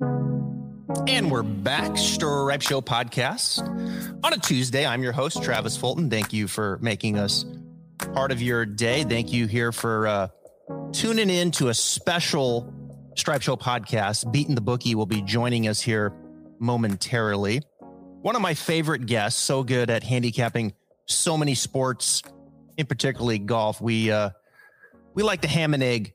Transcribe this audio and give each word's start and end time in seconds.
And 0.00 1.28
we're 1.28 1.42
back, 1.42 1.96
Stripe 1.96 2.62
Show 2.62 2.80
podcast 2.80 3.60
on 4.22 4.32
a 4.32 4.38
Tuesday. 4.38 4.86
I'm 4.86 5.02
your 5.02 5.10
host, 5.10 5.42
Travis 5.42 5.76
Fulton. 5.76 6.08
Thank 6.08 6.32
you 6.32 6.46
for 6.46 6.78
making 6.80 7.18
us 7.18 7.44
part 8.14 8.30
of 8.30 8.40
your 8.40 8.64
day. 8.64 9.02
Thank 9.02 9.32
you 9.32 9.48
here 9.48 9.72
for 9.72 10.06
uh, 10.06 10.28
tuning 10.92 11.30
in 11.30 11.50
to 11.52 11.68
a 11.68 11.74
special 11.74 12.72
Stripe 13.16 13.42
Show 13.42 13.56
podcast. 13.56 14.30
Beating 14.30 14.54
the 14.54 14.60
Bookie 14.60 14.94
will 14.94 15.06
be 15.06 15.20
joining 15.22 15.66
us 15.66 15.80
here 15.80 16.12
momentarily. 16.60 17.62
One 18.22 18.36
of 18.36 18.42
my 18.42 18.54
favorite 18.54 19.06
guests, 19.06 19.42
so 19.42 19.64
good 19.64 19.90
at 19.90 20.04
handicapping 20.04 20.74
so 21.06 21.36
many 21.36 21.56
sports, 21.56 22.22
in 22.76 22.86
particularly 22.86 23.40
golf. 23.40 23.80
We 23.80 24.12
uh, 24.12 24.30
we 25.14 25.24
like 25.24 25.40
to 25.40 25.48
ham 25.48 25.74
and 25.74 25.82
egg 25.82 26.14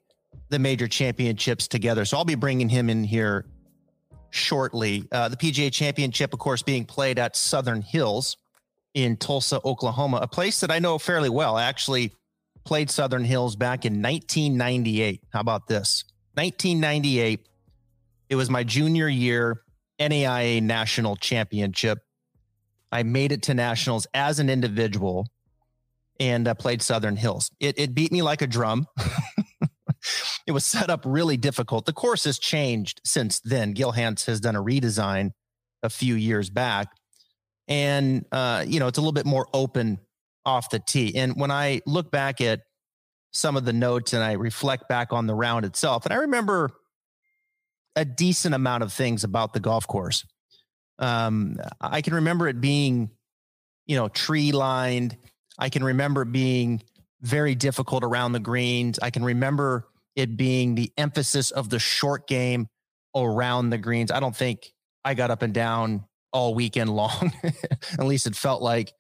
the 0.50 0.60
major 0.60 0.88
championships 0.88 1.68
together. 1.68 2.06
So 2.06 2.16
I'll 2.16 2.24
be 2.24 2.36
bringing 2.36 2.70
him 2.70 2.90
in 2.90 3.04
here 3.04 3.46
shortly. 4.34 5.08
Uh, 5.12 5.30
the 5.30 5.38
PGA 5.38 5.72
Championship, 5.72 6.34
of 6.34 6.40
course, 6.40 6.64
being 6.64 6.86
played 6.86 7.20
at 7.20 7.36
Southern 7.36 7.82
Hills 7.82 8.38
in 8.94 9.18
Tulsa, 9.18 9.60
Oklahoma, 9.64 10.20
a 10.22 10.28
place 10.28 10.60
that 10.62 10.72
I 10.72 10.80
know 10.80 10.98
fairly 10.98 11.30
well. 11.30 11.56
I 11.56 11.64
actually 11.64 12.12
played 12.64 12.90
Southern 12.90 13.24
Hills 13.24 13.56
back 13.56 13.86
in 13.86 14.02
1998. 14.02 15.22
How 15.32 15.40
about 15.40 15.68
this? 15.68 16.06
1998. 16.36 17.48
It 18.30 18.36
was 18.36 18.50
my 18.50 18.64
junior 18.64 19.08
year 19.08 19.62
NAIA 20.00 20.62
National 20.62 21.16
Championship. 21.16 22.00
I 22.92 23.04
made 23.04 23.32
it 23.32 23.44
to 23.44 23.54
nationals 23.54 24.08
as 24.14 24.40
an 24.40 24.50
individual 24.50 25.28
and 26.20 26.48
uh, 26.48 26.54
played 26.54 26.82
Southern 26.82 27.16
Hills. 27.16 27.52
It, 27.60 27.78
it 27.80 27.94
beat 27.94 28.12
me 28.12 28.22
like 28.22 28.42
a 28.42 28.48
drum. 28.48 28.88
it 30.46 30.52
was 30.52 30.66
set 30.66 30.90
up 30.90 31.04
really 31.06 31.38
difficult. 31.38 31.86
The 31.86 31.94
course 31.94 32.26
has 32.26 32.38
changed 32.40 33.02
since 33.06 33.40
then. 33.40 33.74
Gil 33.74 33.94
Hanse 33.94 34.26
has 34.26 34.40
done 34.40 34.56
a 34.56 34.64
redesign 34.64 35.32
a 35.82 35.90
few 35.90 36.16
years 36.16 36.50
back. 36.50 36.90
And, 37.68 38.26
uh, 38.32 38.66
you 38.68 38.80
know, 38.80 38.88
it's 38.88 38.98
a 38.98 39.02
little 39.02 39.14
bit 39.14 39.26
more 39.26 39.48
open 39.54 40.00
off 40.46 40.70
the 40.70 40.80
tee. 40.80 41.16
And 41.16 41.34
when 41.40 41.52
I 41.52 41.82
look 41.86 42.12
back 42.12 42.42
at 42.42 42.62
some 43.32 43.56
of 43.56 43.66
the 43.66 43.74
notes 43.74 44.14
and 44.14 44.22
I 44.22 44.34
reflect 44.34 44.90
back 44.90 45.14
on 45.14 45.28
the 45.28 45.34
round 45.34 45.66
itself, 45.66 46.06
and 46.06 46.14
I 46.14 46.18
remember 46.18 46.72
a 47.96 48.04
decent 48.04 48.54
amount 48.54 48.84
of 48.84 48.92
things 48.92 49.24
about 49.24 49.54
the 49.54 49.60
golf 49.60 49.88
course. 49.88 50.26
Um, 51.00 51.58
I 51.80 52.02
can 52.02 52.14
remember 52.16 52.48
it 52.48 52.60
being, 52.60 53.12
you 53.86 53.96
know, 53.96 54.08
tree 54.10 54.52
lined. 54.52 55.18
I 55.58 55.70
can 55.70 55.84
remember 55.84 56.26
being 56.26 56.84
very 57.22 57.56
difficult 57.56 58.04
around 58.04 58.34
the 58.34 58.40
greens. 58.40 59.00
I 59.02 59.10
can 59.10 59.24
remember 59.24 59.88
it 60.16 60.38
being 60.38 60.76
the 60.76 60.92
emphasis 60.98 61.52
of 61.52 61.70
the 61.70 61.80
short 61.80 62.28
game 62.28 62.68
around 63.16 63.70
the 63.70 63.78
greens. 63.78 64.12
I 64.12 64.20
don't 64.20 64.36
think 64.36 64.74
I 65.04 65.14
got 65.14 65.32
up 65.32 65.42
and 65.42 65.54
down 65.54 66.06
all 66.32 66.56
weekend 66.56 66.90
long. 66.96 67.32
At 67.44 68.06
least 68.06 68.28
it 68.28 68.36
felt 68.36 68.62
like. 68.62 68.94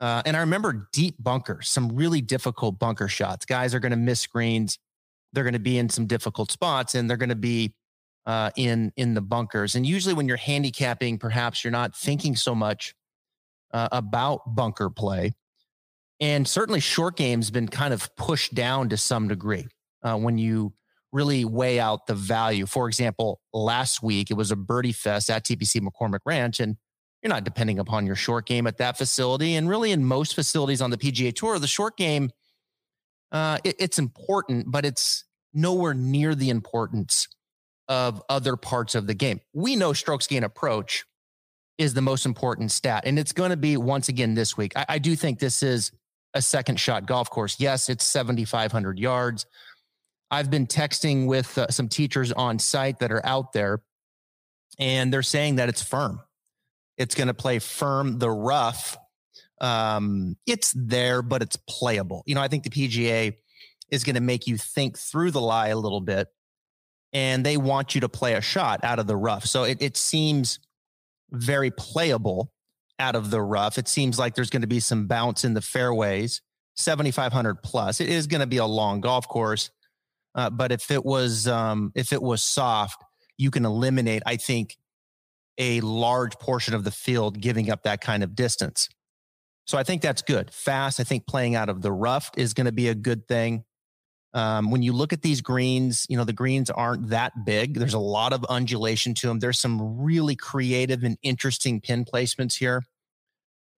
Uh, 0.00 0.22
and 0.24 0.36
I 0.36 0.40
remember 0.40 0.88
deep 0.92 1.16
bunkers, 1.18 1.68
some 1.68 1.94
really 1.94 2.22
difficult 2.22 2.78
bunker 2.78 3.06
shots. 3.06 3.44
Guys 3.44 3.74
are 3.74 3.80
going 3.80 3.90
to 3.90 3.98
miss 3.98 4.20
screens. 4.20 4.78
They're 5.32 5.44
going 5.44 5.52
to 5.52 5.58
be 5.58 5.76
in 5.76 5.90
some 5.90 6.06
difficult 6.06 6.50
spots, 6.50 6.94
and 6.94 7.08
they're 7.08 7.18
going 7.18 7.28
to 7.28 7.36
be 7.36 7.74
uh, 8.24 8.50
in 8.56 8.92
in 8.96 9.14
the 9.14 9.20
bunkers. 9.20 9.74
And 9.74 9.86
usually, 9.86 10.14
when 10.14 10.26
you're 10.26 10.38
handicapping, 10.38 11.18
perhaps 11.18 11.62
you're 11.62 11.70
not 11.70 11.94
thinking 11.94 12.34
so 12.34 12.54
much 12.54 12.94
uh, 13.72 13.88
about 13.92 14.54
bunker 14.54 14.88
play. 14.88 15.34
And 16.18 16.48
certainly, 16.48 16.80
short 16.80 17.16
game's 17.16 17.50
been 17.50 17.68
kind 17.68 17.92
of 17.92 18.14
pushed 18.16 18.54
down 18.54 18.88
to 18.88 18.96
some 18.96 19.28
degree 19.28 19.66
uh, 20.02 20.16
when 20.16 20.38
you 20.38 20.72
really 21.12 21.44
weigh 21.44 21.80
out 21.80 22.06
the 22.06 22.14
value. 22.14 22.66
For 22.66 22.86
example, 22.86 23.40
last 23.52 24.02
week 24.02 24.30
it 24.30 24.34
was 24.34 24.50
a 24.50 24.56
birdie 24.56 24.92
fest 24.92 25.28
at 25.28 25.44
TPC 25.44 25.80
McCormick 25.80 26.20
Ranch, 26.24 26.60
and 26.60 26.76
you're 27.22 27.30
not 27.30 27.44
depending 27.44 27.78
upon 27.78 28.06
your 28.06 28.16
short 28.16 28.46
game 28.46 28.66
at 28.66 28.78
that 28.78 28.96
facility. 28.96 29.56
And 29.56 29.68
really, 29.68 29.90
in 29.90 30.04
most 30.04 30.34
facilities 30.34 30.80
on 30.80 30.90
the 30.90 30.96
PGA 30.96 31.34
Tour, 31.34 31.58
the 31.58 31.66
short 31.66 31.96
game 31.96 32.30
uh, 33.32 33.58
it, 33.64 33.76
it's 33.78 33.98
important, 33.98 34.70
but 34.70 34.84
it's 34.84 35.24
nowhere 35.52 35.94
near 35.94 36.34
the 36.34 36.50
importance 36.50 37.28
of 37.88 38.22
other 38.28 38.56
parts 38.56 38.94
of 38.94 39.06
the 39.06 39.14
game. 39.14 39.40
We 39.52 39.76
know 39.76 39.92
strokes 39.92 40.26
gain 40.26 40.44
approach 40.44 41.04
is 41.78 41.94
the 41.94 42.02
most 42.02 42.26
important 42.26 42.70
stat, 42.70 43.04
and 43.06 43.18
it's 43.18 43.32
going 43.32 43.50
to 43.50 43.56
be 43.56 43.76
once 43.76 44.08
again 44.08 44.34
this 44.34 44.56
week. 44.56 44.72
I, 44.76 44.86
I 44.90 44.98
do 44.98 45.16
think 45.16 45.38
this 45.38 45.62
is 45.62 45.92
a 46.34 46.42
second 46.42 46.78
shot 46.78 47.06
golf 47.06 47.30
course. 47.30 47.58
Yes, 47.58 47.88
it's 47.88 48.04
7,500 48.04 48.98
yards. 48.98 49.46
I've 50.30 50.50
been 50.50 50.66
texting 50.66 51.26
with 51.26 51.58
uh, 51.58 51.68
some 51.70 51.88
teachers 51.88 52.32
on 52.32 52.58
site 52.58 53.00
that 53.00 53.10
are 53.10 53.24
out 53.24 53.52
there, 53.52 53.82
and 54.78 55.12
they're 55.12 55.22
saying 55.22 55.56
that 55.56 55.68
it's 55.68 55.82
firm. 55.82 56.20
It's 56.96 57.14
going 57.14 57.28
to 57.28 57.34
play 57.34 57.58
firm. 57.58 58.18
The 58.18 58.30
rough, 58.30 58.96
um, 59.60 60.36
it's 60.46 60.72
there, 60.76 61.22
but 61.22 61.42
it's 61.42 61.56
playable. 61.68 62.22
You 62.26 62.34
know, 62.34 62.42
I 62.42 62.48
think 62.48 62.64
the 62.64 62.70
PGA 62.70 63.34
is 63.90 64.04
going 64.04 64.14
to 64.14 64.20
make 64.20 64.46
you 64.46 64.56
think 64.56 64.96
through 64.96 65.32
the 65.32 65.40
lie 65.40 65.68
a 65.68 65.76
little 65.76 66.00
bit, 66.00 66.28
and 67.12 67.44
they 67.44 67.56
want 67.56 67.94
you 67.94 68.02
to 68.02 68.08
play 68.08 68.34
a 68.34 68.40
shot 68.40 68.84
out 68.84 68.98
of 68.98 69.06
the 69.06 69.16
rough. 69.16 69.46
So 69.46 69.64
it, 69.64 69.82
it 69.82 69.96
seems 69.96 70.60
very 71.30 71.70
playable 71.70 72.52
out 73.00 73.16
of 73.16 73.30
the 73.30 73.42
rough. 73.42 73.78
It 73.78 73.88
seems 73.88 74.18
like 74.18 74.34
there's 74.34 74.50
going 74.50 74.62
to 74.62 74.68
be 74.68 74.80
some 74.80 75.06
bounce 75.06 75.44
in 75.44 75.54
the 75.54 75.62
fairways, 75.62 76.42
7,500 76.76 77.62
plus. 77.62 78.00
It 78.00 78.08
is 78.08 78.26
going 78.26 78.42
to 78.42 78.46
be 78.46 78.58
a 78.58 78.66
long 78.66 79.00
golf 79.00 79.26
course. 79.26 79.70
Uh, 80.34 80.50
but 80.50 80.72
if 80.72 80.90
it 80.90 81.04
was 81.04 81.48
um, 81.48 81.92
if 81.94 82.12
it 82.12 82.22
was 82.22 82.42
soft, 82.42 83.02
you 83.36 83.50
can 83.50 83.64
eliminate, 83.64 84.22
I 84.26 84.36
think, 84.36 84.76
a 85.58 85.80
large 85.80 86.38
portion 86.38 86.74
of 86.74 86.84
the 86.84 86.90
field 86.90 87.40
giving 87.40 87.70
up 87.70 87.82
that 87.82 88.00
kind 88.00 88.22
of 88.22 88.34
distance. 88.34 88.88
So 89.66 89.78
I 89.78 89.82
think 89.82 90.02
that's 90.02 90.22
good. 90.22 90.52
Fast, 90.52 91.00
I 91.00 91.04
think 91.04 91.26
playing 91.26 91.54
out 91.54 91.68
of 91.68 91.82
the 91.82 91.92
rough 91.92 92.30
is 92.36 92.54
going 92.54 92.66
to 92.66 92.72
be 92.72 92.88
a 92.88 92.94
good 92.94 93.28
thing. 93.28 93.64
Um, 94.32 94.70
when 94.70 94.82
you 94.82 94.92
look 94.92 95.12
at 95.12 95.22
these 95.22 95.40
greens, 95.40 96.06
you 96.08 96.16
know, 96.16 96.24
the 96.24 96.32
greens 96.32 96.70
aren't 96.70 97.08
that 97.10 97.32
big. 97.44 97.74
There's 97.74 97.94
a 97.94 97.98
lot 97.98 98.32
of 98.32 98.44
undulation 98.44 99.14
to 99.14 99.26
them. 99.26 99.40
There's 99.40 99.58
some 99.58 100.00
really 100.00 100.36
creative 100.36 101.02
and 101.02 101.18
interesting 101.22 101.80
pin 101.80 102.04
placements 102.04 102.56
here. 102.56 102.82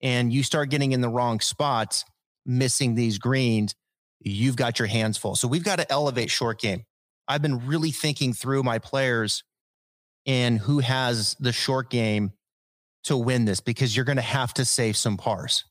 And 0.02 0.32
you 0.32 0.42
start 0.42 0.68
getting 0.68 0.92
in 0.92 1.00
the 1.00 1.08
wrong 1.08 1.40
spots, 1.40 2.04
missing 2.44 2.94
these 2.94 3.18
greens, 3.18 3.74
you've 4.24 4.56
got 4.56 4.78
your 4.78 4.88
hands 4.88 5.18
full. 5.18 5.34
So 5.36 5.48
we've 5.48 5.64
got 5.64 5.76
to 5.76 5.90
elevate 5.90 6.30
short 6.30 6.60
game. 6.60 6.84
I've 7.28 7.42
been 7.42 7.66
really 7.66 7.90
thinking 7.90 8.32
through 8.32 8.62
my 8.62 8.78
players 8.78 9.44
and 10.26 10.58
who 10.58 10.80
has 10.80 11.36
the 11.40 11.52
short 11.52 11.90
game 11.90 12.32
to 13.04 13.16
win 13.16 13.44
this 13.44 13.60
because 13.60 13.96
you're 13.96 14.04
going 14.04 14.16
to 14.16 14.22
have 14.22 14.54
to 14.54 14.64
save 14.64 14.96
some 14.96 15.16
pars. 15.16 15.64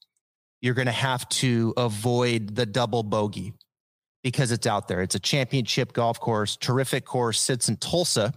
You're 0.62 0.74
going 0.74 0.88
to 0.88 0.92
have 0.92 1.28
to 1.30 1.74
avoid 1.78 2.56
the 2.56 2.66
double 2.66 3.04
bogey 3.04 3.54
because 4.24 4.52
it's 4.52 4.68
out 4.68 4.88
there. 4.88 5.02
It's 5.02 5.16
a 5.16 5.20
championship 5.20 5.94
golf 5.94 6.20
course, 6.20 6.56
terrific 6.58 7.06
course, 7.06 7.42
sits 7.42 7.70
in 7.70 7.78
Tulsa, 7.78 8.34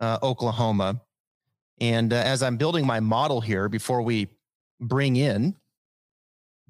uh, 0.00 0.18
Oklahoma. 0.22 1.00
And 1.80 2.12
uh, 2.12 2.16
as 2.16 2.42
I'm 2.42 2.56
building 2.56 2.86
my 2.86 3.00
model 3.00 3.40
here, 3.40 3.68
before 3.68 4.02
we 4.02 4.28
bring 4.80 5.16
in 5.16 5.56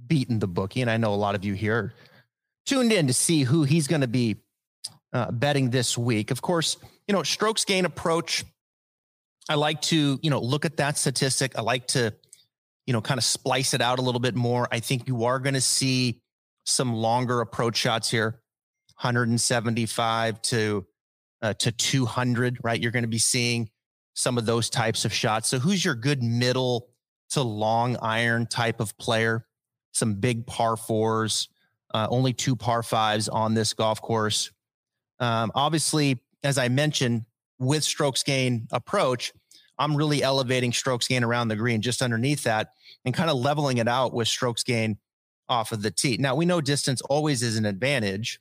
beating 0.07 0.39
the 0.39 0.49
bookie, 0.49 0.81
and 0.81 0.91
I 0.91 0.97
know 0.97 1.13
a 1.13 1.17
lot 1.17 1.35
of 1.35 1.45
you 1.45 1.55
here 1.55 1.95
tuned 2.67 2.93
in 2.93 3.07
to 3.07 3.13
see 3.13 3.43
who 3.43 3.65
he's 3.65 3.87
going 3.87 4.01
to 4.01 4.09
be 4.09 4.37
uh, 5.13 5.31
betting 5.31 5.71
this 5.71 5.97
week. 5.97 6.31
Of 6.31 6.43
course, 6.43 6.77
you 7.07 7.15
know, 7.15 7.23
strokes 7.23 7.65
gain 7.65 7.85
approach. 7.85 8.45
I 9.49 9.55
like 9.55 9.81
to, 9.83 10.19
you 10.23 10.31
know, 10.31 10.41
look 10.41 10.65
at 10.65 10.79
that 10.79 10.97
statistic. 10.97 11.57
I 11.57 11.61
like 11.61 11.87
to, 11.89 12.15
you 12.87 12.93
know, 12.93 13.01
kind 13.01 13.19
of 13.19 13.25
splice 13.25 13.75
it 13.75 13.81
out 13.81 13.99
a 13.99 14.03
little 14.03 14.21
bit 14.21 14.35
more. 14.35 14.69
I 14.73 14.81
think 14.81 15.07
you 15.07 15.25
are 15.25 15.39
going 15.39 15.55
to 15.55 15.61
see 15.61 16.21
some 16.65 16.95
longer 16.95 17.41
approach 17.41 17.77
shots 17.77 18.11
here, 18.11 18.41
175 19.01 20.41
to 20.43 20.87
uh, 21.43 21.53
to 21.55 21.71
200, 21.71 22.59
right? 22.63 22.81
You're 22.81 22.91
going 22.91 23.05
to 23.05 23.09
be 23.09 23.19
seeing 23.19 23.69
some 24.15 24.39
of 24.39 24.47
those 24.47 24.71
types 24.71 25.05
of 25.05 25.13
shots. 25.13 25.49
So 25.49 25.59
who's 25.59 25.85
your 25.85 25.95
good 25.95 26.23
middle 26.23 26.89
to 27.31 27.43
long 27.43 27.97
iron 28.01 28.47
type 28.47 28.81
of 28.81 28.97
player? 28.97 29.47
Some 29.93 30.15
big 30.15 30.47
par 30.47 30.77
fours, 30.77 31.49
uh, 31.95 32.09
only 32.11 32.33
two 32.33 32.57
par 32.57 32.83
fives 32.83 33.29
on 33.29 33.55
this 33.55 33.73
golf 33.73 34.03
course. 34.03 34.51
Um, 35.21 35.53
obviously, 35.55 36.21
as 36.43 36.59
I 36.59 36.69
mentioned, 36.69 37.25
with 37.59 37.85
strokes 37.85 38.23
gain 38.23 38.67
approach, 38.73 39.33
I'm 39.79 39.97
really 39.97 40.23
elevating 40.23 40.73
strokes 40.73 41.09
gain 41.09 41.25
around 41.25 41.49
the 41.49 41.57
green, 41.57 41.81
just 41.81 42.03
underneath 42.03 42.43
that, 42.45 42.73
and 43.05 43.15
kind 43.15 43.31
of 43.31 43.37
leveling 43.37 43.79
it 43.79 43.89
out 43.89 44.13
with 44.13 44.29
strokes 44.29 44.63
gain 44.63 44.99
off 45.49 45.73
of 45.73 45.83
the 45.83 45.91
tee. 45.91 46.17
Now, 46.19 46.35
we 46.35 46.47
know 46.47 46.61
distance 46.61 47.01
always 47.03 47.43
is 47.43 47.57
an 47.57 47.65
advantage, 47.65 48.41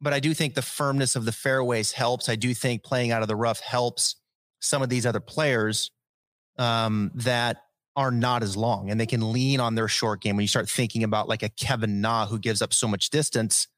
but 0.00 0.12
I 0.12 0.20
do 0.20 0.34
think 0.34 0.54
the 0.54 0.62
firmness 0.62 1.16
of 1.16 1.24
the 1.24 1.32
fairways 1.32 1.92
helps. 1.92 2.28
I 2.28 2.36
do 2.36 2.52
think 2.52 2.82
playing 2.82 3.10
out 3.10 3.22
of 3.22 3.28
the 3.28 3.36
rough 3.36 3.60
helps 3.60 4.16
some 4.60 4.82
of 4.82 4.88
these 4.88 5.06
other 5.06 5.20
players 5.20 5.90
um, 6.58 7.10
that 7.14 7.58
are 7.96 8.10
not 8.10 8.42
as 8.42 8.56
long 8.56 8.90
and 8.90 9.00
they 9.00 9.06
can 9.06 9.32
lean 9.32 9.58
on 9.58 9.74
their 9.74 9.88
short 9.88 10.20
game. 10.20 10.36
When 10.36 10.42
you 10.42 10.48
start 10.48 10.68
thinking 10.68 11.02
about 11.02 11.28
like 11.28 11.42
a 11.42 11.48
Kevin 11.48 12.00
Na 12.00 12.26
who 12.26 12.38
gives 12.38 12.60
up 12.60 12.74
so 12.74 12.86
much 12.86 13.10
distance, 13.10 13.68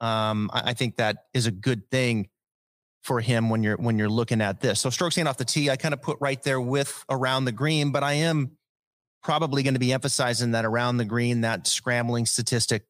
um, 0.00 0.50
I, 0.52 0.70
I 0.70 0.74
think 0.74 0.96
that 0.96 1.26
is 1.32 1.46
a 1.46 1.52
good 1.52 1.88
thing 1.90 2.28
for 3.02 3.20
him 3.20 3.50
when 3.50 3.62
you're 3.62 3.76
when 3.76 3.98
you're 3.98 4.08
looking 4.08 4.40
at 4.40 4.60
this. 4.60 4.80
So 4.80 4.90
strokes 4.90 5.16
gained 5.16 5.28
off 5.28 5.36
the 5.36 5.44
tee, 5.44 5.70
I 5.70 5.76
kind 5.76 5.94
of 5.94 6.02
put 6.02 6.18
right 6.20 6.42
there 6.42 6.60
with 6.60 7.04
around 7.08 7.44
the 7.44 7.52
green, 7.52 7.92
but 7.92 8.02
I 8.02 8.14
am 8.14 8.56
probably 9.22 9.62
going 9.62 9.74
to 9.74 9.80
be 9.80 9.92
emphasizing 9.92 10.52
that 10.52 10.64
around 10.64 10.96
the 10.96 11.04
green, 11.04 11.42
that 11.42 11.66
scrambling 11.66 12.26
statistic 12.26 12.84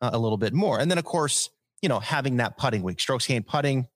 uh, 0.00 0.10
a 0.12 0.18
little 0.18 0.38
bit 0.38 0.54
more. 0.54 0.80
And 0.80 0.90
then 0.90 0.98
of 0.98 1.04
course, 1.04 1.50
you 1.82 1.88
know, 1.88 2.00
having 2.00 2.38
that 2.38 2.56
putting 2.56 2.82
week, 2.82 3.00
strokes 3.00 3.26
gained 3.26 3.46
putting. 3.46 3.88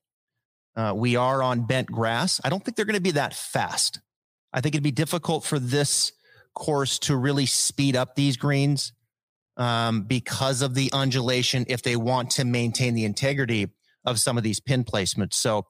Uh, 0.76 0.92
we 0.94 1.16
are 1.16 1.42
on 1.42 1.66
bent 1.66 1.88
grass. 1.90 2.40
I 2.44 2.50
don't 2.50 2.64
think 2.64 2.76
they're 2.76 2.84
going 2.84 2.94
to 2.94 3.00
be 3.00 3.12
that 3.12 3.34
fast. 3.34 4.00
I 4.52 4.60
think 4.60 4.74
it'd 4.74 4.82
be 4.84 4.90
difficult 4.90 5.44
for 5.44 5.58
this 5.58 6.12
course 6.58 6.98
to 7.00 7.16
really 7.16 7.46
speed 7.46 7.96
up 7.96 8.14
these 8.14 8.36
greens 8.36 8.92
um, 9.56 10.02
because 10.02 10.60
of 10.62 10.74
the 10.74 10.90
undulation 10.92 11.64
if 11.68 11.82
they 11.82 11.96
want 11.96 12.30
to 12.30 12.44
maintain 12.44 12.94
the 12.94 13.04
integrity 13.04 13.68
of 14.04 14.20
some 14.20 14.36
of 14.36 14.44
these 14.44 14.60
pin 14.60 14.84
placements. 14.84 15.34
So 15.34 15.66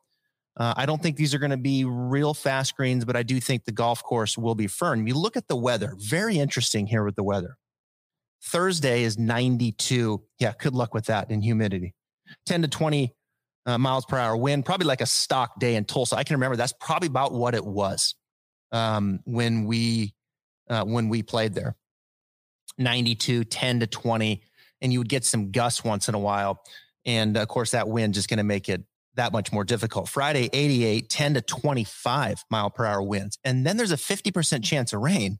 uh, 0.56 0.74
I 0.76 0.86
don't 0.86 1.00
think 1.00 1.16
these 1.16 1.34
are 1.34 1.38
going 1.38 1.50
to 1.50 1.56
be 1.56 1.84
real 1.84 2.34
fast 2.34 2.76
greens, 2.76 3.04
but 3.04 3.16
I 3.16 3.22
do 3.22 3.40
think 3.40 3.64
the 3.64 3.72
golf 3.72 4.02
course 4.02 4.36
will 4.36 4.54
be 4.54 4.66
firm. 4.66 5.06
You 5.06 5.14
look 5.14 5.36
at 5.36 5.48
the 5.48 5.56
weather, 5.56 5.94
very 5.96 6.38
interesting 6.38 6.86
here 6.86 7.04
with 7.04 7.14
the 7.14 7.22
weather. 7.22 7.56
Thursday 8.42 9.02
is 9.04 9.18
92. 9.18 10.22
Yeah, 10.38 10.52
good 10.58 10.74
luck 10.74 10.94
with 10.94 11.06
that 11.06 11.30
in 11.30 11.42
humidity. 11.42 11.94
10 12.46 12.62
to 12.62 12.68
20 12.68 13.14
uh, 13.66 13.78
miles 13.78 14.04
per 14.04 14.18
hour 14.18 14.36
wind, 14.36 14.64
probably 14.64 14.86
like 14.86 15.00
a 15.00 15.06
stock 15.06 15.58
day 15.60 15.76
in 15.76 15.84
Tulsa. 15.84 16.16
I 16.16 16.24
can 16.24 16.34
remember 16.34 16.56
that's 16.56 16.74
probably 16.80 17.08
about 17.08 17.32
what 17.32 17.54
it 17.54 17.64
was 17.64 18.14
um, 18.72 19.20
when 19.24 19.64
we 19.64 20.14
uh, 20.68 20.84
when 20.84 21.08
we 21.08 21.22
played 21.22 21.54
there. 21.54 21.76
92, 22.78 23.44
10 23.44 23.80
to 23.80 23.86
20, 23.86 24.42
and 24.80 24.92
you 24.92 25.00
would 25.00 25.08
get 25.08 25.24
some 25.24 25.50
gusts 25.50 25.82
once 25.82 26.08
in 26.08 26.14
a 26.14 26.18
while. 26.18 26.62
And 27.04 27.36
of 27.36 27.48
course, 27.48 27.72
that 27.72 27.88
wind 27.88 28.16
is 28.16 28.26
going 28.26 28.38
to 28.38 28.44
make 28.44 28.68
it 28.68 28.82
that 29.14 29.32
much 29.32 29.52
more 29.52 29.64
difficult. 29.64 30.08
Friday, 30.08 30.48
88, 30.52 31.08
10 31.10 31.34
to 31.34 31.40
25 31.40 32.44
mile 32.50 32.70
per 32.70 32.84
hour 32.84 33.02
winds. 33.02 33.38
And 33.44 33.66
then 33.66 33.76
there's 33.76 33.92
a 33.92 33.96
50% 33.96 34.64
chance 34.64 34.92
of 34.92 35.00
rain. 35.00 35.38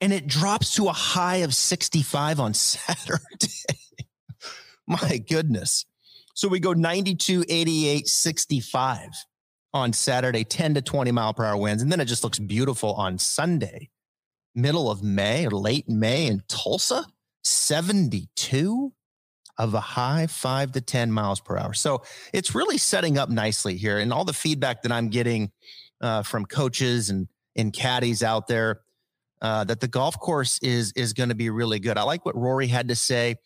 And 0.00 0.12
it 0.12 0.26
drops 0.26 0.74
to 0.76 0.88
a 0.88 0.92
high 0.92 1.36
of 1.36 1.54
65 1.54 2.40
on 2.40 2.54
Saturday. 2.54 3.48
My 4.86 5.18
goodness. 5.18 5.84
So 6.34 6.48
we 6.48 6.58
go 6.58 6.72
92, 6.72 7.44
88, 7.48 8.08
65 8.08 9.10
on 9.74 9.92
Saturday, 9.92 10.42
10 10.42 10.74
to 10.74 10.82
20 10.82 11.12
mile 11.12 11.34
per 11.34 11.44
hour 11.44 11.56
winds. 11.56 11.82
And 11.82 11.92
then 11.92 12.00
it 12.00 12.06
just 12.06 12.24
looks 12.24 12.38
beautiful 12.38 12.94
on 12.94 13.18
Sunday 13.18 13.90
middle 14.54 14.90
of 14.90 15.02
May 15.02 15.46
or 15.46 15.50
late 15.50 15.88
May 15.88 16.26
in 16.26 16.42
Tulsa, 16.48 17.06
72 17.42 18.92
of 19.58 19.74
a 19.74 19.80
high 19.80 20.26
five 20.26 20.72
to 20.72 20.80
10 20.80 21.12
miles 21.12 21.40
per 21.40 21.58
hour. 21.58 21.74
So 21.74 22.02
it's 22.32 22.54
really 22.54 22.78
setting 22.78 23.18
up 23.18 23.28
nicely 23.28 23.76
here. 23.76 23.98
And 23.98 24.12
all 24.12 24.24
the 24.24 24.32
feedback 24.32 24.82
that 24.82 24.92
I'm 24.92 25.10
getting 25.10 25.50
uh, 26.00 26.22
from 26.22 26.46
coaches 26.46 27.10
and, 27.10 27.28
and 27.56 27.72
caddies 27.72 28.22
out 28.22 28.46
there, 28.46 28.80
uh, 29.42 29.64
that 29.64 29.80
the 29.80 29.88
golf 29.88 30.18
course 30.18 30.58
is 30.62 30.92
is 30.96 31.12
going 31.12 31.30
to 31.30 31.34
be 31.34 31.50
really 31.50 31.78
good. 31.78 31.96
I 31.96 32.02
like 32.02 32.24
what 32.24 32.36
Rory 32.36 32.66
had 32.66 32.88
to 32.88 32.94
say, 32.94 33.36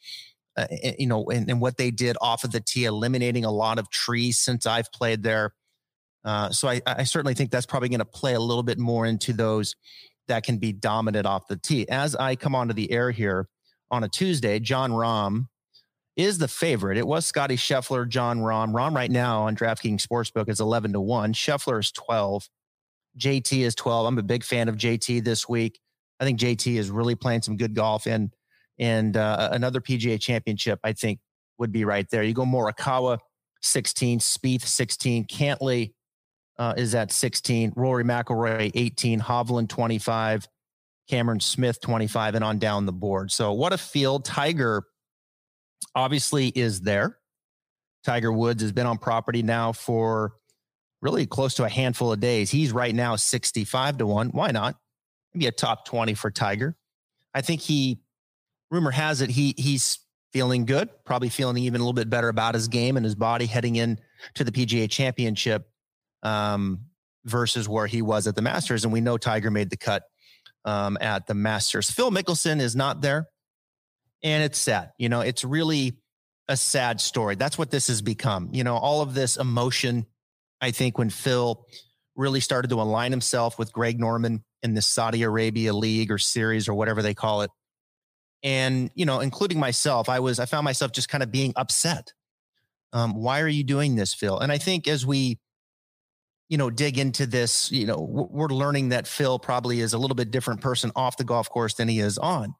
uh, 0.56 0.66
you 0.98 1.06
know, 1.06 1.24
and, 1.26 1.48
and, 1.48 1.60
what 1.60 1.76
they 1.76 1.90
did 1.90 2.16
off 2.20 2.42
of 2.44 2.50
the 2.50 2.60
tee, 2.60 2.84
eliminating 2.84 3.44
a 3.44 3.50
lot 3.50 3.78
of 3.78 3.90
trees 3.90 4.38
since 4.38 4.66
I've 4.66 4.90
played 4.92 5.22
there. 5.22 5.54
Uh, 6.24 6.50
so 6.50 6.68
I, 6.68 6.80
I 6.86 7.04
certainly 7.04 7.34
think 7.34 7.50
that's 7.50 7.66
probably 7.66 7.88
going 7.90 8.00
to 8.00 8.04
play 8.04 8.34
a 8.34 8.40
little 8.40 8.62
bit 8.62 8.78
more 8.78 9.06
into 9.06 9.32
those 9.32 9.76
that 10.28 10.44
can 10.44 10.58
be 10.58 10.72
dominant 10.72 11.26
off 11.26 11.46
the 11.48 11.56
tee. 11.56 11.88
As 11.88 12.14
I 12.16 12.36
come 12.36 12.54
onto 12.54 12.74
the 12.74 12.90
air 12.90 13.10
here 13.10 13.48
on 13.90 14.04
a 14.04 14.08
Tuesday, 14.08 14.58
Jon 14.58 14.90
Rahm 14.90 15.46
is 16.16 16.38
the 16.38 16.48
favorite. 16.48 16.96
It 16.96 17.06
was 17.06 17.26
Scotty 17.26 17.56
Scheffler, 17.56 18.08
Jon 18.08 18.40
Rahm. 18.40 18.72
Rahm 18.72 18.94
right 18.94 19.10
now 19.10 19.42
on 19.42 19.56
DraftKings 19.56 20.06
Sportsbook 20.06 20.48
is 20.48 20.60
11 20.60 20.92
to 20.92 21.00
1. 21.00 21.32
Scheffler 21.32 21.80
is 21.80 21.90
12. 21.92 22.48
JT 23.18 23.60
is 23.60 23.74
12. 23.74 24.06
I'm 24.06 24.18
a 24.18 24.22
big 24.22 24.44
fan 24.44 24.68
of 24.68 24.76
JT 24.76 25.24
this 25.24 25.48
week. 25.48 25.80
I 26.20 26.24
think 26.24 26.38
JT 26.38 26.76
is 26.76 26.90
really 26.90 27.14
playing 27.14 27.42
some 27.42 27.56
good 27.56 27.74
golf 27.74 28.06
and 28.06 28.32
and 28.78 29.16
uh, 29.16 29.50
another 29.52 29.80
PGA 29.80 30.20
championship 30.20 30.80
I 30.82 30.94
think 30.94 31.20
would 31.58 31.70
be 31.70 31.84
right 31.84 32.06
there. 32.10 32.24
You 32.24 32.34
go 32.34 32.44
Morikawa 32.44 33.18
16, 33.62 34.18
Spieth 34.18 34.62
16, 34.62 35.26
Cantlay 35.26 35.92
uh, 36.58 36.74
is 36.76 36.94
at 36.94 37.10
16, 37.12 37.72
Rory 37.76 38.04
McIlroy 38.04 38.70
18, 38.74 39.20
Hovland 39.20 39.68
25, 39.68 40.48
Cameron 41.08 41.40
Smith 41.40 41.80
25, 41.80 42.34
and 42.36 42.44
on 42.44 42.58
down 42.58 42.86
the 42.86 42.92
board. 42.92 43.30
So 43.30 43.52
what 43.52 43.72
a 43.72 43.78
field. 43.78 44.24
Tiger 44.24 44.84
obviously 45.94 46.48
is 46.48 46.80
there. 46.80 47.18
Tiger 48.04 48.32
Woods 48.32 48.62
has 48.62 48.72
been 48.72 48.86
on 48.86 48.98
property 48.98 49.42
now 49.42 49.72
for 49.72 50.34
really 51.00 51.26
close 51.26 51.54
to 51.54 51.64
a 51.64 51.68
handful 51.68 52.12
of 52.12 52.20
days. 52.20 52.50
He's 52.50 52.72
right 52.72 52.94
now 52.94 53.16
65 53.16 53.98
to 53.98 54.06
1. 54.06 54.28
Why 54.28 54.50
not? 54.50 54.76
Maybe 55.32 55.46
a 55.46 55.52
top 55.52 55.84
20 55.84 56.14
for 56.14 56.30
Tiger. 56.30 56.76
I 57.34 57.40
think 57.40 57.60
he 57.60 58.00
rumor 58.70 58.90
has 58.90 59.20
it 59.20 59.30
he 59.30 59.54
he's 59.56 59.98
feeling 60.32 60.64
good, 60.64 60.88
probably 61.04 61.28
feeling 61.28 61.56
even 61.58 61.80
a 61.80 61.84
little 61.84 61.92
bit 61.92 62.10
better 62.10 62.28
about 62.28 62.54
his 62.54 62.68
game 62.68 62.96
and 62.96 63.04
his 63.04 63.14
body 63.14 63.46
heading 63.46 63.76
in 63.76 63.98
to 64.34 64.44
the 64.44 64.52
PGA 64.52 64.90
Championship 64.90 65.68
um, 66.24 66.80
versus 67.24 67.68
where 67.68 67.86
he 67.86 68.02
was 68.02 68.26
at 68.26 68.34
the 68.34 68.42
Masters. 68.42 68.84
And 68.84 68.92
we 68.92 69.00
know 69.00 69.16
Tiger 69.16 69.50
made 69.50 69.70
the 69.70 69.76
cut 69.76 70.02
um, 70.64 70.98
at 71.00 71.26
the 71.26 71.34
Masters. 71.34 71.90
Phil 71.90 72.10
Mickelson 72.10 72.60
is 72.60 72.74
not 72.74 73.00
there. 73.00 73.28
And 74.22 74.42
it's 74.42 74.58
sad. 74.58 74.90
You 74.98 75.10
know, 75.10 75.20
it's 75.20 75.44
really 75.44 75.98
a 76.48 76.56
sad 76.56 77.00
story. 77.00 77.34
That's 77.34 77.58
what 77.58 77.70
this 77.70 77.88
has 77.88 78.00
become. 78.00 78.48
You 78.52 78.64
know, 78.64 78.76
all 78.76 79.02
of 79.02 79.14
this 79.14 79.36
emotion, 79.36 80.06
I 80.60 80.70
think, 80.70 80.96
when 80.96 81.10
Phil 81.10 81.66
really 82.16 82.40
started 82.40 82.68
to 82.68 82.80
align 82.80 83.10
himself 83.10 83.58
with 83.58 83.72
Greg 83.72 84.00
Norman 84.00 84.42
in 84.62 84.72
the 84.72 84.80
Saudi 84.80 85.22
Arabia 85.22 85.74
League 85.74 86.10
or 86.10 86.16
series 86.16 86.68
or 86.68 86.74
whatever 86.74 87.02
they 87.02 87.12
call 87.12 87.42
it. 87.42 87.50
And, 88.42 88.90
you 88.94 89.04
know, 89.04 89.20
including 89.20 89.58
myself, 89.58 90.08
I 90.08 90.20
was, 90.20 90.38
I 90.38 90.46
found 90.46 90.64
myself 90.64 90.92
just 90.92 91.08
kind 91.08 91.22
of 91.22 91.30
being 91.30 91.52
upset. 91.56 92.12
Um, 92.92 93.14
why 93.14 93.40
are 93.40 93.48
you 93.48 93.64
doing 93.64 93.96
this, 93.96 94.14
Phil? 94.14 94.38
And 94.38 94.52
I 94.52 94.58
think 94.58 94.86
as 94.86 95.04
we 95.04 95.38
you 96.54 96.58
know, 96.58 96.70
dig 96.70 96.98
into 97.00 97.26
this, 97.26 97.72
you 97.72 97.84
know, 97.84 97.98
we're 97.98 98.46
learning 98.46 98.90
that 98.90 99.08
Phil 99.08 99.40
probably 99.40 99.80
is 99.80 99.92
a 99.92 99.98
little 99.98 100.14
bit 100.14 100.30
different 100.30 100.60
person 100.60 100.92
off 100.94 101.16
the 101.16 101.24
golf 101.24 101.50
course 101.50 101.74
than 101.74 101.88
he 101.88 101.98
is 101.98 102.16
on. 102.16 102.54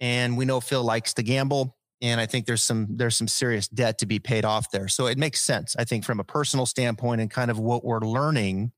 And 0.00 0.36
we 0.36 0.44
know 0.44 0.58
Phil 0.60 0.82
likes 0.82 1.14
to 1.14 1.22
gamble. 1.22 1.76
And 2.02 2.20
I 2.20 2.26
think 2.26 2.46
there's 2.46 2.64
some 2.64 2.88
there's 2.90 3.16
some 3.16 3.28
serious 3.28 3.68
debt 3.68 3.98
to 3.98 4.06
be 4.06 4.18
paid 4.18 4.44
off 4.44 4.68
there. 4.72 4.88
So 4.88 5.06
it 5.06 5.16
makes 5.16 5.42
sense, 5.42 5.76
I 5.78 5.84
think, 5.84 6.04
from 6.04 6.18
a 6.18 6.24
personal 6.24 6.66
standpoint 6.66 7.20
and 7.20 7.30
kind 7.30 7.52
of 7.52 7.60
what 7.60 7.84
we're 7.84 8.00
learning. 8.00 8.72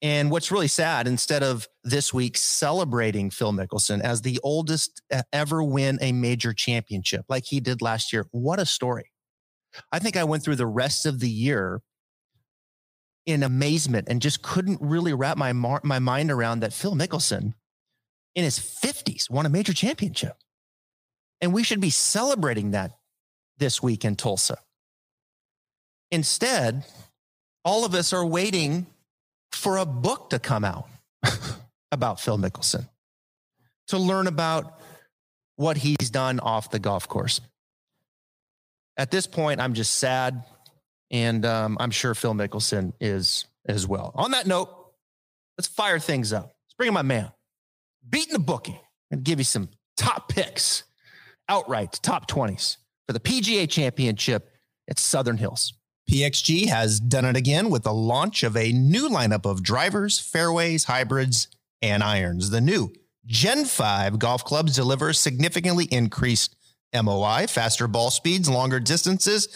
And 0.00 0.30
what's 0.30 0.50
really 0.50 0.68
sad, 0.68 1.06
instead 1.06 1.42
of 1.42 1.68
this 1.84 2.14
week 2.14 2.38
celebrating 2.38 3.28
Phil 3.28 3.52
Mickelson 3.52 4.00
as 4.00 4.22
the 4.22 4.40
oldest 4.42 5.02
ever 5.30 5.62
win 5.62 5.98
a 6.00 6.12
major 6.12 6.54
championship 6.54 7.26
like 7.28 7.44
he 7.44 7.60
did 7.60 7.82
last 7.82 8.14
year, 8.14 8.24
what 8.30 8.58
a 8.58 8.64
story. 8.64 9.12
I 9.92 9.98
think 9.98 10.16
I 10.16 10.24
went 10.24 10.42
through 10.42 10.56
the 10.56 10.66
rest 10.66 11.04
of 11.04 11.20
the 11.20 11.28
year 11.28 11.82
in 13.26 13.42
amazement 13.42 14.08
and 14.08 14.22
just 14.22 14.42
couldn't 14.42 14.80
really 14.80 15.12
wrap 15.12 15.36
my 15.36 15.52
mar- 15.52 15.80
my 15.82 15.98
mind 15.98 16.30
around 16.30 16.60
that 16.60 16.72
Phil 16.72 16.94
Mickelson 16.94 17.54
in 18.34 18.44
his 18.44 18.58
50s 18.58 19.28
won 19.28 19.46
a 19.46 19.48
major 19.50 19.72
championship. 19.72 20.36
And 21.40 21.52
we 21.52 21.62
should 21.62 21.80
be 21.80 21.90
celebrating 21.90 22.70
that 22.70 22.92
this 23.58 23.82
week 23.82 24.04
in 24.04 24.16
Tulsa. 24.16 24.58
Instead, 26.10 26.84
all 27.64 27.84
of 27.84 27.94
us 27.94 28.12
are 28.12 28.24
waiting 28.24 28.86
for 29.52 29.76
a 29.76 29.84
book 29.84 30.30
to 30.30 30.38
come 30.38 30.64
out 30.64 30.88
about 31.92 32.20
Phil 32.20 32.38
Mickelson 32.38 32.88
to 33.88 33.98
learn 33.98 34.26
about 34.26 34.80
what 35.56 35.76
he's 35.76 36.10
done 36.10 36.38
off 36.40 36.70
the 36.70 36.78
golf 36.78 37.08
course. 37.08 37.40
At 38.96 39.10
this 39.10 39.26
point, 39.26 39.60
I'm 39.60 39.74
just 39.74 39.94
sad 39.94 40.44
and 41.10 41.44
um, 41.44 41.76
I'm 41.80 41.90
sure 41.90 42.14
Phil 42.14 42.34
Mickelson 42.34 42.92
is 43.00 43.46
as 43.66 43.86
well. 43.86 44.12
On 44.14 44.32
that 44.32 44.46
note, 44.46 44.68
let's 45.58 45.68
fire 45.68 45.98
things 45.98 46.32
up. 46.32 46.44
Let's 46.44 46.74
bring 46.76 46.88
in 46.88 46.94
my 46.94 47.02
man, 47.02 47.32
beating 48.08 48.32
the 48.32 48.38
bookie, 48.38 48.80
and 49.10 49.24
give 49.24 49.38
you 49.38 49.44
some 49.44 49.68
top 49.96 50.28
picks, 50.28 50.84
outright 51.48 51.98
top 52.02 52.28
20s 52.28 52.76
for 53.06 53.12
the 53.12 53.20
PGA 53.20 53.68
Championship 53.68 54.50
at 54.88 54.98
Southern 54.98 55.36
Hills. 55.36 55.72
PXG 56.10 56.68
has 56.68 57.00
done 57.00 57.24
it 57.24 57.36
again 57.36 57.68
with 57.68 57.82
the 57.82 57.92
launch 57.92 58.44
of 58.44 58.56
a 58.56 58.72
new 58.72 59.08
lineup 59.08 59.44
of 59.44 59.62
drivers, 59.62 60.20
fairways, 60.20 60.84
hybrids, 60.84 61.48
and 61.82 62.02
irons. 62.02 62.50
The 62.50 62.60
new 62.60 62.92
Gen 63.26 63.64
5 63.64 64.18
golf 64.20 64.44
clubs 64.44 64.76
deliver 64.76 65.12
significantly 65.12 65.86
increased 65.90 66.55
MOI, 67.04 67.46
faster 67.48 67.88
ball 67.88 68.10
speeds, 68.10 68.48
longer 68.48 68.80
distances, 68.80 69.48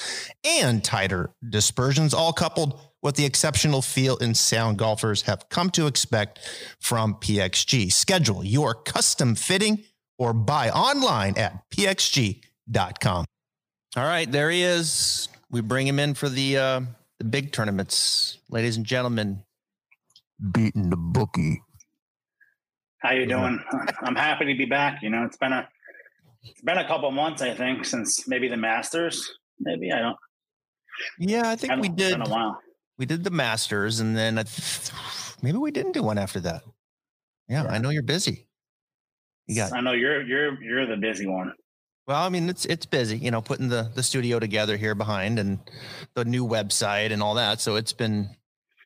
and 0.45 0.83
tighter 0.83 1.31
dispersions, 1.49 2.15
all 2.15 2.33
coupled 2.33 2.81
with 3.03 3.17
the 3.17 3.25
exceptional 3.25 3.83
feel 3.83 4.19
and 4.19 4.37
sound 4.37 4.79
golfers 4.79 5.23
have 5.23 5.49
come 5.49 5.71
to 5.71 5.87
expect 5.87 6.39
from 6.81 7.15
PXG. 7.15 7.93
Schedule 7.93 8.45
your 8.45 8.75
custom 8.75 9.35
fitting 9.35 9.85
or 10.19 10.33
buy 10.33 10.71
online 10.71 11.37
at 11.39 11.71
pxg.com. 11.71 13.25
All 13.97 14.05
right, 14.05 14.31
there 14.31 14.51
he 14.51 14.63
is. 14.63 15.29
We 15.51 15.63
bring 15.63 15.87
him 15.87 15.99
in 15.99 16.15
for 16.15 16.29
the 16.29 16.57
uh, 16.57 16.81
the 17.19 17.25
big 17.25 17.53
tournaments, 17.53 18.39
ladies 18.49 18.77
and 18.77 18.87
gentlemen, 18.87 19.43
beating 20.53 20.91
the 20.91 20.97
bookie. 20.97 21.63
How 22.99 23.13
you 23.13 23.27
doing? 23.27 23.59
I'm 24.03 24.15
happy 24.15 24.45
to 24.45 24.55
be 24.57 24.67
back. 24.67 25.03
You 25.03 25.11
know, 25.11 25.25
it's 25.25 25.37
been 25.37 25.53
a 25.53 25.69
it's 26.43 26.61
been 26.63 26.79
a 26.79 26.87
couple 26.87 27.11
months, 27.11 27.43
I 27.43 27.55
think, 27.55 27.85
since 27.85 28.27
maybe 28.29 28.49
the 28.49 28.57
Masters. 28.57 29.31
Maybe 29.59 29.93
I 29.93 29.99
don't. 30.01 30.17
Yeah, 31.19 31.49
I 31.51 31.57
think 31.57 31.73
I 31.73 31.79
we 31.81 31.89
did. 31.89 32.13
Been 32.13 32.23
a 32.27 32.29
while. 32.31 32.59
We 32.99 33.07
did 33.07 33.25
the 33.25 33.31
Masters, 33.31 34.01
and 34.01 34.17
then 34.17 34.39
I 34.39 34.43
th- 34.43 34.91
maybe 35.43 35.59
we 35.59 35.71
didn't 35.71 35.93
do 35.93 36.03
one 36.03 36.19
after 36.19 36.41
that. 36.41 36.63
Yeah, 37.49 37.65
I 37.65 37.79
know 37.79 37.91
you're 37.91 38.03
busy. 38.03 38.47
You 39.47 39.57
got 39.57 39.73
I 39.73 39.81
know 39.81 39.93
you're 39.93 40.23
you're 40.23 40.63
you're 40.63 40.87
the 40.87 40.97
busy 40.97 41.27
one. 41.27 41.53
well. 42.07 42.23
I 42.23 42.29
mean, 42.29 42.49
it's 42.49 42.65
it's 42.67 42.87
busy. 42.87 43.19
You 43.19 43.31
know, 43.31 43.41
putting 43.41 43.69
the 43.69 43.91
the 43.95 44.03
studio 44.03 44.39
together 44.39 44.77
here 44.77 44.95
behind 44.95 45.39
and 45.39 45.59
the 46.15 46.25
new 46.25 46.47
website 46.47 47.11
and 47.13 47.23
all 47.23 47.35
that. 47.35 47.61
So 47.61 47.77
it's 47.77 47.93
been, 47.93 48.29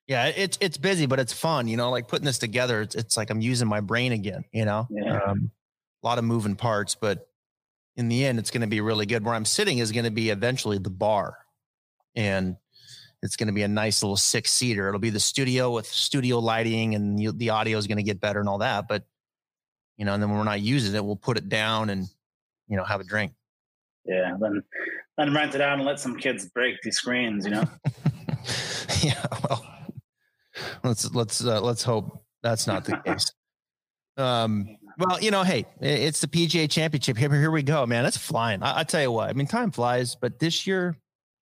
yeah, 0.07 0.27
it's 0.27 0.57
it's 0.61 0.79
busy, 0.79 1.07
but 1.07 1.19
it's 1.21 1.33
fun. 1.33 1.69
You 1.69 1.77
know, 1.77 1.91
like 1.91 2.09
putting 2.09 2.25
this 2.25 2.39
together. 2.39 2.81
It's 2.83 2.95
it's 2.95 3.17
like 3.17 3.31
I'm 3.31 3.41
using 3.41 3.69
my 3.69 3.81
brain 3.81 4.13
again. 4.13 4.45
You 4.53 4.65
know, 4.65 4.87
Yeah. 4.91 5.19
um, 5.27 5.51
a 6.03 6.07
lot 6.07 6.19
of 6.19 6.25
moving 6.25 6.55
parts, 6.57 6.95
but 6.95 7.29
in 7.97 8.09
the 8.09 8.25
end, 8.25 8.39
it's 8.39 8.51
going 8.51 8.63
to 8.63 8.67
be 8.67 8.81
really 8.81 9.07
good. 9.07 9.25
Where 9.25 9.35
I'm 9.35 9.45
sitting 9.45 9.79
is 9.79 9.93
going 9.93 10.05
to 10.05 10.11
be 10.11 10.31
eventually 10.31 10.79
the 10.79 10.91
bar, 10.91 11.39
and 12.15 12.57
it's 13.23 13.37
going 13.37 13.47
to 13.47 13.53
be 13.53 13.63
a 13.63 13.69
nice 13.69 14.03
little 14.03 14.17
six 14.17 14.51
seater. 14.53 14.89
It'll 14.89 15.01
be 15.01 15.11
the 15.11 15.21
studio 15.21 15.71
with 15.71 15.87
studio 15.87 16.39
lighting, 16.39 16.95
and 16.95 17.21
you, 17.21 17.33
the 17.33 17.51
audio 17.51 17.79
is 17.79 17.87
going 17.87 17.99
to 17.99 18.03
get 18.03 18.21
better 18.21 18.41
and 18.41 18.49
all 18.49 18.59
that. 18.59 18.89
But 18.89 19.05
you 19.97 20.05
know, 20.05 20.15
and 20.15 20.23
then 20.23 20.31
when 20.31 20.39
we're 20.39 20.45
not 20.45 20.61
using 20.61 20.95
it, 20.95 21.05
we'll 21.05 21.17
put 21.17 21.39
it 21.39 21.49
down 21.49 21.91
and 21.91 22.07
you 22.69 22.77
know 22.77 22.85
have 22.85 23.01
a 23.01 23.05
drink. 23.05 23.33
Yeah. 24.05 24.37
Then 24.41 24.63
then 25.17 25.35
rent 25.35 25.55
it 25.55 25.61
out 25.61 25.79
and 25.79 25.87
let 25.87 26.01
some 26.01 26.17
kids 26.17 26.47
break 26.47 26.81
these 26.83 26.97
screens. 26.97 27.45
You 27.45 27.53
know. 27.53 27.65
yeah, 29.03 29.25
well, 29.49 29.65
let's 30.83 31.15
let's 31.15 31.45
uh, 31.45 31.61
let's 31.61 31.83
hope 31.83 32.25
that's 32.43 32.67
not 32.67 32.85
the 32.85 32.97
case. 33.07 33.33
Um, 34.17 34.77
well, 34.99 35.21
you 35.21 35.31
know, 35.31 35.43
hey, 35.43 35.67
it's 35.81 36.21
the 36.21 36.27
PGA 36.27 36.71
Championship. 36.71 37.17
Here, 37.17 37.31
here 37.31 37.51
we 37.51 37.63
go, 37.63 37.87
man. 37.87 38.05
It's 38.05 38.17
flying. 38.17 38.63
I, 38.63 38.81
I 38.81 38.85
tell 38.85 39.03
you 39.03 39.11
what. 39.11 39.29
I 39.29 39.33
mean, 39.33 39.47
time 39.47 39.71
flies, 39.71 40.15
but 40.15 40.39
this 40.39 40.67
year, 40.67 40.97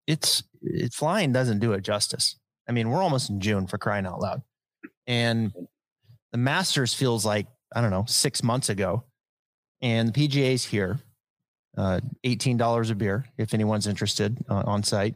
it's 0.07 0.43
it 0.61 0.93
flying 0.93 1.31
doesn't 1.31 1.59
do 1.59 1.73
it 1.73 1.81
justice. 1.81 2.37
I 2.67 2.71
mean, 2.71 2.89
we're 2.89 3.01
almost 3.01 3.29
in 3.29 3.39
June 3.39 3.67
for 3.67 3.77
crying 3.77 4.05
out 4.05 4.19
loud, 4.19 4.41
and 5.07 5.53
the 6.31 6.37
Masters 6.37 6.93
feels 6.93 7.25
like 7.25 7.47
I 7.75 7.81
don't 7.81 7.91
know 7.91 8.05
six 8.07 8.43
months 8.43 8.69
ago, 8.69 9.03
and 9.81 10.13
the 10.13 10.27
PGA's 10.27 10.65
here. 10.65 10.99
Uh, 11.77 11.99
eighteen 12.23 12.55
dollars 12.55 12.89
a 12.89 12.95
beer 12.95 13.25
if 13.37 13.53
anyone's 13.53 13.85
interested 13.85 14.37
uh, 14.49 14.63
on 14.65 14.81
site. 14.81 15.15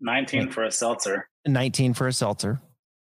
19 0.00 0.50
for 0.50 0.64
a 0.64 0.72
seltzer. 0.72 1.28
19 1.46 1.94
for 1.94 2.08
a 2.08 2.12
seltzer 2.12 2.60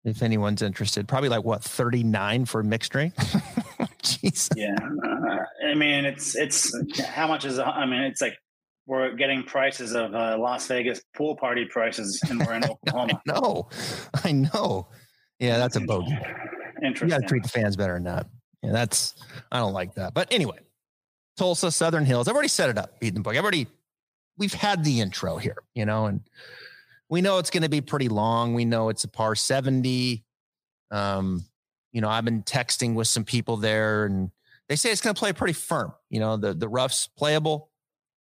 if 0.05 0.21
anyone's 0.21 0.61
interested 0.61 1.07
probably 1.07 1.29
like 1.29 1.43
what 1.43 1.63
39 1.63 2.45
for 2.45 2.61
a 2.61 2.63
mixed 2.63 2.91
drink 2.91 3.13
jeez 4.21 4.49
Yeah. 4.55 4.75
Uh, 5.03 5.67
I 5.67 5.73
mean, 5.73 6.05
it's 6.05 6.35
it's 6.35 6.73
how 7.01 7.27
much 7.27 7.45
is 7.45 7.59
I 7.59 7.85
mean, 7.85 8.01
it's 8.01 8.21
like 8.21 8.37
we're 8.87 9.15
getting 9.15 9.43
prices 9.43 9.95
of 9.95 10.13
uh, 10.13 10.37
Las 10.39 10.67
Vegas 10.67 11.01
pool 11.17 11.35
party 11.35 11.65
prices, 11.65 12.21
and 12.29 12.39
we're 12.39 12.53
in 12.53 12.63
Oklahoma. 12.69 13.21
no 13.25 13.67
i 14.23 14.31
know. 14.31 14.87
Yeah 15.39 15.57
that's 15.57 15.75
a 15.75 15.81
bogey. 15.81 16.17
You 16.81 16.93
got 17.07 17.21
to 17.21 17.27
treat 17.27 17.43
the 17.43 17.49
fans 17.49 17.75
better 17.75 17.93
than 17.95 18.03
that. 18.03 18.27
Yeah 18.63 18.71
that's 18.71 19.15
i 19.51 19.57
don't 19.59 19.73
like 19.73 19.95
that. 19.95 20.13
But 20.13 20.31
anyway 20.31 20.59
tulsa 21.37 21.69
southern 21.69 22.05
hills 22.05 22.29
i've 22.29 22.33
already 22.33 22.47
set 22.47 22.69
it 22.69 22.77
up 22.77 22.99
beating 22.99 23.15
the 23.15 23.21
book. 23.21 23.35
I've 23.35 23.43
already 23.43 23.67
we've 24.37 24.53
had 24.53 24.83
the 24.85 25.01
intro 25.01 25.37
here 25.37 25.57
you 25.73 25.85
know 25.85 26.05
and 26.05 26.21
we 27.09 27.21
know 27.21 27.37
it's 27.37 27.49
going 27.51 27.63
to 27.63 27.69
be 27.69 27.81
pretty 27.81 28.09
long. 28.09 28.53
We 28.55 28.65
know 28.65 28.89
it's 28.89 29.03
a 29.03 29.07
par 29.07 29.35
70 29.35 30.23
um 30.91 31.43
you 31.95 32.01
know 32.01 32.09
i've 32.09 32.25
been 32.25 32.43
texting 32.43 32.93
with 32.93 33.07
some 33.07 33.23
people 33.23 33.55
there 33.55 34.05
and 34.05 34.29
they 34.67 34.75
say 34.75 34.91
it's 34.91 34.99
going 34.99 35.15
to 35.15 35.19
play 35.19 35.31
pretty 35.31 35.53
firm 35.53 35.93
you 36.09 36.19
know 36.19 36.37
the 36.37 36.53
the 36.53 36.67
rough's 36.67 37.09
playable. 37.17 37.71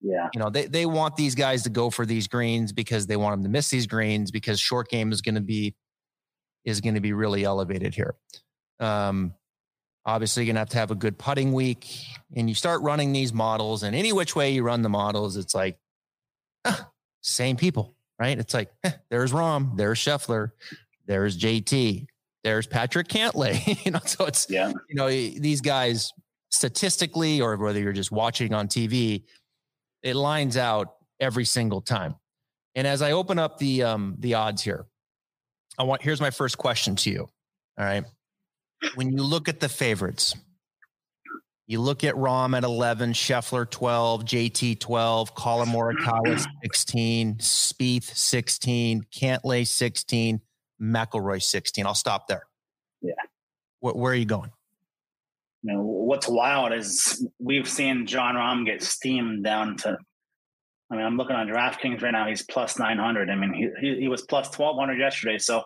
Yeah. 0.01 0.29
you 0.35 0.41
know 0.41 0.51
they, 0.51 0.67
they 0.67 0.85
want 0.85 1.17
these 1.17 1.35
guys 1.35 1.63
to 1.63 1.71
go 1.71 1.89
for 1.89 2.05
these 2.05 2.29
greens 2.29 2.73
because 2.73 3.07
they 3.07 3.17
want 3.17 3.35
them 3.35 3.43
to 3.45 3.49
miss 3.49 3.71
these 3.71 3.87
greens 3.87 4.31
because 4.31 4.61
short 4.61 4.91
game 4.91 5.13
is 5.13 5.23
going 5.23 5.35
to 5.37 5.41
be 5.41 5.75
is 6.67 6.83
going 6.83 6.95
to 6.95 7.01
be 7.01 7.15
really 7.15 7.43
elevated 7.43 7.95
here. 7.95 8.15
Um 8.81 9.35
obviously 10.05 10.43
you're 10.43 10.49
going 10.49 10.57
to 10.57 10.61
have 10.61 10.69
to 10.69 10.77
have 10.77 10.91
a 10.91 10.95
good 10.95 11.17
putting 11.17 11.55
week 11.55 11.89
and 12.37 12.51
you 12.51 12.55
start 12.55 12.83
running 12.83 13.13
these 13.13 13.33
models 13.33 13.83
and 13.83 13.97
any 13.97 14.13
which 14.13 14.37
way 14.37 14.51
you 14.51 14.63
run 14.63 14.83
the 14.83 14.89
models 14.91 15.39
it's 15.39 15.55
like 15.55 15.79
ah, 16.67 16.91
same 17.23 17.57
people 17.57 17.97
right? 18.21 18.39
It's 18.39 18.53
like 18.53 18.71
eh, 18.85 18.93
there's 19.11 19.33
Rahm 19.33 19.77
there's 19.79 19.99
scheffler 19.99 20.51
there's 21.07 21.39
jt 21.39 22.07
there's 22.45 22.67
patrick 22.67 23.09
cantlay 23.09 23.85
you 23.85 23.91
know 23.91 24.01
so 24.05 24.27
it's 24.27 24.47
Yeah. 24.49 24.69
you 24.89 24.95
know 24.95 25.09
these 25.09 25.61
guys 25.61 26.13
statistically 26.51 27.41
or 27.41 27.57
whether 27.57 27.81
you're 27.81 27.93
just 27.93 28.13
watching 28.13 28.55
on 28.55 28.69
tv 28.69 29.25
it 30.03 30.15
lines 30.15 30.57
out 30.57 30.95
every 31.19 31.45
single 31.45 31.81
time 31.81 32.15
and 32.77 32.87
as 32.87 33.03
i 33.03 33.11
open 33.13 33.39
up 33.41 33.59
the 33.59 33.83
um 33.83 34.15
the 34.21 34.35
odds 34.35 34.63
here 34.63 34.87
i 35.79 35.83
want 35.83 36.03
here's 36.03 36.21
my 36.21 36.31
first 36.31 36.57
question 36.59 36.95
to 36.95 37.11
you 37.11 37.23
all 37.79 37.85
right 37.85 38.05
when 38.95 39.11
you 39.11 39.23
look 39.23 39.49
at 39.49 39.59
the 39.59 39.69
favorites 39.69 40.37
you 41.67 41.81
look 41.81 42.05
at 42.05 42.15
Rahm 42.15 42.55
at 42.55 42.63
11 42.63 43.15
scheffler 43.15 43.69
12 43.69 44.25
jt 44.27 44.79
12 44.79 45.35
Collin 45.35 45.69
Morikawa 45.71 46.45
16 46.63 47.37
Spieth 47.37 48.15
16 48.15 49.03
cantlay 49.11 49.67
16 49.67 50.41
McIlroy 50.81 51.43
16 51.43 51.87
i'll 51.87 51.95
stop 51.95 52.27
there 52.29 52.43
Yeah. 53.03 53.13
where, 53.81 53.95
where 53.95 54.13
are 54.13 54.17
you 54.17 54.25
going 54.27 54.51
You 55.63 55.73
know, 55.75 55.83
what's 55.83 56.29
wild 56.29 56.73
is 56.73 57.27
we've 57.39 57.69
seen 57.69 58.07
Jon 58.07 58.35
Rahm 58.35 58.67
get 58.67 58.83
steamed 58.83 59.45
down 59.45 59.77
to. 59.79 59.97
I 60.91 60.97
mean, 60.97 61.07
I'm 61.07 61.17
looking 61.17 61.35
on 61.37 61.47
DraftKings 61.49 62.03
right 62.03 62.11
now. 62.13 62.29
He's 62.29 62.43
plus 62.43 62.79
900. 62.79 63.31
I 63.31 63.35
mean, 63.35 63.55
he 63.55 63.69
he, 63.81 64.01
he 64.03 64.09
was 64.09 64.21
plus 64.23 64.47
1200 64.47 64.99
yesterday. 64.99 65.39
So 65.39 65.63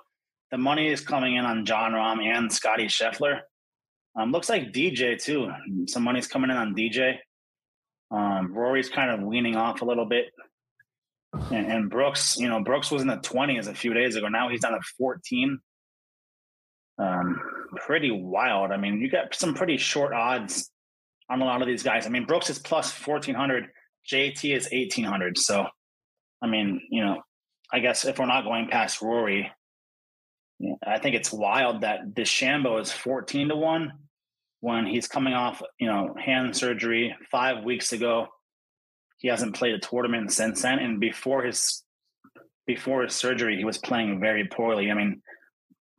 the 0.53 0.57
money 0.59 0.87
is 0.87 1.01
coming 1.01 1.35
in 1.37 1.45
on 1.45 1.65
Jon 1.65 1.93
Rahm 1.93 2.23
and 2.25 2.51
Scotty 2.53 2.87
Scheffler. 2.87 3.41
Um, 4.17 4.31
looks 4.31 4.49
like 4.49 4.73
DJ 4.73 5.21
too. 5.21 5.51
Some 5.87 6.05
money's 6.05 6.29
coming 6.29 6.51
in 6.51 6.57
on 6.57 6.75
DJ. 6.77 7.17
Um, 8.13 8.55
Rory's 8.55 8.89
kind 8.89 9.11
of 9.11 9.27
weaning 9.27 9.57
off 9.57 9.83
a 9.83 9.85
little 9.85 10.07
bit. 10.07 10.27
And, 11.51 11.67
and 11.71 11.91
Brooks, 11.91 12.39
you 12.39 12.49
know, 12.49 12.63
Brooks 12.63 12.91
was 12.91 13.03
in 13.03 13.09
the 13.09 13.17
20s 13.17 13.69
a 13.69 13.75
few 13.75 13.93
days 13.95 14.17
ago. 14.17 14.29
Now 14.29 14.49
he's 14.49 14.61
down 14.61 14.73
to 14.73 14.81
14. 14.99 15.59
Um, 16.99 17.41
pretty 17.77 18.11
wild. 18.11 18.73
I 18.73 18.77
mean, 18.77 19.01
you 19.01 19.11
got 19.11 19.35
some 19.35 19.55
pretty 19.55 19.77
short 19.77 20.13
odds 20.13 20.71
on 21.31 21.43
a 21.43 21.45
lot 21.45 21.63
of 21.63 21.69
these 21.69 21.83
guys. 21.83 22.07
I 22.07 22.09
mean, 22.09 22.25
Brooks 22.25 22.51
is 22.51 22.59
plus 22.59 22.93
1400, 23.07 23.69
JT 24.11 24.57
is 24.57 24.69
1800. 24.73 25.39
So, 25.39 25.67
I 26.43 26.47
mean, 26.47 26.81
you 26.91 27.05
know, 27.05 27.23
I 27.73 27.81
guess 27.81 28.05
if 28.05 28.19
we're 28.19 28.27
not 28.27 28.45
going 28.45 28.69
past 28.69 29.03
Rory, 29.03 29.51
I 30.85 30.99
think 30.99 31.15
it's 31.15 31.33
wild 31.33 31.83
that 31.83 32.15
DeChambeau 32.15 32.81
is 32.81 32.91
14 32.91 33.51
to 33.51 33.57
1 33.57 33.93
when 34.61 34.87
he's 34.87 35.07
coming 35.07 35.35
off, 35.35 35.63
you 35.79 35.87
know, 35.87 36.15
hand 36.19 36.57
surgery 36.57 37.15
five 37.31 37.63
weeks 37.65 37.93
ago. 37.93 38.29
He 39.19 39.29
hasn't 39.29 39.55
played 39.57 39.75
a 39.75 39.79
tournament 39.79 40.33
since 40.33 40.63
then. 40.63 40.79
And 40.79 41.01
before 41.01 41.43
his 41.43 41.85
before 42.67 43.03
his 43.03 43.15
surgery, 43.15 43.57
he 43.57 43.65
was 43.65 43.79
playing 43.79 44.21
very 44.21 44.47
poorly. 44.47 44.91
I 44.91 44.95
mean, 44.95 45.23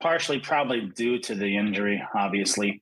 partially 0.01 0.39
probably 0.39 0.89
due 0.95 1.19
to 1.19 1.35
the 1.35 1.57
injury, 1.57 2.01
obviously. 2.15 2.81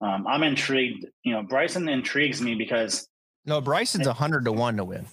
Um, 0.00 0.26
I'm 0.26 0.42
intrigued. 0.42 1.06
You 1.22 1.32
know, 1.34 1.42
Bryson 1.42 1.88
intrigues 1.88 2.40
me 2.42 2.54
because 2.56 3.08
No, 3.46 3.60
Bryson's 3.60 4.06
a 4.08 4.12
hundred 4.12 4.44
to 4.46 4.52
one 4.52 4.76
to 4.78 4.84
win. 4.84 5.06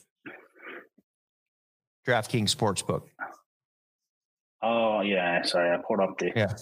DraftKings 2.08 2.56
Sportsbook. 2.56 3.03
oh 4.63 5.01
yeah, 5.01 5.44
sorry, 5.44 5.72
I 5.72 5.79
pulled 5.88 6.00
up 6.00 6.18
the 6.18 6.32
Yeah. 6.36 6.53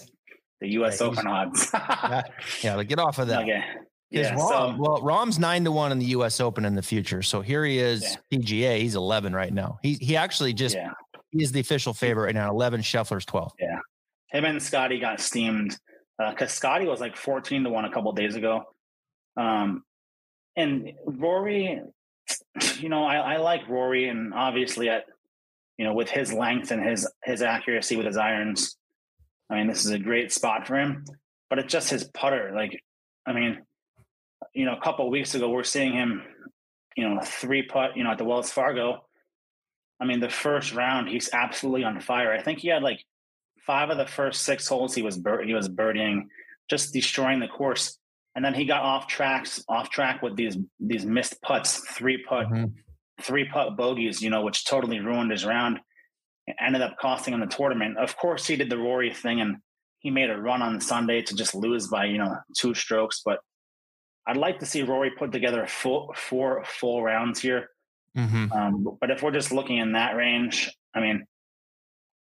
the 0.60 0.68
U.S. 0.72 1.00
Yeah, 1.00 1.06
Open 1.06 1.26
odds. 1.26 1.70
Yeah, 1.72 2.22
yeah, 2.62 2.76
but 2.76 2.86
get 2.88 2.98
off 2.98 3.18
of 3.18 3.28
that. 3.28 3.42
okay, 3.44 3.62
yeah, 4.10 4.34
Rahm, 4.34 4.48
so 4.48 4.76
well, 4.78 5.02
Rahm's 5.02 5.38
nine 5.38 5.64
to 5.64 5.72
one 5.72 5.92
in 5.92 5.98
the 5.98 6.06
U.S. 6.06 6.40
Open 6.40 6.64
in 6.64 6.74
the 6.74 6.82
future. 6.82 7.22
So 7.22 7.40
here 7.40 7.64
he 7.64 7.78
is, 7.78 8.16
PGA. 8.32 8.80
He's 8.80 8.94
eleven 8.94 9.34
right 9.34 9.52
now. 9.52 9.78
He 9.82 9.94
he 9.94 10.16
actually 10.16 10.54
just 10.54 10.74
yeah, 10.74 10.92
he 11.30 11.42
is 11.42 11.52
the 11.52 11.60
official 11.60 11.92
favorite 11.92 12.24
right 12.24 12.34
now. 12.34 12.50
Eleven, 12.50 12.80
Scheffler's 12.80 13.26
twelve. 13.26 13.52
Yeah, 13.58 13.80
him 14.30 14.44
and 14.44 14.62
Scotty 14.62 14.98
got 14.98 15.20
steamed 15.20 15.78
because 16.18 16.52
Scotty 16.52 16.86
was 16.86 17.00
like 17.00 17.16
14 17.16 17.64
to 17.64 17.70
one 17.70 17.84
a 17.84 17.92
couple 17.92 18.12
days 18.12 18.34
ago. 18.34 18.64
Um, 19.36 19.84
and 20.56 20.92
Rory, 21.06 21.80
you 22.78 22.88
know, 22.88 23.04
I, 23.04 23.16
I 23.16 23.36
like 23.36 23.68
Rory, 23.68 24.08
and 24.08 24.34
obviously 24.34 24.88
at 24.88 25.04
you 25.76 25.84
know 25.84 25.94
with 25.94 26.10
his 26.10 26.32
length 26.32 26.72
and 26.72 26.82
his 26.82 27.08
his 27.24 27.42
accuracy 27.42 27.96
with 27.96 28.06
his 28.06 28.16
irons, 28.16 28.76
I 29.48 29.56
mean 29.56 29.68
this 29.68 29.84
is 29.84 29.92
a 29.92 29.98
great 29.98 30.32
spot 30.32 30.66
for 30.66 30.76
him. 30.76 31.04
But 31.50 31.60
it's 31.60 31.72
just 31.72 31.88
his 31.88 32.04
putter. 32.04 32.52
Like, 32.54 32.82
I 33.26 33.32
mean, 33.32 33.62
you 34.54 34.64
know, 34.64 34.74
a 34.74 34.80
couple 34.80 35.04
of 35.04 35.10
weeks 35.10 35.34
ago 35.34 35.48
we're 35.50 35.64
seeing 35.64 35.92
him, 35.92 36.22
you 36.96 37.08
know, 37.08 37.20
three 37.22 37.62
putt, 37.62 37.96
you 37.96 38.04
know, 38.04 38.10
at 38.10 38.18
the 38.18 38.24
Wells 38.24 38.50
Fargo. 38.50 39.04
I 40.00 40.04
mean, 40.04 40.20
the 40.20 40.28
first 40.28 40.74
round, 40.74 41.08
he's 41.08 41.30
absolutely 41.32 41.84
on 41.84 42.00
fire. 42.00 42.32
I 42.32 42.42
think 42.42 42.60
he 42.60 42.68
had 42.68 42.82
like 42.82 43.04
five 43.66 43.90
of 43.90 43.98
the 43.98 44.06
first 44.06 44.42
six 44.42 44.66
holes 44.66 44.94
he 44.94 45.02
was 45.02 45.18
bir- 45.18 45.44
he 45.44 45.54
was 45.54 45.68
birdieing, 45.68 46.26
just 46.70 46.92
destroying 46.92 47.40
the 47.40 47.48
course. 47.48 47.98
And 48.34 48.44
then 48.44 48.54
he 48.54 48.64
got 48.64 48.82
off 48.82 49.08
tracks, 49.08 49.64
off 49.68 49.90
track 49.90 50.22
with 50.22 50.36
these 50.36 50.56
these 50.78 51.04
missed 51.04 51.40
putts, 51.42 51.78
three 51.90 52.22
putt, 52.22 52.46
mm-hmm. 52.46 52.66
three 53.20 53.48
putt 53.48 53.76
bogeys, 53.76 54.22
you 54.22 54.30
know, 54.30 54.42
which 54.42 54.64
totally 54.64 55.00
ruined 55.00 55.30
his 55.32 55.44
round. 55.44 55.80
It 56.46 56.56
ended 56.64 56.82
up 56.82 56.96
costing 56.98 57.34
him 57.34 57.40
the 57.40 57.46
tournament. 57.46 57.98
Of 57.98 58.16
course, 58.16 58.46
he 58.46 58.56
did 58.56 58.70
the 58.70 58.78
Rory 58.78 59.12
thing 59.12 59.40
and 59.40 59.56
he 59.98 60.10
made 60.10 60.30
a 60.30 60.36
run 60.36 60.62
on 60.62 60.80
Sunday 60.80 61.22
to 61.22 61.34
just 61.34 61.54
lose 61.54 61.88
by 61.88 62.06
you 62.06 62.18
know 62.18 62.36
two 62.56 62.74
strokes. 62.74 63.22
But 63.24 63.40
I'd 64.28 64.36
like 64.36 64.58
to 64.58 64.66
see 64.66 64.82
Rory 64.82 65.10
put 65.10 65.32
together 65.32 65.66
full 65.66 66.14
four 66.14 66.62
full 66.66 67.02
rounds 67.02 67.40
here. 67.40 67.70
Mm-hmm. 68.14 68.52
Um, 68.52 68.98
but 69.00 69.10
if 69.10 69.22
we're 69.22 69.30
just 69.30 69.52
looking 69.52 69.78
in 69.78 69.92
that 69.92 70.16
range, 70.16 70.70
I 70.94 71.00
mean, 71.00 71.24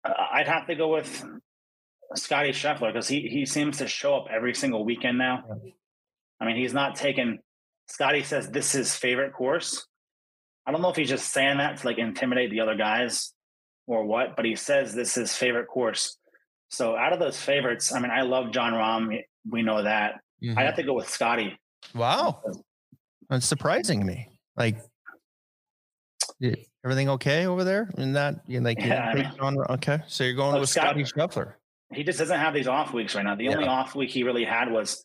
I'd 0.05 0.47
have 0.47 0.67
to 0.67 0.75
go 0.75 0.93
with 0.93 1.25
Scotty 2.13 2.49
Scheffler 2.49 2.93
because 2.93 3.07
he 3.07 3.21
he 3.21 3.47
seems 3.47 3.79
to 3.79 3.87
show 3.87 4.15
up 4.15 4.27
every 4.31 4.53
single 4.53 4.85
weekend 4.85 5.17
now. 5.17 5.43
I 6.39 6.45
mean, 6.45 6.57
he's 6.57 6.73
not 6.73 6.95
taking. 6.95 7.39
Scotty 7.87 8.21
says 8.21 8.51
this 8.51 8.75
is 8.75 8.91
his 8.91 8.95
favorite 8.95 9.33
course. 9.33 9.87
I 10.67 10.71
don't 10.71 10.81
know 10.81 10.89
if 10.89 10.95
he's 10.95 11.09
just 11.09 11.31
saying 11.31 11.57
that 11.57 11.77
to 11.77 11.87
like 11.87 11.97
intimidate 11.97 12.51
the 12.51 12.61
other 12.61 12.75
guys 12.75 13.33
or 13.87 14.05
what, 14.05 14.35
but 14.35 14.45
he 14.45 14.55
says 14.55 14.93
this 14.93 15.09
is 15.17 15.29
his 15.29 15.35
favorite 15.35 15.67
course. 15.67 16.17
So 16.69 16.95
out 16.95 17.13
of 17.13 17.19
those 17.19 17.39
favorites, 17.39 17.93
I 17.93 17.99
mean, 17.99 18.11
I 18.11 18.21
love 18.21 18.51
Jon 18.51 18.73
Rahm. 18.73 19.21
We 19.49 19.63
know 19.63 19.83
that. 19.83 20.19
Mm-hmm. 20.43 20.57
I 20.57 20.63
have 20.63 20.75
to 20.75 20.83
go 20.83 20.93
with 20.93 21.09
Scotty. 21.09 21.57
Wow, 21.93 22.41
that's 23.29 23.45
surprising 23.45 24.05
me. 24.05 24.29
Like, 24.57 24.77
everything 26.83 27.09
okay 27.09 27.45
over 27.45 27.63
there? 27.63 27.89
In 27.97 28.13
that, 28.13 28.41
you 28.47 28.61
like, 28.61 28.79
yeah, 28.79 29.09
I 29.09 29.15
mean, 29.15 29.31
on, 29.39 29.57
okay. 29.71 29.99
So 30.07 30.23
you're 30.23 30.33
going 30.33 30.55
oh, 30.55 30.59
with 30.59 30.69
Scotty 30.69 31.03
Scheffler. 31.03 31.53
He 31.93 32.03
just 32.03 32.19
doesn't 32.19 32.39
have 32.39 32.53
these 32.53 32.67
off 32.67 32.93
weeks 32.93 33.15
right 33.15 33.23
now. 33.23 33.35
The 33.35 33.45
yeah. 33.45 33.51
only 33.51 33.67
off 33.67 33.95
week 33.95 34.09
he 34.09 34.23
really 34.23 34.45
had 34.45 34.71
was, 34.71 35.03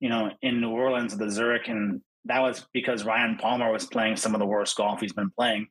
you 0.00 0.08
know, 0.08 0.30
in 0.42 0.60
New 0.60 0.70
Orleans, 0.70 1.16
the 1.16 1.30
Zurich, 1.30 1.68
and 1.68 2.00
that 2.26 2.40
was 2.40 2.66
because 2.72 3.04
Ryan 3.04 3.36
Palmer 3.36 3.72
was 3.72 3.86
playing 3.86 4.16
some 4.16 4.34
of 4.34 4.38
the 4.38 4.46
worst 4.46 4.76
golf 4.76 5.00
he's 5.00 5.12
been 5.12 5.30
playing. 5.30 5.66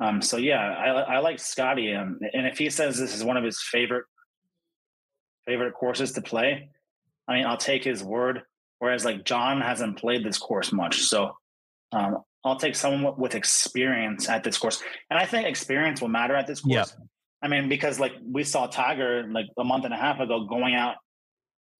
Um, 0.00 0.20
so 0.20 0.36
yeah, 0.36 0.58
I, 0.58 1.16
I 1.16 1.18
like 1.18 1.38
Scotty, 1.38 1.94
um, 1.94 2.18
and 2.32 2.46
if 2.46 2.58
he 2.58 2.68
says 2.68 2.98
this 2.98 3.14
is 3.14 3.22
one 3.22 3.36
of 3.36 3.44
his 3.44 3.60
favorite 3.62 4.04
favorite 5.46 5.74
courses 5.74 6.12
to 6.12 6.22
play, 6.22 6.68
I 7.28 7.34
mean, 7.34 7.46
I'll 7.46 7.56
take 7.56 7.84
his 7.84 8.02
word. 8.02 8.42
Whereas 8.84 9.02
like 9.02 9.24
Jon 9.24 9.62
hasn't 9.62 9.96
played 9.96 10.22
this 10.26 10.36
course 10.36 10.70
much, 10.70 11.00
so 11.04 11.34
um, 11.92 12.18
I'll 12.44 12.58
take 12.58 12.76
someone 12.76 13.14
with 13.16 13.34
experience 13.34 14.28
at 14.28 14.44
this 14.44 14.58
course, 14.58 14.82
and 15.08 15.18
I 15.18 15.24
think 15.24 15.48
experience 15.48 16.02
will 16.02 16.10
matter 16.10 16.36
at 16.36 16.46
this 16.46 16.60
course. 16.60 16.74
Yeah. 16.74 17.04
I 17.40 17.48
mean, 17.48 17.70
because 17.70 17.98
like 17.98 18.12
we 18.30 18.44
saw 18.44 18.66
Tiger 18.66 19.26
like 19.30 19.46
a 19.56 19.64
month 19.64 19.86
and 19.86 19.94
a 19.94 19.96
half 19.96 20.20
ago 20.20 20.44
going 20.44 20.74
out 20.74 20.96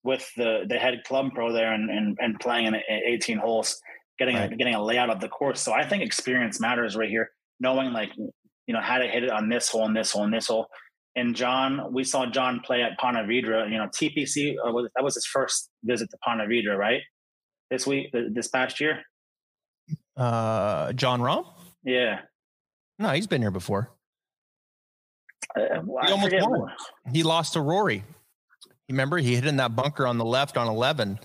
with 0.02 0.26
the 0.38 0.64
the 0.66 0.76
head 0.76 1.04
club 1.04 1.34
pro 1.34 1.52
there 1.52 1.74
and 1.74 1.90
and, 1.90 2.16
and 2.22 2.40
playing 2.40 2.68
in 2.68 2.76
18 2.88 3.36
holes, 3.36 3.78
getting 4.18 4.36
right. 4.36 4.50
a, 4.50 4.56
getting 4.56 4.74
a 4.74 4.82
layout 4.82 5.10
of 5.10 5.20
the 5.20 5.28
course. 5.28 5.60
So 5.60 5.74
I 5.74 5.86
think 5.86 6.02
experience 6.02 6.58
matters 6.58 6.96
right 6.96 7.10
here. 7.10 7.32
Knowing 7.60 7.92
like 7.92 8.12
you 8.16 8.72
know 8.72 8.80
how 8.80 8.96
to 8.96 9.06
hit 9.06 9.24
it 9.24 9.30
on 9.30 9.50
this 9.50 9.68
hole 9.68 9.84
and 9.84 9.94
this 9.94 10.12
hole 10.12 10.24
and 10.24 10.32
this 10.32 10.46
hole 10.46 10.68
and 11.16 11.34
Jon, 11.34 11.92
we 11.92 12.04
saw 12.04 12.26
Jon 12.26 12.60
play 12.60 12.82
at 12.82 12.98
Ponte 12.98 13.16
Vedra. 13.28 13.70
You 13.70 13.78
know, 13.78 13.86
TPC 13.86 14.54
uh, 14.54 14.72
was, 14.72 14.88
that 14.96 15.04
was 15.04 15.14
his 15.14 15.26
first 15.26 15.70
visit 15.84 16.10
to 16.10 16.18
Ponte 16.24 16.40
Vedra, 16.48 16.76
right? 16.76 17.02
This 17.70 17.86
week, 17.86 18.12
this 18.12 18.48
past 18.48 18.80
year. 18.80 19.02
Uh, 20.16 20.92
Jon 20.92 21.20
Rahm. 21.20 21.46
Yeah. 21.84 22.20
No, 22.98 23.10
he's 23.10 23.26
been 23.26 23.42
here 23.42 23.50
before. 23.50 23.90
Uh, 25.56 25.80
well, 25.84 26.04
he 26.04 26.12
almost 26.12 26.34
won. 26.38 26.70
He 27.12 27.22
lost 27.22 27.52
to 27.54 27.60
Rory. 27.60 28.04
Remember, 28.88 29.18
he 29.18 29.34
hit 29.34 29.46
in 29.46 29.56
that 29.56 29.74
bunker 29.74 30.06
on 30.06 30.18
the 30.18 30.24
left 30.24 30.56
on 30.56 30.68
eleven, 30.68 31.18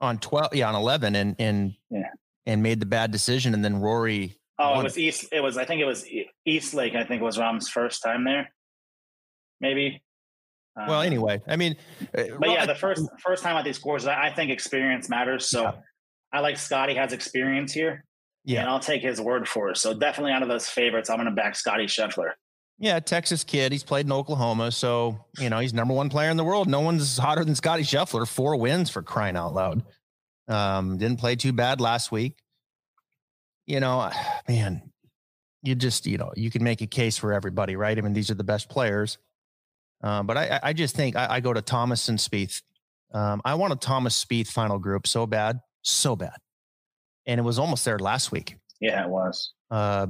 on 0.00 0.18
twelve, 0.18 0.54
yeah, 0.54 0.68
on 0.68 0.74
eleven, 0.74 1.14
and 1.14 1.36
and 1.38 1.74
yeah. 1.90 2.10
and 2.46 2.62
made 2.62 2.80
the 2.80 2.86
bad 2.86 3.10
decision, 3.10 3.54
and 3.54 3.64
then 3.64 3.80
Rory. 3.80 4.36
Oh, 4.58 4.70
won. 4.70 4.80
it 4.80 4.84
was 4.84 4.98
East. 4.98 5.26
It 5.32 5.40
was. 5.40 5.56
I 5.56 5.64
think 5.64 5.80
it 5.80 5.86
was 5.86 6.06
East 6.44 6.74
Lake. 6.74 6.94
I 6.94 7.04
think 7.04 7.22
was 7.22 7.38
Rahm's 7.38 7.68
first 7.68 8.02
time 8.02 8.24
there 8.24 8.48
maybe. 9.60 10.02
Um, 10.76 10.86
well, 10.86 11.02
anyway, 11.02 11.40
I 11.46 11.56
mean, 11.56 11.76
uh, 12.16 12.24
but 12.38 12.50
yeah, 12.50 12.66
the 12.66 12.74
first 12.74 13.04
first 13.24 13.42
time 13.42 13.56
at 13.56 13.64
these 13.64 13.78
courses, 13.78 14.08
I 14.08 14.30
think 14.30 14.50
experience 14.50 15.08
matters. 15.08 15.48
So 15.48 15.62
yeah. 15.62 15.72
I 16.32 16.40
like 16.40 16.56
Scotty 16.56 16.94
has 16.94 17.12
experience 17.12 17.72
here. 17.72 18.04
Yeah, 18.44 18.60
and 18.60 18.70
I'll 18.70 18.80
take 18.80 19.02
his 19.02 19.20
word 19.20 19.48
for 19.48 19.70
it. 19.70 19.76
So 19.78 19.92
definitely 19.92 20.32
out 20.32 20.42
of 20.42 20.48
those 20.48 20.68
favorites, 20.68 21.10
I'm 21.10 21.16
going 21.16 21.26
to 21.26 21.34
back 21.34 21.56
Scotty 21.56 21.86
Scheffler. 21.86 22.32
Yeah, 22.78 23.00
Texas 23.00 23.42
kid. 23.42 23.72
He's 23.72 23.82
played 23.82 24.06
in 24.06 24.12
Oklahoma, 24.12 24.70
so 24.70 25.18
you 25.40 25.50
know 25.50 25.58
he's 25.58 25.74
number 25.74 25.94
one 25.94 26.08
player 26.08 26.30
in 26.30 26.36
the 26.36 26.44
world. 26.44 26.68
No 26.68 26.80
one's 26.80 27.18
hotter 27.18 27.44
than 27.44 27.56
Scotty 27.56 27.82
Scheffler. 27.82 28.26
Four 28.26 28.56
wins 28.56 28.88
for 28.88 29.02
crying 29.02 29.36
out 29.36 29.52
loud. 29.52 29.82
Um, 30.46 30.96
didn't 30.96 31.18
play 31.18 31.34
too 31.34 31.52
bad 31.52 31.80
last 31.80 32.12
week. 32.12 32.36
You 33.66 33.80
know, 33.80 34.10
man, 34.48 34.92
you 35.62 35.74
just 35.74 36.06
you 36.06 36.18
know 36.18 36.32
you 36.36 36.50
can 36.50 36.62
make 36.62 36.80
a 36.80 36.86
case 36.86 37.18
for 37.18 37.32
everybody, 37.32 37.74
right? 37.74 37.98
I 37.98 38.00
mean, 38.00 38.12
these 38.12 38.30
are 38.30 38.34
the 38.34 38.44
best 38.44 38.68
players. 38.68 39.18
Um, 40.02 40.26
but 40.26 40.36
I, 40.36 40.60
I 40.62 40.72
just 40.72 40.94
think 40.94 41.16
I, 41.16 41.34
I, 41.34 41.40
go 41.40 41.52
to 41.52 41.60
Thomas 41.60 42.08
and 42.08 42.18
Spieth. 42.18 42.62
Um, 43.12 43.40
I 43.44 43.54
want 43.54 43.72
a 43.72 43.76
Thomas 43.76 44.24
Spieth 44.24 44.48
final 44.48 44.78
group 44.78 45.06
so 45.06 45.26
bad, 45.26 45.60
so 45.82 46.14
bad, 46.14 46.36
and 47.26 47.40
it 47.40 47.42
was 47.42 47.58
almost 47.58 47.84
there 47.84 47.98
last 47.98 48.30
week. 48.30 48.56
Yeah, 48.80 49.04
it 49.04 49.08
was. 49.08 49.54
Uh, 49.70 50.08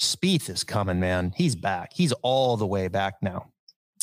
Spieth 0.00 0.50
is 0.50 0.64
coming, 0.64 1.00
man. 1.00 1.32
He's 1.36 1.56
back. 1.56 1.92
He's 1.94 2.12
all 2.22 2.56
the 2.56 2.66
way 2.66 2.88
back 2.88 3.14
now. 3.22 3.50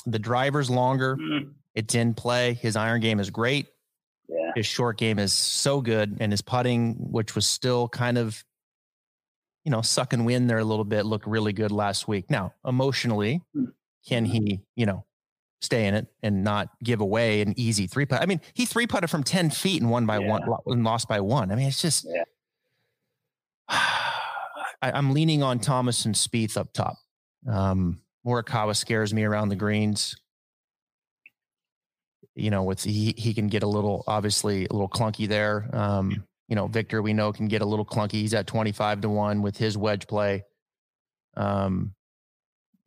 The 0.05 0.19
driver's 0.19 0.69
longer. 0.69 1.17
Mm. 1.17 1.51
It's 1.75 1.93
in 1.93 2.13
play. 2.13 2.53
His 2.53 2.75
iron 2.75 3.01
game 3.01 3.19
is 3.19 3.29
great. 3.29 3.67
Yeah. 4.27 4.51
His 4.55 4.65
short 4.65 4.97
game 4.97 5.19
is 5.19 5.33
so 5.33 5.81
good, 5.81 6.17
and 6.19 6.31
his 6.31 6.41
putting, 6.41 6.95
which 6.95 7.35
was 7.35 7.47
still 7.47 7.87
kind 7.87 8.17
of, 8.17 8.43
you 9.63 9.71
know, 9.71 9.81
sucking 9.81 10.25
wind 10.25 10.49
there 10.49 10.57
a 10.57 10.63
little 10.63 10.85
bit, 10.85 11.05
looked 11.05 11.27
really 11.27 11.53
good 11.53 11.71
last 11.71 12.07
week. 12.07 12.29
Now, 12.29 12.53
emotionally, 12.65 13.41
mm. 13.55 13.67
can 14.07 14.25
he, 14.25 14.61
you 14.75 14.85
know, 14.85 15.05
stay 15.61 15.87
in 15.87 15.93
it 15.93 16.07
and 16.21 16.43
not 16.43 16.69
give 16.83 17.01
away 17.01 17.41
an 17.41 17.53
easy 17.57 17.87
three 17.87 18.05
putt. 18.05 18.21
I 18.21 18.25
mean, 18.25 18.41
he 18.53 18.65
three 18.65 18.87
putted 18.87 19.09
from 19.09 19.23
10 19.23 19.49
feet 19.49 19.81
and 19.81 19.89
won 19.89 20.05
by 20.05 20.19
yeah. 20.19 20.29
one 20.29 20.43
and 20.67 20.83
lost 20.83 21.07
by 21.07 21.19
one. 21.19 21.51
I 21.51 21.55
mean, 21.55 21.67
it's 21.67 21.81
just, 21.81 22.05
yeah. 22.07 22.23
I, 23.69 24.97
am 24.97 25.13
leaning 25.13 25.43
on 25.43 25.59
Thomas 25.59 26.05
and 26.05 26.15
Spieth 26.15 26.57
up 26.57 26.71
top. 26.73 26.95
Um, 27.49 28.01
Morikawa 28.25 28.75
scares 28.75 29.13
me 29.13 29.23
around 29.23 29.49
the 29.49 29.55
greens. 29.55 30.15
You 32.35 32.51
know, 32.51 32.63
with 32.63 32.83
he, 32.83 33.15
he 33.17 33.33
can 33.33 33.47
get 33.47 33.63
a 33.63 33.67
little, 33.67 34.03
obviously 34.05 34.67
a 34.67 34.73
little 34.73 34.89
clunky 34.89 35.27
there. 35.27 35.67
Um, 35.73 36.23
you 36.47 36.55
know, 36.55 36.67
Viktor 36.67 37.01
we 37.01 37.13
know 37.13 37.33
can 37.33 37.47
get 37.47 37.63
a 37.63 37.65
little 37.65 37.85
clunky. 37.85 38.13
He's 38.13 38.35
at 38.35 38.45
25 38.45 39.01
to 39.01 39.09
one 39.09 39.41
with 39.41 39.57
his 39.57 39.75
wedge 39.77 40.07
play. 40.07 40.43
Um, 41.35 41.93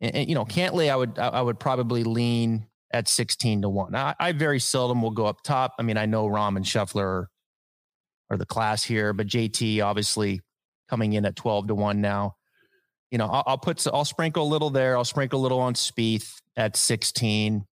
and, 0.01 0.27
you 0.27 0.35
know, 0.35 0.45
Cantlay, 0.45 0.91
I 0.91 0.95
would 0.95 1.17
I 1.19 1.41
would 1.41 1.59
probably 1.59 2.03
lean 2.03 2.67
at 2.93 3.07
16 3.07 3.61
to 3.61 3.69
1. 3.69 3.95
I, 3.95 4.15
I, 4.19 4.31
very 4.33 4.59
seldom 4.59 5.01
will 5.01 5.11
go 5.11 5.25
up 5.25 5.43
top. 5.43 5.73
I 5.79 5.83
mean, 5.83 5.97
I 5.97 6.05
know 6.05 6.27
Rahm 6.27 6.57
and 6.57 6.65
Scheffler 6.65 7.03
are, 7.03 7.29
are 8.29 8.37
the 8.37 8.45
class 8.45 8.83
here, 8.83 9.13
but 9.13 9.27
JT 9.27 9.81
obviously 9.81 10.41
coming 10.89 11.13
in 11.13 11.25
at 11.25 11.35
12 11.37 11.67
to 11.67 11.75
1 11.75 12.01
now. 12.01 12.35
You 13.11 13.17
know, 13.17 13.27
I'll, 13.27 13.43
I'll 13.45 13.57
put 13.57 13.85
I'll 13.87 14.05
sprinkle 14.05 14.43
a 14.43 14.49
little 14.49 14.69
there. 14.69 14.97
I'll 14.97 15.05
sprinkle 15.05 15.39
a 15.39 15.43
little 15.43 15.59
on 15.59 15.73
Spieth 15.73 16.41
at 16.55 16.75
16. 16.75 17.65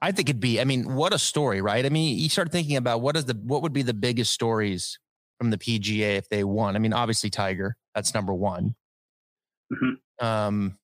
I 0.00 0.12
think 0.12 0.28
it'd 0.28 0.40
be, 0.40 0.60
I 0.60 0.64
mean, 0.64 0.94
what 0.94 1.12
a 1.12 1.18
story, 1.18 1.60
right? 1.60 1.84
I 1.84 1.88
mean, 1.88 2.16
you 2.16 2.28
start 2.28 2.52
thinking 2.52 2.76
about 2.76 3.00
what 3.00 3.16
is 3.16 3.24
the 3.24 3.34
what 3.34 3.62
would 3.62 3.72
be 3.72 3.82
the 3.82 3.94
biggest 3.94 4.32
stories 4.32 4.98
from 5.38 5.50
the 5.50 5.58
PGA 5.58 6.16
if 6.16 6.28
they 6.28 6.44
won. 6.44 6.76
I 6.76 6.78
mean, 6.78 6.92
obviously 6.92 7.30
Tiger, 7.30 7.76
that's 7.94 8.14
number 8.14 8.32
one. 8.32 8.76
Mm-hmm. 9.72 10.24
Um, 10.24 10.78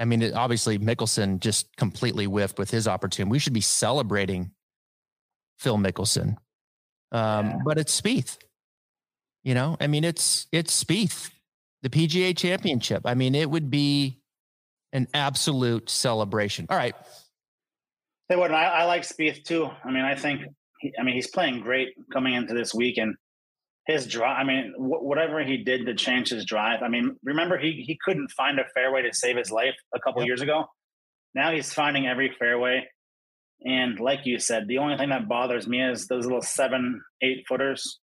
I 0.00 0.06
mean, 0.06 0.22
it, 0.22 0.34
obviously 0.34 0.78
Mickelson 0.78 1.38
just 1.40 1.76
completely 1.76 2.24
whiffed 2.24 2.58
with 2.58 2.70
his 2.70 2.88
opportunity. 2.88 3.30
We 3.30 3.38
should 3.38 3.52
be 3.52 3.60
celebrating 3.60 4.52
Phil 5.58 5.76
Mickelson, 5.76 6.36
um, 7.12 7.46
yeah. 7.46 7.56
but 7.64 7.78
it's 7.78 8.00
Spieth. 8.00 8.38
You 9.44 9.54
know, 9.54 9.76
I 9.80 9.86
mean, 9.86 10.04
it's 10.04 10.46
it's 10.52 10.82
Spieth, 10.82 11.30
the 11.82 11.90
PGA 11.90 12.36
Championship. 12.36 13.02
I 13.04 13.14
mean, 13.14 13.34
it 13.34 13.50
would 13.50 13.70
be 13.70 14.20
an 14.92 15.06
absolute 15.14 15.90
celebration. 15.90 16.66
All 16.70 16.76
right. 16.76 16.94
Hey, 18.28 18.36
what 18.36 18.52
I, 18.52 18.64
I 18.64 18.84
like 18.84 19.02
Spieth 19.02 19.44
too. 19.44 19.68
I 19.84 19.90
mean, 19.90 20.04
I 20.04 20.14
think. 20.14 20.42
He, 20.80 20.92
I 20.98 21.02
mean, 21.02 21.14
he's 21.14 21.28
playing 21.28 21.60
great 21.60 21.88
coming 22.10 22.32
into 22.32 22.54
this 22.54 22.72
week, 22.72 22.96
and 22.96 23.14
his 23.90 24.06
drive. 24.06 24.36
I 24.38 24.44
mean, 24.44 24.72
wh- 24.76 25.02
whatever 25.02 25.42
he 25.42 25.58
did 25.58 25.86
to 25.86 25.94
change 25.94 26.30
his 26.30 26.44
drive. 26.44 26.82
I 26.82 26.88
mean, 26.88 27.16
remember 27.22 27.58
he 27.58 27.84
he 27.86 27.98
couldn't 28.02 28.30
find 28.30 28.58
a 28.58 28.64
fairway 28.74 29.02
to 29.02 29.12
save 29.12 29.36
his 29.36 29.50
life 29.50 29.74
a 29.94 30.00
couple 30.00 30.22
yep. 30.22 30.28
years 30.28 30.42
ago. 30.42 30.66
Now 31.34 31.52
he's 31.52 31.72
finding 31.72 32.06
every 32.06 32.34
fairway. 32.38 32.88
And 33.62 34.00
like 34.00 34.20
you 34.24 34.38
said, 34.38 34.68
the 34.68 34.78
only 34.78 34.96
thing 34.96 35.10
that 35.10 35.28
bothers 35.28 35.66
me 35.66 35.82
is 35.82 36.06
those 36.06 36.24
little 36.24 36.42
seven, 36.42 37.02
eight 37.22 37.44
footers. 37.46 38.00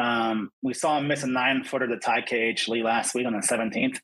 Um, 0.00 0.50
we 0.62 0.74
saw 0.74 0.98
him 0.98 1.06
miss 1.06 1.22
a 1.22 1.28
nine 1.28 1.62
footer 1.62 1.86
to 1.86 1.98
tie 1.98 2.22
KH 2.22 2.68
Lee 2.68 2.82
last 2.82 3.14
week 3.14 3.26
on 3.26 3.32
the 3.32 3.38
17th. 3.38 3.98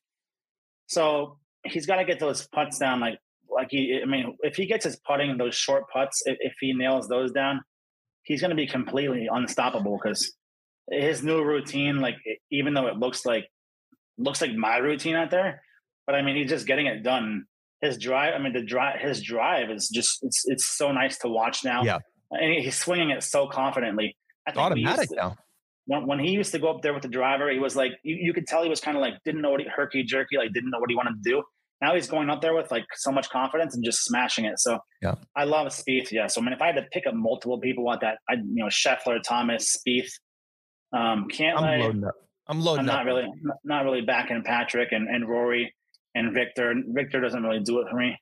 So 0.86 1.38
he's 1.64 1.86
got 1.86 1.96
to 1.96 2.04
get 2.04 2.20
those 2.20 2.46
putts 2.48 2.78
down. 2.78 3.00
Like 3.00 3.18
like 3.50 3.68
he, 3.70 4.00
I 4.00 4.06
mean, 4.06 4.36
if 4.42 4.54
he 4.56 4.66
gets 4.66 4.84
his 4.84 4.96
putting 4.96 5.36
those 5.36 5.54
short 5.54 5.84
putts, 5.92 6.22
if, 6.24 6.36
if 6.40 6.52
he 6.60 6.72
nails 6.72 7.08
those 7.08 7.32
down, 7.32 7.62
he's 8.22 8.40
going 8.40 8.50
to 8.50 8.56
be 8.56 8.66
completely 8.66 9.28
unstoppable 9.30 9.98
because 10.00 10.34
his 10.90 11.22
new 11.22 11.42
routine, 11.42 12.00
like 12.00 12.16
even 12.50 12.74
though 12.74 12.86
it 12.86 12.96
looks 12.96 13.24
like 13.24 13.46
looks 14.18 14.40
like 14.40 14.52
my 14.54 14.76
routine 14.76 15.14
out 15.14 15.30
there, 15.30 15.62
but 16.06 16.14
I 16.14 16.22
mean, 16.22 16.36
he's 16.36 16.50
just 16.50 16.66
getting 16.66 16.86
it 16.86 17.02
done. 17.02 17.44
His 17.80 17.96
drive, 17.96 18.34
I 18.34 18.38
mean, 18.38 18.52
the 18.52 18.62
drive, 18.62 19.00
his 19.00 19.22
drive 19.22 19.70
is 19.70 19.88
just 19.88 20.18
it's 20.22 20.42
it's 20.46 20.76
so 20.76 20.92
nice 20.92 21.18
to 21.18 21.28
watch 21.28 21.64
now. 21.64 21.82
Yeah, 21.82 21.98
and 22.30 22.62
he's 22.62 22.76
swinging 22.76 23.10
it 23.10 23.22
so 23.22 23.46
confidently. 23.46 24.16
I 24.46 24.52
think 24.52 24.62
automatic 24.62 25.08
to, 25.10 25.14
now. 25.14 25.36
When, 25.86 26.06
when 26.06 26.18
he 26.18 26.30
used 26.30 26.52
to 26.52 26.58
go 26.58 26.68
up 26.68 26.82
there 26.82 26.92
with 26.92 27.02
the 27.02 27.08
driver, 27.08 27.50
he 27.50 27.58
was 27.58 27.76
like 27.76 27.92
you, 28.02 28.16
you 28.20 28.32
could 28.34 28.46
tell 28.46 28.62
he 28.62 28.68
was 28.68 28.80
kind 28.80 28.96
of 28.96 29.00
like 29.00 29.14
didn't 29.24 29.40
know 29.40 29.50
what 29.50 29.60
he 29.60 29.66
herky 29.68 30.02
jerky, 30.02 30.36
like 30.36 30.52
didn't 30.52 30.70
know 30.70 30.78
what 30.78 30.90
he 30.90 30.96
wanted 30.96 31.22
to 31.22 31.30
do. 31.30 31.42
Now 31.80 31.94
he's 31.94 32.08
going 32.08 32.28
up 32.28 32.42
there 32.42 32.54
with 32.54 32.70
like 32.70 32.84
so 32.96 33.10
much 33.10 33.30
confidence 33.30 33.74
and 33.74 33.82
just 33.82 34.04
smashing 34.04 34.44
it. 34.44 34.58
So 34.58 34.78
yeah, 35.00 35.14
I 35.34 35.44
love 35.44 35.68
Spieth. 35.68 36.10
Yeah. 36.10 36.26
So 36.26 36.42
I 36.42 36.44
mean, 36.44 36.52
if 36.52 36.60
I 36.60 36.66
had 36.66 36.76
to 36.76 36.82
pick 36.92 37.06
up 37.06 37.14
multiple 37.14 37.58
people 37.58 37.90
at 37.90 38.00
that, 38.00 38.18
I 38.28 38.34
you 38.34 38.62
know 38.62 38.66
Scheffler, 38.66 39.22
Thomas, 39.22 39.76
Spieth. 39.76 40.10
Um, 40.92 41.28
can't 41.28 41.58
I'm 41.58 41.64
I, 41.64 41.76
loading 41.76 42.04
up. 42.04 42.14
I'm 42.48 42.60
loading 42.60 42.80
I'm 42.80 42.86
not 42.86 43.00
up. 43.00 43.06
really 43.06 43.28
not 43.64 43.84
really 43.84 44.00
backing 44.00 44.42
Patrick 44.42 44.92
and, 44.92 45.08
and 45.08 45.28
Rory 45.28 45.72
and 46.14 46.34
Viktor. 46.34 46.74
Viktor 46.88 47.20
doesn't 47.20 47.42
really 47.42 47.60
do 47.60 47.80
it 47.80 47.88
for 47.90 47.96
me. 47.96 48.18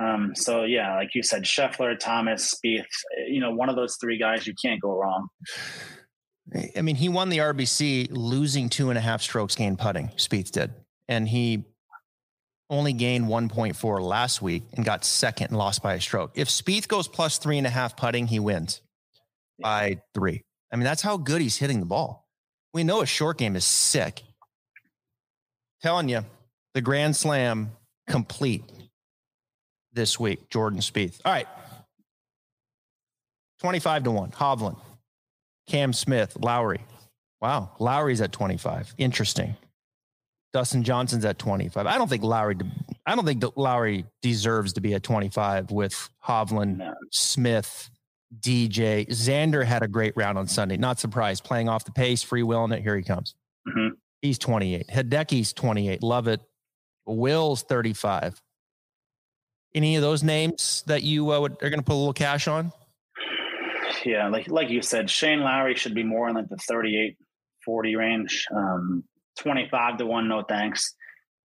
Um, 0.00 0.32
so 0.34 0.64
yeah, 0.64 0.94
like 0.94 1.14
you 1.14 1.22
said, 1.22 1.42
Scheffler, 1.42 1.98
Thomas, 1.98 2.54
Spieth, 2.54 2.84
you 3.26 3.40
know, 3.40 3.52
one 3.52 3.68
of 3.68 3.76
those 3.76 3.96
three 4.00 4.18
guys, 4.18 4.46
you 4.46 4.54
can't 4.62 4.80
go 4.80 4.92
wrong. 4.92 5.28
I 6.76 6.82
mean, 6.82 6.96
he 6.96 7.08
won 7.08 7.28
the 7.28 7.38
RBC 7.38 8.08
losing 8.10 8.68
two 8.68 8.90
and 8.90 8.98
a 8.98 9.02
half 9.02 9.20
strokes 9.20 9.54
gain 9.54 9.76
putting. 9.76 10.08
Spieth 10.16 10.50
did, 10.50 10.72
and 11.08 11.28
he 11.28 11.64
only 12.70 12.92
gained 12.92 13.26
1.4 13.26 14.00
last 14.00 14.40
week 14.42 14.62
and 14.74 14.84
got 14.84 15.04
second 15.04 15.48
and 15.48 15.58
lost 15.58 15.82
by 15.82 15.94
a 15.94 16.00
stroke. 16.00 16.32
If 16.34 16.48
Spieth 16.48 16.86
goes 16.86 17.08
plus 17.08 17.38
three 17.38 17.58
and 17.58 17.66
a 17.66 17.70
half 17.70 17.96
putting, 17.96 18.26
he 18.26 18.38
wins 18.38 18.82
by 19.60 20.00
three. 20.14 20.42
I 20.72 20.76
mean, 20.76 20.84
that's 20.84 21.02
how 21.02 21.16
good 21.16 21.40
he's 21.40 21.56
hitting 21.56 21.80
the 21.80 21.86
ball. 21.86 22.28
We 22.74 22.84
know 22.84 23.00
his 23.00 23.08
short 23.08 23.38
game 23.38 23.56
is 23.56 23.64
sick. 23.64 24.22
Telling 25.82 26.08
you, 26.08 26.24
the 26.74 26.80
Grand 26.80 27.16
Slam 27.16 27.70
complete 28.08 28.64
this 29.92 30.18
week, 30.18 30.50
Jordan 30.50 30.80
Spieth. 30.80 31.20
All 31.24 31.32
right. 31.32 31.48
25 33.60 34.04
to 34.04 34.10
1, 34.10 34.30
Hovland, 34.32 34.78
Cam 35.66 35.92
Smith, 35.92 36.36
Lowry. 36.40 36.80
Wow, 37.40 37.70
Lowry's 37.78 38.20
at 38.20 38.32
25. 38.32 38.94
Interesting. 38.98 39.56
Dustin 40.52 40.82
Johnson's 40.82 41.24
at 41.24 41.38
25. 41.38 41.86
I 41.86 41.98
don't 41.98 42.08
think 42.08 42.22
Lowry. 42.22 42.56
I 43.06 43.14
don't 43.14 43.24
think 43.24 43.44
Lowry 43.56 44.04
deserves 44.22 44.74
to 44.74 44.80
be 44.80 44.94
at 44.94 45.02
25 45.02 45.70
with 45.70 46.08
Hovland, 46.24 46.78
no. 46.78 46.94
Smith, 47.10 47.90
DJ. 48.40 49.08
Xander 49.08 49.64
had 49.64 49.82
a 49.82 49.88
great 49.88 50.14
round 50.16 50.38
on 50.38 50.46
Sunday. 50.46 50.76
Not 50.76 50.98
surprised. 50.98 51.44
Playing 51.44 51.68
off 51.68 51.84
the 51.84 51.92
pace, 51.92 52.22
free 52.22 52.42
wheeling 52.42 52.72
it. 52.72 52.82
Here 52.82 52.96
he 52.96 53.02
comes. 53.02 53.34
Mm-hmm. 53.66 53.94
He's 54.20 54.38
28. 54.38 54.88
Hideki's 54.88 55.52
28. 55.52 56.02
Love 56.02 56.28
it. 56.28 56.40
Will's 57.06 57.62
35. 57.62 58.40
Any 59.74 59.96
of 59.96 60.02
those 60.02 60.22
names 60.22 60.82
that 60.86 61.02
you 61.02 61.32
uh, 61.32 61.40
would, 61.40 61.52
are 61.62 61.70
going 61.70 61.80
to 61.80 61.84
put 61.84 61.94
a 61.94 61.96
little 61.96 62.12
cash 62.12 62.48
on? 62.48 62.72
Yeah, 64.04 64.28
like 64.28 64.48
like 64.48 64.70
you 64.70 64.82
said, 64.82 65.10
Shane 65.10 65.40
Lowry 65.40 65.74
should 65.74 65.94
be 65.94 66.02
more 66.02 66.28
in 66.28 66.34
like 66.34 66.48
the 66.48 66.56
38, 66.56 67.16
40 67.64 67.96
range. 67.96 68.46
Um, 68.54 69.04
25 69.38 69.98
to 69.98 70.06
1, 70.06 70.28
no 70.28 70.42
thanks. 70.42 70.94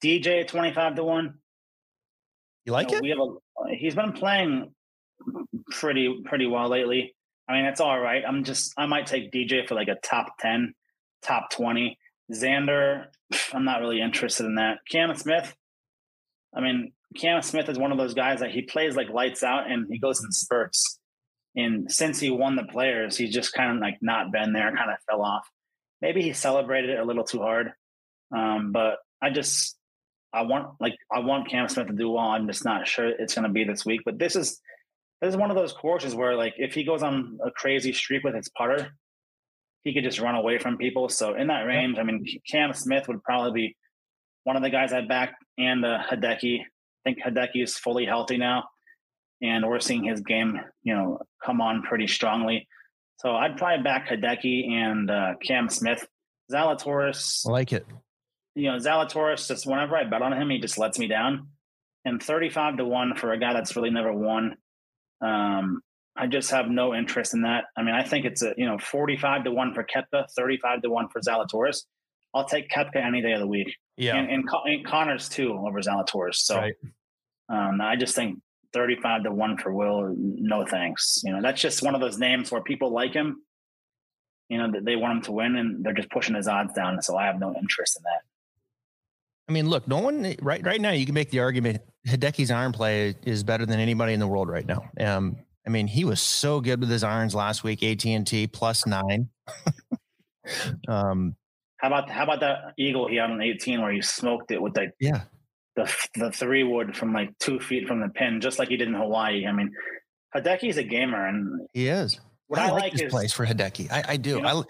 DJ 0.03 0.47
25 0.47 0.95
to 0.95 1.03
1. 1.03 1.33
You 2.65 2.71
like 2.71 2.91
you 2.91 2.93
know, 2.93 2.97
it? 2.97 3.01
We 3.01 3.09
have 3.09 3.19
a, 3.19 3.75
he's 3.75 3.95
been 3.95 4.13
playing 4.13 4.73
pretty 5.69 6.21
pretty 6.25 6.45
well 6.45 6.69
lately. 6.69 7.15
I 7.47 7.53
mean, 7.53 7.65
it's 7.65 7.81
all 7.81 7.99
right. 7.99 8.23
I'm 8.27 8.43
just 8.43 8.73
I 8.77 8.85
might 8.85 9.07
take 9.07 9.31
DJ 9.31 9.67
for 9.67 9.75
like 9.75 9.89
a 9.89 9.95
top 9.95 10.37
10, 10.39 10.73
top 11.21 11.51
20. 11.51 11.97
Xander, 12.31 13.07
I'm 13.51 13.65
not 13.65 13.81
really 13.81 14.01
interested 14.01 14.45
in 14.45 14.55
that. 14.55 14.79
Cam 14.89 15.13
Smith, 15.15 15.53
I 16.55 16.61
mean, 16.61 16.93
Cam 17.17 17.41
Smith 17.41 17.69
is 17.69 17.77
one 17.77 17.91
of 17.91 17.97
those 17.97 18.13
guys 18.13 18.39
that 18.39 18.51
he 18.51 18.61
plays 18.61 18.95
like 18.95 19.09
lights 19.09 19.43
out 19.43 19.69
and 19.69 19.87
he 19.89 19.99
goes 19.99 20.23
in 20.23 20.31
spurts. 20.31 20.99
And 21.55 21.91
since 21.91 22.19
he 22.19 22.31
won 22.31 22.55
the 22.55 22.63
players, 22.63 23.17
he's 23.17 23.33
just 23.33 23.53
kind 23.53 23.75
of 23.75 23.81
like 23.81 23.97
not 24.01 24.31
been 24.31 24.53
there, 24.53 24.75
kind 24.75 24.89
of 24.89 24.97
fell 25.07 25.21
off. 25.21 25.47
Maybe 26.01 26.21
he 26.21 26.33
celebrated 26.33 26.91
it 26.91 26.99
a 26.99 27.05
little 27.05 27.23
too 27.23 27.39
hard. 27.39 27.73
Um, 28.35 28.71
but 28.71 28.97
I 29.21 29.29
just 29.29 29.77
I 30.33 30.43
want 30.43 30.69
like 30.79 30.95
I 31.11 31.19
want 31.19 31.49
Cam 31.49 31.67
Smith 31.69 31.87
to 31.87 31.93
do 31.93 32.09
well. 32.09 32.25
I'm 32.25 32.47
just 32.47 32.65
not 32.65 32.87
sure 32.87 33.07
it's 33.07 33.35
going 33.35 33.43
to 33.43 33.49
be 33.49 33.63
this 33.63 33.85
week. 33.85 34.01
But 34.03 34.17
this 34.17 34.35
is 34.35 34.59
this 35.23 35.33
is 35.33 35.37
one 35.37 35.49
of 35.49 35.55
those 35.55 35.73
courses 35.73 36.13
where 36.13 36.35
like 36.35 36.53
if 36.57 36.73
he 36.73 36.83
goes 36.83 37.01
on 37.01 37.39
a 37.45 37.51
crazy 37.51 37.93
streak 37.93 38.23
with 38.23 38.35
his 38.35 38.49
putter, 38.49 38.89
he 39.83 39.93
could 39.93 40.03
just 40.03 40.19
run 40.19 40.35
away 40.35 40.57
from 40.59 40.77
people. 40.77 41.09
So 41.09 41.33
in 41.33 41.47
that 41.47 41.61
range, 41.61 41.97
I 41.97 42.03
mean, 42.03 42.25
Cam 42.49 42.73
Smith 42.73 43.07
would 43.07 43.23
probably 43.23 43.51
be 43.51 43.77
one 44.43 44.55
of 44.55 44.61
the 44.61 44.69
guys 44.69 44.93
I 44.93 45.01
back, 45.01 45.35
and 45.57 45.85
uh, 45.85 45.99
Hideki. 46.09 46.59
I 46.59 46.65
think 47.03 47.19
Hideki 47.21 47.63
is 47.63 47.77
fully 47.77 48.05
healthy 48.05 48.37
now, 48.37 48.65
and 49.41 49.65
we're 49.65 49.79
seeing 49.79 50.03
his 50.03 50.21
game, 50.21 50.59
you 50.83 50.93
know, 50.93 51.19
come 51.43 51.61
on 51.61 51.81
pretty 51.81 52.07
strongly. 52.07 52.67
So 53.17 53.35
I'd 53.35 53.57
probably 53.57 53.83
back 53.83 54.09
Hideki 54.09 54.69
and 54.69 55.09
uh, 55.09 55.33
Cam 55.45 55.69
Smith. 55.69 56.05
Zalatoris, 56.51 57.47
I 57.47 57.51
like 57.51 57.71
it 57.71 57.85
you 58.55 58.71
know, 58.71 58.77
Zalatoris, 58.77 59.47
just 59.47 59.65
whenever 59.65 59.95
I 59.95 60.03
bet 60.03 60.21
on 60.21 60.33
him, 60.33 60.49
he 60.49 60.59
just 60.59 60.77
lets 60.77 60.99
me 60.99 61.07
down. 61.07 61.47
And 62.05 62.21
35 62.21 62.77
to 62.77 62.85
1 62.85 63.15
for 63.15 63.31
a 63.31 63.39
guy 63.39 63.53
that's 63.53 63.75
really 63.75 63.89
never 63.89 64.13
won. 64.13 64.57
Um, 65.23 65.81
I 66.15 66.27
just 66.27 66.51
have 66.51 66.69
no 66.69 66.93
interest 66.93 67.33
in 67.33 67.41
that. 67.41 67.65
I 67.75 67.81
mean, 67.81 67.95
I 67.95 68.03
think 68.03 68.25
it's 68.25 68.43
a, 68.43 68.53
you 68.55 68.65
know, 68.65 68.77
45 68.77 69.45
to 69.45 69.51
1 69.51 69.73
for 69.73 69.83
Koepka, 69.83 70.25
35 70.35 70.83
to 70.83 70.89
1 70.89 71.09
for 71.09 71.21
Zalatoris. 71.21 71.83
I'll 72.35 72.45
take 72.45 72.69
Koepka 72.69 72.97
any 72.97 73.21
day 73.21 73.33
of 73.33 73.39
the 73.39 73.47
week. 73.47 73.75
Yeah. 73.97 74.15
And, 74.15 74.29
and, 74.29 74.49
and 74.65 74.85
Conners 74.85 75.29
too 75.29 75.53
over 75.53 75.79
Zalatoris. 75.79 76.35
So 76.35 76.57
right. 76.57 76.73
um, 77.49 77.81
I 77.81 77.95
just 77.95 78.15
think 78.15 78.39
35 78.73 79.23
to 79.23 79.31
1 79.31 79.57
for 79.57 79.73
Will, 79.73 80.13
no 80.17 80.65
thanks. 80.65 81.21
You 81.23 81.33
know, 81.33 81.41
that's 81.41 81.61
just 81.61 81.83
one 81.83 81.95
of 81.95 82.01
those 82.01 82.17
names 82.17 82.51
where 82.51 82.61
people 82.61 82.91
like 82.91 83.13
him. 83.13 83.41
You 84.49 84.57
know, 84.59 84.71
they 84.83 84.95
want 84.95 85.17
him 85.17 85.21
to 85.23 85.31
win 85.31 85.55
and 85.55 85.83
they're 85.83 85.93
just 85.93 86.11
pushing 86.11 86.35
his 86.35 86.47
odds 86.47 86.73
down. 86.73 87.01
So 87.01 87.17
I 87.17 87.25
have 87.25 87.39
no 87.39 87.55
interest 87.55 87.97
in 87.97 88.03
that. 88.03 88.21
I 89.47 89.51
mean, 89.51 89.69
look, 89.69 89.87
no 89.87 89.97
one 89.97 90.35
right 90.41 90.63
right 90.63 90.79
now. 90.79 90.91
You 90.91 91.05
can 91.05 91.15
make 91.15 91.29
the 91.31 91.39
argument 91.39 91.81
Hideki's 92.07 92.51
iron 92.51 92.71
play 92.71 93.15
is 93.23 93.43
better 93.43 93.65
than 93.65 93.79
anybody 93.79 94.13
in 94.13 94.19
the 94.19 94.27
world 94.27 94.49
right 94.49 94.65
now. 94.65 94.89
Um, 94.99 95.37
I 95.65 95.69
mean, 95.69 95.87
he 95.87 96.03
was 96.03 96.21
so 96.21 96.59
good 96.59 96.81
with 96.81 96.89
his 96.89 97.03
irons 97.03 97.33
last 97.33 97.63
week. 97.63 97.83
AT 97.83 98.05
and 98.05 98.27
T 98.27 98.47
plus 98.47 98.85
nine. 98.85 99.29
um, 100.87 101.35
how 101.77 101.87
about 101.87 102.09
how 102.09 102.23
about 102.23 102.39
that 102.41 102.73
eagle 102.77 103.07
he 103.07 103.17
had 103.17 103.29
on 103.29 103.41
18 103.41 103.81
where 103.81 103.91
he 103.91 104.01
smoked 104.01 104.51
it 104.51 104.61
with 104.61 104.73
that 104.75 104.93
yeah 105.01 105.23
the 105.75 105.93
the 106.15 106.31
three 106.31 106.63
wood 106.63 106.95
from 106.95 107.13
like 107.13 107.37
two 107.39 107.59
feet 107.59 107.87
from 107.87 108.01
the 108.01 108.09
pin, 108.09 108.41
just 108.41 108.59
like 108.59 108.69
he 108.69 108.77
did 108.77 108.87
in 108.87 108.93
Hawaii. 108.93 109.45
I 109.45 109.51
mean, 109.51 109.71
Hideki's 110.35 110.77
a 110.77 110.83
gamer, 110.83 111.27
and 111.27 111.67
he 111.73 111.87
is. 111.87 112.19
What 112.47 112.59
I, 112.59 112.67
I 112.67 112.71
like, 112.71 112.81
like, 112.81 112.91
this 112.93 113.01
is, 113.03 113.11
place 113.11 113.33
for 113.33 113.45
Hideki. 113.45 113.91
I, 113.91 114.03
I 114.09 114.17
do. 114.17 114.31
You 114.31 114.41
know, 114.41 114.65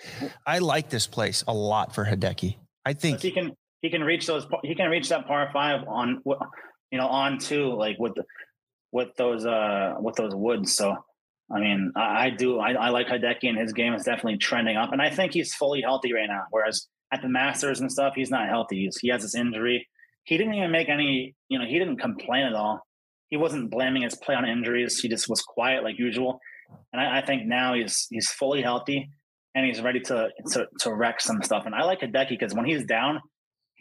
I 0.45 0.55
I 0.55 0.59
like 0.59 0.89
this 0.89 1.07
place 1.07 1.43
a 1.47 1.53
lot 1.53 1.93
for 1.93 2.05
Hideki. 2.05 2.55
I 2.85 2.93
think 2.93 3.21
he 3.21 3.31
can 3.31 3.51
he 3.81 3.89
can 3.89 4.03
reach 4.03 4.25
those. 4.27 4.47
He 4.63 4.75
can 4.75 4.89
reach 4.89 5.09
that 5.09 5.27
par 5.27 5.49
five 5.51 5.81
on, 5.87 6.21
you 6.93 6.99
know, 6.99 7.07
on 7.07 7.39
two 7.39 7.73
like 7.73 7.97
with 7.97 8.13
the, 8.13 8.23
with 8.91 9.15
those 9.17 9.47
uh 9.47 9.95
with 9.99 10.15
those 10.15 10.35
woods. 10.35 10.75
So 10.75 10.95
I 11.51 11.59
mean, 11.59 11.91
I, 11.95 12.25
I 12.25 12.29
do. 12.29 12.59
I, 12.59 12.73
I, 12.73 12.89
like 12.89 13.07
Hideki, 13.07 13.49
and 13.49 13.57
his 13.57 13.73
game 13.73 13.93
is 13.95 14.03
definitely 14.03 14.37
trending 14.37 14.77
up. 14.77 14.93
And 14.93 15.01
I 15.01 15.09
think 15.09 15.33
he's 15.33 15.53
fully 15.53 15.81
healthy 15.81 16.13
right 16.13 16.27
now. 16.27 16.43
Whereas 16.51 16.87
at 17.11 17.21
the 17.21 17.29
Masters 17.29 17.79
and 17.79 17.91
stuff, 17.91 18.13
he's 18.15 18.29
not 18.29 18.47
healthy. 18.47 18.85
He's, 18.85 18.97
he 18.97 19.09
has 19.09 19.23
this 19.23 19.35
injury. 19.35 19.87
He 20.23 20.37
didn't 20.37 20.53
even 20.53 20.71
make 20.71 20.87
any. 20.87 21.35
You 21.49 21.57
know, 21.57 21.65
he 21.65 21.79
didn't 21.79 21.97
complain 21.97 22.45
at 22.45 22.53
all. 22.53 22.81
He 23.29 23.37
wasn't 23.37 23.71
blaming 23.71 24.03
his 24.03 24.13
play 24.13 24.35
on 24.35 24.47
injuries. 24.47 24.99
He 24.99 25.09
just 25.09 25.27
was 25.27 25.41
quiet 25.41 25.83
like 25.83 25.97
usual. 25.97 26.39
And 26.93 27.01
I, 27.01 27.19
I 27.19 27.25
think 27.25 27.47
now 27.47 27.73
he's 27.73 28.05
he's 28.11 28.29
fully 28.29 28.61
healthy 28.61 29.09
and 29.55 29.65
he's 29.65 29.81
ready 29.81 29.99
to 30.01 30.29
to, 30.51 30.67
to 30.81 30.93
wreck 30.93 31.21
some 31.21 31.41
stuff. 31.41 31.65
And 31.65 31.73
I 31.73 31.85
like 31.85 32.01
Hideki 32.01 32.29
because 32.29 32.53
when 32.53 32.65
he's 32.65 32.85
down, 32.85 33.19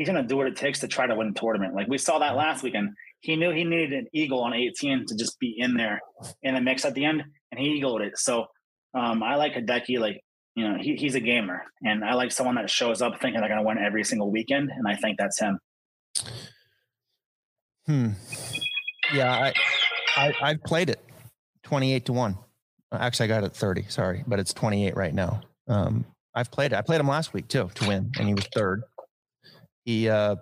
he's 0.03 0.13
going 0.13 0.21
to 0.21 0.29
do 0.29 0.37
what 0.37 0.49
it 0.49 0.57
takes 0.57 0.81
to 0.81 0.89
try 0.89 1.07
to 1.07 1.15
win 1.15 1.33
the 1.33 1.39
tournament. 1.39 1.77
Like 1.77 1.87
we 1.87 1.97
saw 1.97 2.19
that 2.19 2.35
last 2.35 2.65
weekend. 2.65 2.91
He 3.21 3.37
knew 3.37 3.53
he 3.53 3.63
needed 3.63 3.93
an 3.93 4.07
eagle 4.13 4.41
on 4.41 4.53
18 4.53 5.07
to 5.07 5.17
just 5.17 5.39
be 5.39 5.55
in 5.57 5.75
there 5.75 6.01
in 6.43 6.57
the 6.57 6.61
mix 6.61 6.85
at 6.85 6.95
the 6.95 7.05
end, 7.05 7.23
and 7.53 7.61
he 7.61 7.67
eagled 7.67 8.01
it. 8.01 8.19
So 8.19 8.47
um, 8.95 9.23
I 9.23 9.37
like 9.37 9.55
Hideki. 9.55 10.01
Like 10.01 10.21
you 10.57 10.69
know, 10.69 10.77
he, 10.81 10.97
he's 10.97 11.15
a 11.15 11.21
gamer, 11.21 11.63
and 11.85 12.05
I 12.05 12.15
like 12.15 12.33
someone 12.33 12.57
that 12.57 12.69
shows 12.69 13.01
up 13.01 13.21
thinking 13.21 13.41
they're 13.41 13.49
going 13.49 13.61
to 13.61 13.67
win 13.67 13.79
every 13.79 14.03
single 14.03 14.33
weekend, 14.33 14.71
and 14.71 14.89
I 14.89 14.97
think 14.97 15.19
that's 15.19 15.39
him. 15.39 15.59
Hmm. 17.87 18.09
Yeah, 19.15 19.33
I, 19.33 19.53
I 20.17 20.35
I've 20.43 20.65
played 20.65 20.91
it, 20.91 21.01
28 21.63 22.07
to 22.07 22.13
one. 22.13 22.39
Actually, 22.93 23.27
I 23.27 23.29
got 23.29 23.45
it 23.45 23.53
30. 23.55 23.85
Sorry, 23.89 24.25
but 24.27 24.41
it's 24.41 24.53
28 24.53 24.97
right 24.97 25.15
now. 25.15 25.43
Um, 25.69 26.05
I've 26.35 26.51
played 26.51 26.73
it. 26.73 26.77
I 26.77 26.83
played 26.83 27.01
him 27.01 27.09
last 27.09 27.33
week 27.33 27.47
too 27.47 27.71
to 27.73 27.89
win, 27.89 28.11
and 28.19 28.27
he 28.27 28.35
was 28.35 28.49
third. 28.53 28.83
He 29.85 30.09
uh, 30.09 30.37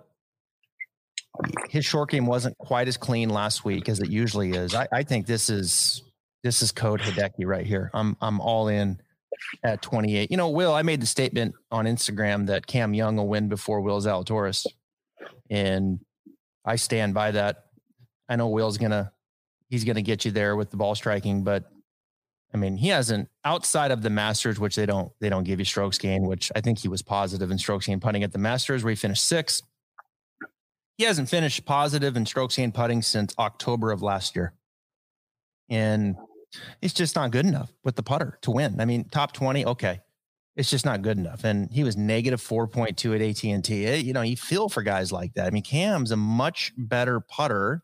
his 1.69 1.85
short 1.85 2.09
game 2.09 2.25
wasn't 2.25 2.57
quite 2.57 2.87
as 2.87 2.97
clean 2.97 3.29
last 3.29 3.65
week 3.65 3.89
as 3.89 3.99
it 3.99 4.09
usually 4.09 4.51
is. 4.51 4.75
I, 4.75 4.87
I 4.91 5.03
think 5.03 5.25
this 5.25 5.49
is 5.49 6.03
this 6.43 6.61
is 6.61 6.71
code 6.71 6.99
Hideki 6.99 7.45
right 7.45 7.65
here. 7.65 7.89
I'm 7.93 8.17
I'm 8.21 8.39
all 8.39 8.67
in 8.67 9.01
at 9.63 9.81
28. 9.81 10.29
You 10.29 10.37
know, 10.37 10.49
Will, 10.49 10.73
I 10.73 10.81
made 10.81 11.01
the 11.01 11.07
statement 11.07 11.55
on 11.71 11.85
Instagram 11.85 12.47
that 12.47 12.67
Cam 12.67 12.93
Young 12.93 13.15
will 13.15 13.27
win 13.27 13.49
before 13.49 13.81
Will 13.81 13.99
Zalatoris, 14.01 14.65
and 15.49 15.99
I 16.65 16.75
stand 16.75 17.13
by 17.13 17.31
that. 17.31 17.65
I 18.29 18.35
know 18.35 18.49
Will's 18.49 18.77
gonna 18.77 19.11
he's 19.69 19.83
gonna 19.83 20.01
get 20.01 20.25
you 20.25 20.31
there 20.31 20.55
with 20.55 20.69
the 20.69 20.77
ball 20.77 20.95
striking, 20.95 21.43
but 21.43 21.65
I 22.53 22.57
mean, 22.57 22.77
he 22.77 22.89
hasn't 22.89 23.29
outside 23.45 23.91
of 23.91 24.01
the 24.01 24.09
Masters, 24.09 24.59
which 24.59 24.75
they 24.75 24.85
don't 24.85 25.11
they 25.19 25.29
don't 25.29 25.43
give 25.43 25.59
you 25.59 25.65
strokes 25.65 25.97
gain, 25.97 26.23
which 26.23 26.51
I 26.55 26.61
think 26.61 26.79
he 26.79 26.87
was 26.87 27.01
positive 27.01 27.49
in 27.49 27.57
strokes 27.57 27.87
gain 27.87 27.99
putting 27.99 28.23
at 28.23 28.31
the 28.31 28.39
Masters, 28.39 28.83
where 28.83 28.91
he 28.91 28.95
finished 28.95 29.23
sixth. 29.23 29.63
He 30.97 31.05
hasn't 31.05 31.29
finished 31.29 31.65
positive 31.65 32.17
in 32.17 32.25
strokes 32.25 32.57
gain 32.57 32.71
putting 32.71 33.01
since 33.01 33.33
October 33.39 33.91
of 33.91 34.01
last 34.01 34.35
year, 34.35 34.53
and 35.69 36.15
it's 36.81 36.93
just 36.93 37.15
not 37.15 37.31
good 37.31 37.45
enough 37.45 37.71
with 37.83 37.95
the 37.95 38.03
putter 38.03 38.37
to 38.41 38.51
win. 38.51 38.79
I 38.81 38.85
mean, 38.85 39.05
top 39.05 39.31
twenty, 39.31 39.65
okay, 39.65 40.01
it's 40.57 40.69
just 40.69 40.85
not 40.85 41.01
good 41.01 41.17
enough. 41.17 41.45
And 41.45 41.71
he 41.71 41.85
was 41.85 41.95
negative 41.95 42.41
four 42.41 42.67
point 42.67 42.97
two 42.97 43.13
at 43.13 43.21
AT 43.21 43.43
and 43.45 43.63
T. 43.63 43.85
Eh, 43.85 43.95
you 43.95 44.11
know, 44.11 44.23
you 44.23 44.35
feel 44.35 44.67
for 44.67 44.83
guys 44.83 45.11
like 45.11 45.33
that. 45.35 45.47
I 45.47 45.51
mean, 45.51 45.63
Cam's 45.63 46.11
a 46.11 46.17
much 46.17 46.73
better 46.77 47.21
putter. 47.21 47.83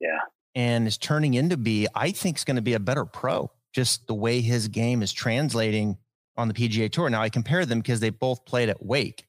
Yeah 0.00 0.18
and 0.54 0.86
is 0.86 0.98
turning 0.98 1.34
into 1.34 1.56
be, 1.56 1.86
I 1.94 2.10
think, 2.10 2.38
is 2.38 2.44
going 2.44 2.56
to 2.56 2.62
be 2.62 2.74
a 2.74 2.80
better 2.80 3.04
pro. 3.04 3.50
Just 3.72 4.06
the 4.06 4.14
way 4.14 4.40
his 4.40 4.68
game 4.68 5.02
is 5.02 5.12
translating 5.12 5.98
on 6.36 6.48
the 6.48 6.54
PGA 6.54 6.90
Tour. 6.90 7.10
Now 7.10 7.22
I 7.22 7.28
compare 7.28 7.66
them 7.66 7.80
because 7.80 8.00
they 8.00 8.10
both 8.10 8.44
played 8.44 8.68
at 8.68 8.84
Wake. 8.84 9.26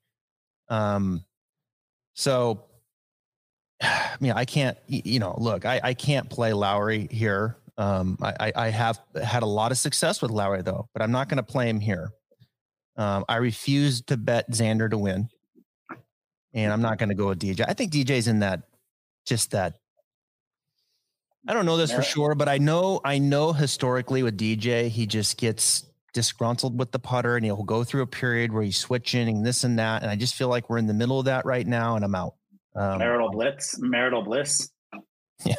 Um, 0.70 1.24
so, 2.14 2.66
I 3.82 4.16
mean, 4.20 4.34
I 4.34 4.46
can't, 4.46 4.78
you 4.88 5.20
know, 5.20 5.36
look, 5.38 5.66
I, 5.66 5.82
I 5.84 5.94
can't 5.94 6.30
play 6.30 6.54
Lowry 6.54 7.08
here. 7.12 7.58
Um, 7.78 8.18
I, 8.22 8.54
I 8.56 8.70
have 8.70 9.02
had 9.22 9.44
a 9.44 9.48
lot 9.48 9.72
of 9.72 9.78
success 9.78 10.22
with 10.22 10.32
Lowry 10.32 10.62
though, 10.62 10.88
but 10.94 11.02
I'm 11.02 11.12
not 11.12 11.28
going 11.28 11.38
to 11.38 11.44
play 11.44 11.68
him 11.68 11.80
here. 11.80 12.10
Um, 12.96 13.26
I 13.28 13.38
refuse 13.38 14.02
to 14.04 14.16
bet 14.16 14.50
Xander 14.50 14.90
to 14.90 14.98
win, 14.98 15.28
and 16.54 16.72
I'm 16.72 16.82
not 16.82 16.98
going 16.98 17.10
to 17.10 17.16
go 17.16 17.28
with 17.28 17.40
DJ. 17.40 17.66
I 17.68 17.74
think 17.74 17.92
DJ's 17.92 18.30
in 18.30 18.40
that, 18.40 18.62
just 19.26 19.52
that 19.52 19.80
I 21.48 21.54
don't 21.54 21.66
know 21.66 21.78
this 21.78 21.92
for 21.92 22.02
sure, 22.02 22.36
but 22.36 22.50
I 22.50 22.58
know 22.58 23.00
I 23.04 23.20
know 23.20 23.54
historically 23.54 24.24
with 24.24 24.38
DJ, 24.38 24.88
he 24.88 25.06
just 25.06 25.38
gets 25.38 25.86
disgruntled 26.14 26.80
with 26.80 26.92
the 26.92 26.98
putter 27.00 27.36
and 27.36 27.46
he'll 27.46 27.64
go 27.64 27.84
through 27.84 28.02
a 28.02 28.08
period 28.08 28.52
where 28.52 28.64
he's 28.64 28.78
switching 28.78 29.28
and 29.28 29.46
this 29.46 29.64
and 29.64 29.78
that. 29.78 30.02
And 30.02 30.10
I 30.10 30.16
just 30.16 30.36
feel 30.36 30.48
like 30.48 30.70
we're 30.70 30.78
in 30.78 30.88
the 30.88 30.94
middle 30.94 31.20
of 31.20 31.26
that 31.26 31.46
right 31.46 31.68
now 31.68 31.98
and 31.98 32.06
I'm 32.06 32.16
out. 32.16 32.36
Um, 32.76 33.00
marital 33.00 33.30
blitz, 33.30 33.78
marital 33.80 34.24
bliss. 34.24 34.70
Yeah. 35.46 35.56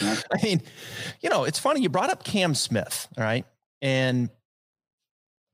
I 0.00 0.42
mean, 0.44 0.62
you 1.20 1.28
know, 1.28 1.42
it's 1.42 1.58
funny. 1.58 1.82
You 1.82 1.88
brought 1.88 2.08
up 2.08 2.22
Cam 2.22 2.54
Smith, 2.54 3.08
all 3.18 3.24
right? 3.24 3.44
And 3.82 4.30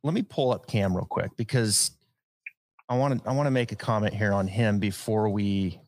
let 0.05 0.13
me 0.13 0.23
pull 0.23 0.53
up 0.53 0.67
Cam 0.67 0.95
real 0.95 1.07
quick 1.07 1.31
because 1.37 1.93
I 2.89 2.97
want 2.99 3.25
to 3.25 3.29
I 3.29 3.33
want 3.33 3.47
to 3.47 3.51
make 3.51 3.73
a 3.73 3.77
comment 3.77 4.15
here 4.15 4.33
on 4.33 4.47
him 4.47 4.79
before 4.79 5.31
we 5.31 5.81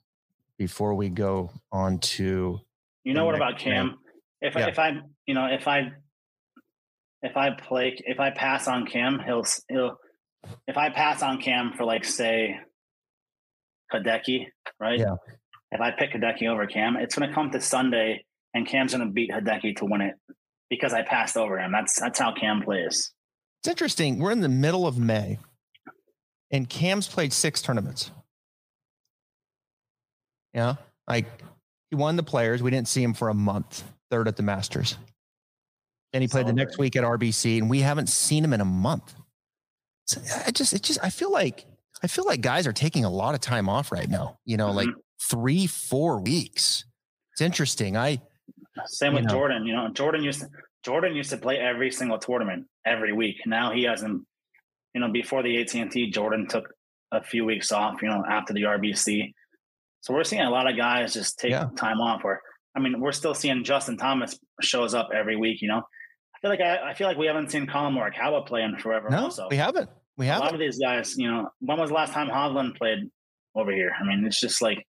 before 0.59 0.95
we 0.95 1.11
go 1.11 1.51
on 1.71 1.99
to 1.99 2.61
you 3.05 3.15
know 3.15 3.25
what 3.25 3.35
about 3.35 3.59
Cam? 3.59 3.97
If 4.41 4.55
yeah. 4.55 4.69
if 4.69 4.79
I 4.79 4.93
you 5.27 5.35
know 5.35 5.47
if 5.47 5.67
I 5.69 5.93
if 7.23 7.37
I 7.37 7.51
play 7.51 7.97
if 7.99 8.21
I 8.21 8.31
pass 8.31 8.69
on 8.69 8.87
Cam, 8.87 9.21
he'll 9.25 9.45
he'll 9.69 9.97
if 10.67 10.77
I 10.77 10.91
pass 10.91 11.23
on 11.23 11.41
Cam 11.41 11.73
for 11.77 11.85
like 11.85 12.05
say 12.05 12.59
Hideki, 13.93 14.47
right? 14.79 14.99
Yeah. 14.99 15.17
If 15.73 15.81
I 15.81 15.91
pick 15.93 16.13
Hideki 16.13 16.49
over 16.49 16.67
Cam, 16.67 16.97
it's 16.97 17.15
going 17.15 17.29
to 17.29 17.35
come 17.35 17.51
to 17.51 17.61
Sunday, 17.61 18.25
and 18.55 18.67
Cam's 18.67 18.95
going 18.95 19.07
to 19.07 19.13
beat 19.13 19.31
Hideki 19.31 19.77
to 19.77 19.85
win 19.85 20.01
it 20.01 20.15
because 20.69 20.93
I 20.93 21.03
passed 21.03 21.37
over 21.37 21.59
him. 21.59 21.73
That's 21.73 22.01
that's 22.01 22.19
how 22.19 22.33
Cam 22.33 22.63
plays. 22.63 23.13
It's 23.61 23.69
interesting. 23.69 24.19
We're 24.19 24.31
in 24.33 24.41
the 24.41 24.49
middle 24.49 24.87
of 24.87 24.99
May, 24.99 25.39
and 26.51 26.69
Cam's 26.69 27.07
played 27.07 27.33
six 27.33 27.63
tournaments. 27.63 28.11
Yeah, 30.55 30.77
like 31.07 31.27
he 31.91 31.97
won 31.97 32.17
the 32.17 32.23
players. 32.23 32.63
We 32.63 32.71
didn't 32.71 32.89
see 32.89 33.03
him 33.03 33.15
for 33.15 33.29
a 33.29 33.35
month, 33.35 33.85
third 34.11 34.29
at 34.29 34.37
the 34.37 34.43
Masters. 34.43 34.97
Then 36.13 36.23
he 36.23 36.29
played 36.29 36.47
the 36.47 36.53
next 36.53 36.79
week 36.79 36.97
at 36.97 37.05
RBC, 37.05 37.59
and 37.59 37.71
we 37.71 37.81
haven't 37.81 38.09
seen 38.09 38.45
him 38.45 38.53
in 38.53 38.61
a 38.61 38.65
month. 38.65 39.15
So 40.07 40.21
I 40.45 40.51
just, 40.51 40.73
it 40.73 40.83
just, 40.83 40.99
I 41.03 41.11
feel 41.11 41.31
like, 41.31 41.67
I 42.03 42.09
feel 42.09 42.25
like 42.25 42.41
guys 42.41 42.67
are 42.67 42.73
taking 42.73 43.05
a 43.05 43.11
lot 43.11 43.35
of 43.35 43.41
time 43.41 43.69
off 43.69 43.93
right 43.93 44.09
now. 44.09 44.39
You 44.45 44.57
know, 44.57 44.69
mm-hmm. 44.69 44.77
like 44.77 44.89
three, 45.31 45.67
four 45.67 46.21
weeks. 46.21 46.85
It's 47.33 47.41
interesting. 47.41 47.97
I 47.97 48.21
same 48.87 49.15
with 49.15 49.25
know. 49.25 49.31
Jordan. 49.31 49.67
You 49.67 49.75
know, 49.75 49.89
Jordan 49.89 50.25
used 50.25 50.41
to, 50.41 50.49
Jordan 50.85 51.15
used 51.15 51.31
to 51.31 51.37
play 51.37 51.59
every 51.59 51.93
single 51.93 52.19
tournament 52.19 52.67
every 52.85 53.13
week. 53.13 53.37
Now 53.47 53.73
he 53.73 53.85
hasn't. 53.85 54.27
You 54.95 55.01
know, 55.01 55.13
before 55.13 55.45
the 55.45 55.61
AT 55.61 55.73
and 55.77 55.93
T, 55.93 56.11
Jordan 56.11 56.49
took 56.49 56.69
a 57.13 57.23
few 57.23 57.45
weeks 57.45 57.71
off. 57.71 58.03
You 58.03 58.09
know, 58.09 58.25
after 58.29 58.53
the 58.53 58.63
RBC, 58.63 59.33
so 60.01 60.15
we're 60.15 60.25
seeing 60.25 60.43
a 60.43 60.51
lot 60.51 60.69
of 60.69 60.77
guys 60.77 61.13
just 61.13 61.39
take 61.39 61.51
yeah. 61.51 61.69
time 61.77 62.01
off. 62.01 62.23
Or 62.25 62.41
I 62.77 62.81
mean, 62.81 63.01
we're 63.01 63.13
still 63.13 63.35
seeing 63.35 63.65
Justin 63.65 63.97
Thomas 63.97 64.39
shows 64.61 64.95
up 64.95 65.11
every 65.15 65.37
week. 65.37 65.61
You 65.63 65.69
know, 65.69 65.79
I 65.79 66.39
feel 66.41 66.51
like 66.51 66.61
I, 66.61 66.91
I 66.91 66.95
feel 66.95 67.07
like 67.07 67.19
we 67.19 67.27
haven't 67.27 67.51
seen 67.51 67.67
Collin 67.67 67.95
Morikawa 67.95 68.47
play 68.47 68.63
in 68.63 68.77
forever. 68.79 69.11
No, 69.11 69.25
also. 69.25 69.49
we 69.51 69.57
haven't. 69.57 69.91
We 70.17 70.27
haven't. 70.27 70.43
A 70.43 70.45
lot 70.47 70.55
of 70.55 70.61
these 70.61 70.79
guys, 70.79 71.17
you 71.17 71.31
know, 71.31 71.49
when 71.61 71.79
was 71.79 71.91
the 71.91 71.95
last 71.95 72.13
time 72.13 72.29
Hovland 72.29 72.77
played 72.77 73.11
over 73.55 73.73
here? 73.73 73.93
I 73.99 74.05
mean, 74.05 74.25
it's 74.27 74.41
just 74.41 74.63
like, 74.63 74.87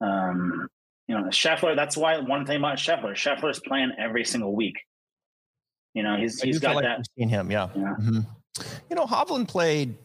um, 0.00 0.68
you 1.06 1.16
know, 1.16 1.24
Scheffler. 1.28 1.74
That's 1.74 1.96
why 1.96 2.18
one 2.18 2.46
thing 2.46 2.58
about 2.58 2.78
Scheffler, 2.78 3.12
Scheffler's 3.12 3.60
playing 3.60 3.92
every 3.98 4.24
single 4.24 4.54
week. 4.54 4.76
You 5.94 6.02
know, 6.02 6.16
he's 6.16 6.40
he's 6.40 6.58
got 6.58 6.76
like 6.76 6.84
that. 6.84 7.04
Seen 7.18 7.28
him, 7.28 7.50
yeah. 7.50 7.68
yeah. 7.74 7.94
Mm-hmm. 8.00 8.20
You 8.90 8.96
know, 8.96 9.06
Hovland 9.06 9.48
played 9.48 9.96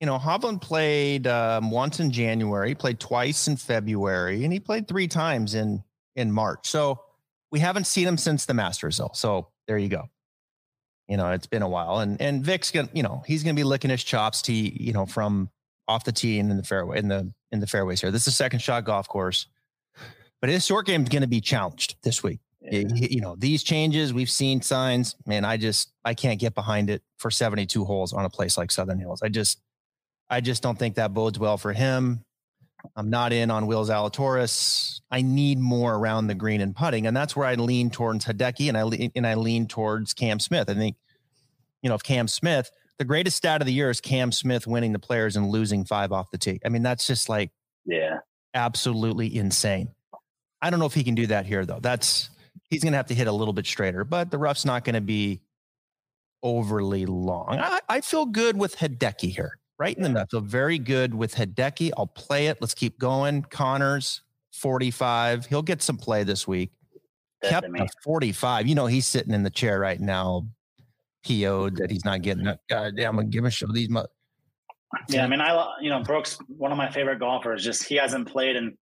you 0.00 0.06
know, 0.06 0.18
Hovland 0.18 0.60
played 0.60 1.26
um, 1.26 1.70
once 1.70 2.00
in 2.00 2.10
January, 2.10 2.74
played 2.74 3.00
twice 3.00 3.48
in 3.48 3.56
February, 3.56 4.44
and 4.44 4.52
he 4.52 4.60
played 4.60 4.86
three 4.86 5.08
times 5.08 5.54
in 5.54 5.82
in 6.16 6.30
March. 6.30 6.68
So 6.68 7.00
we 7.50 7.60
haven't 7.60 7.86
seen 7.86 8.06
him 8.06 8.18
since 8.18 8.44
the 8.46 8.54
Masters, 8.54 8.98
though. 8.98 9.10
So 9.14 9.48
there 9.66 9.78
you 9.78 9.88
go. 9.88 10.08
You 11.08 11.16
know, 11.16 11.30
it's 11.30 11.46
been 11.46 11.62
a 11.62 11.68
while, 11.68 12.00
and 12.00 12.20
and 12.20 12.44
Vic's 12.44 12.70
gonna, 12.70 12.90
you 12.92 13.02
know, 13.02 13.22
he's 13.26 13.42
gonna 13.42 13.54
be 13.54 13.64
licking 13.64 13.90
his 13.90 14.04
chops 14.04 14.42
to, 14.42 14.52
you 14.52 14.92
know, 14.92 15.06
from 15.06 15.50
off 15.88 16.04
the 16.04 16.12
tee 16.12 16.38
and 16.38 16.50
in 16.50 16.56
the 16.56 16.62
fairway 16.62 16.98
in 16.98 17.08
the 17.08 17.32
in 17.52 17.60
the 17.60 17.66
fairways 17.66 18.00
here. 18.00 18.10
This 18.10 18.22
is 18.22 18.28
a 18.28 18.36
second 18.36 18.60
shot 18.60 18.84
golf 18.84 19.08
course, 19.08 19.46
but 20.40 20.50
his 20.50 20.66
short 20.66 20.86
game 20.86 21.02
is 21.02 21.08
going 21.08 21.22
to 21.22 21.28
be 21.28 21.40
challenged 21.40 21.96
this 22.02 22.22
week. 22.22 22.40
Yeah. 22.60 22.82
You 22.92 23.20
know, 23.20 23.36
these 23.38 23.62
changes 23.62 24.12
we've 24.12 24.30
seen 24.30 24.60
signs, 24.60 25.14
man. 25.24 25.44
I 25.44 25.56
just 25.56 25.92
I 26.04 26.14
can't 26.14 26.40
get 26.40 26.54
behind 26.54 26.90
it 26.90 27.02
for 27.18 27.30
72 27.30 27.84
holes 27.84 28.12
on 28.12 28.24
a 28.24 28.30
place 28.30 28.58
like 28.58 28.72
Southern 28.72 28.98
Hills. 28.98 29.22
I 29.22 29.28
just 29.28 29.60
I 30.28 30.40
just 30.40 30.62
don't 30.62 30.78
think 30.78 30.96
that 30.96 31.14
bodes 31.14 31.38
well 31.38 31.56
for 31.56 31.72
him. 31.72 32.24
I'm 32.94 33.10
not 33.10 33.32
in 33.32 33.50
on 33.50 33.66
Will 33.66 33.84
Zalatoris. 33.84 35.00
I 35.10 35.22
need 35.22 35.58
more 35.58 35.94
around 35.94 36.26
the 36.26 36.34
green 36.34 36.60
and 36.60 36.74
putting, 36.74 37.06
and 37.06 37.16
that's 37.16 37.34
where 37.34 37.46
I 37.46 37.54
lean 37.54 37.90
towards 37.90 38.24
Hideki 38.24 38.68
and 38.68 38.76
I 38.76 38.84
lean, 38.84 39.10
and 39.16 39.26
I 39.26 39.34
lean 39.34 39.66
towards 39.66 40.14
Cam 40.14 40.38
Smith. 40.38 40.68
I 40.70 40.74
think, 40.74 40.96
you 41.82 41.88
know, 41.88 41.94
if 41.94 42.02
Cam 42.02 42.28
Smith, 42.28 42.70
the 42.98 43.04
greatest 43.04 43.36
stat 43.36 43.60
of 43.60 43.66
the 43.66 43.72
year 43.72 43.90
is 43.90 44.00
Cam 44.00 44.30
Smith 44.30 44.66
winning 44.66 44.92
the 44.92 44.98
players 44.98 45.36
and 45.36 45.48
losing 45.48 45.84
five 45.84 46.12
off 46.12 46.30
the 46.30 46.38
tee. 46.38 46.60
I 46.64 46.68
mean, 46.68 46.82
that's 46.82 47.06
just 47.06 47.28
like, 47.28 47.50
yeah, 47.84 48.18
absolutely 48.54 49.36
insane. 49.36 49.88
I 50.62 50.70
don't 50.70 50.80
know 50.80 50.86
if 50.86 50.94
he 50.94 51.04
can 51.04 51.14
do 51.14 51.26
that 51.28 51.46
here 51.46 51.66
though. 51.66 51.80
That's 51.80 52.30
he's 52.70 52.82
going 52.82 52.92
to 52.92 52.96
have 52.96 53.06
to 53.06 53.14
hit 53.14 53.26
a 53.26 53.32
little 53.32 53.54
bit 53.54 53.66
straighter, 53.66 54.04
but 54.04 54.30
the 54.30 54.38
rough's 54.38 54.64
not 54.64 54.84
going 54.84 54.94
to 54.94 55.00
be 55.00 55.40
overly 56.42 57.06
long. 57.06 57.58
I, 57.58 57.80
I 57.88 58.00
feel 58.00 58.26
good 58.26 58.56
with 58.56 58.76
Hideki 58.76 59.34
here 59.34 59.58
right 59.78 59.96
in 59.96 60.02
the 60.02 60.08
middle. 60.08 60.26
So 60.30 60.40
very 60.40 60.78
good 60.78 61.14
with 61.14 61.34
Hideki. 61.34 61.92
I'll 61.96 62.06
play 62.06 62.48
it. 62.48 62.58
Let's 62.60 62.74
keep 62.74 62.98
going. 62.98 63.42
Conners, 63.42 64.22
45. 64.52 65.46
He'll 65.46 65.62
get 65.62 65.82
some 65.82 65.96
play 65.96 66.24
this 66.24 66.48
week. 66.48 66.70
Kept 67.44 67.68
45. 68.02 68.66
You 68.66 68.74
know, 68.74 68.86
he's 68.86 69.06
sitting 69.06 69.34
in 69.34 69.42
the 69.42 69.50
chair 69.50 69.78
right 69.78 70.00
now, 70.00 70.46
PO'd 71.24 71.76
that 71.76 71.90
he's 71.90 72.04
not 72.04 72.22
getting 72.22 72.46
it. 72.46 72.58
God 72.68 72.96
damn, 72.96 73.10
I'm 73.10 73.16
going 73.16 73.30
to 73.30 73.36
give 73.36 73.44
a 73.44 73.50
show 73.50 73.66
these. 73.72 73.90
Mo- 73.90 74.06
yeah, 75.08 75.24
I 75.24 75.28
mean, 75.28 75.40
I, 75.40 75.74
you 75.80 75.90
know, 75.90 76.02
Brooks, 76.02 76.38
one 76.48 76.72
of 76.72 76.78
my 76.78 76.90
favorite 76.90 77.18
golfers, 77.18 77.62
just 77.62 77.84
he 77.84 77.96
hasn't 77.96 78.28
played 78.28 78.56
and, 78.56 78.76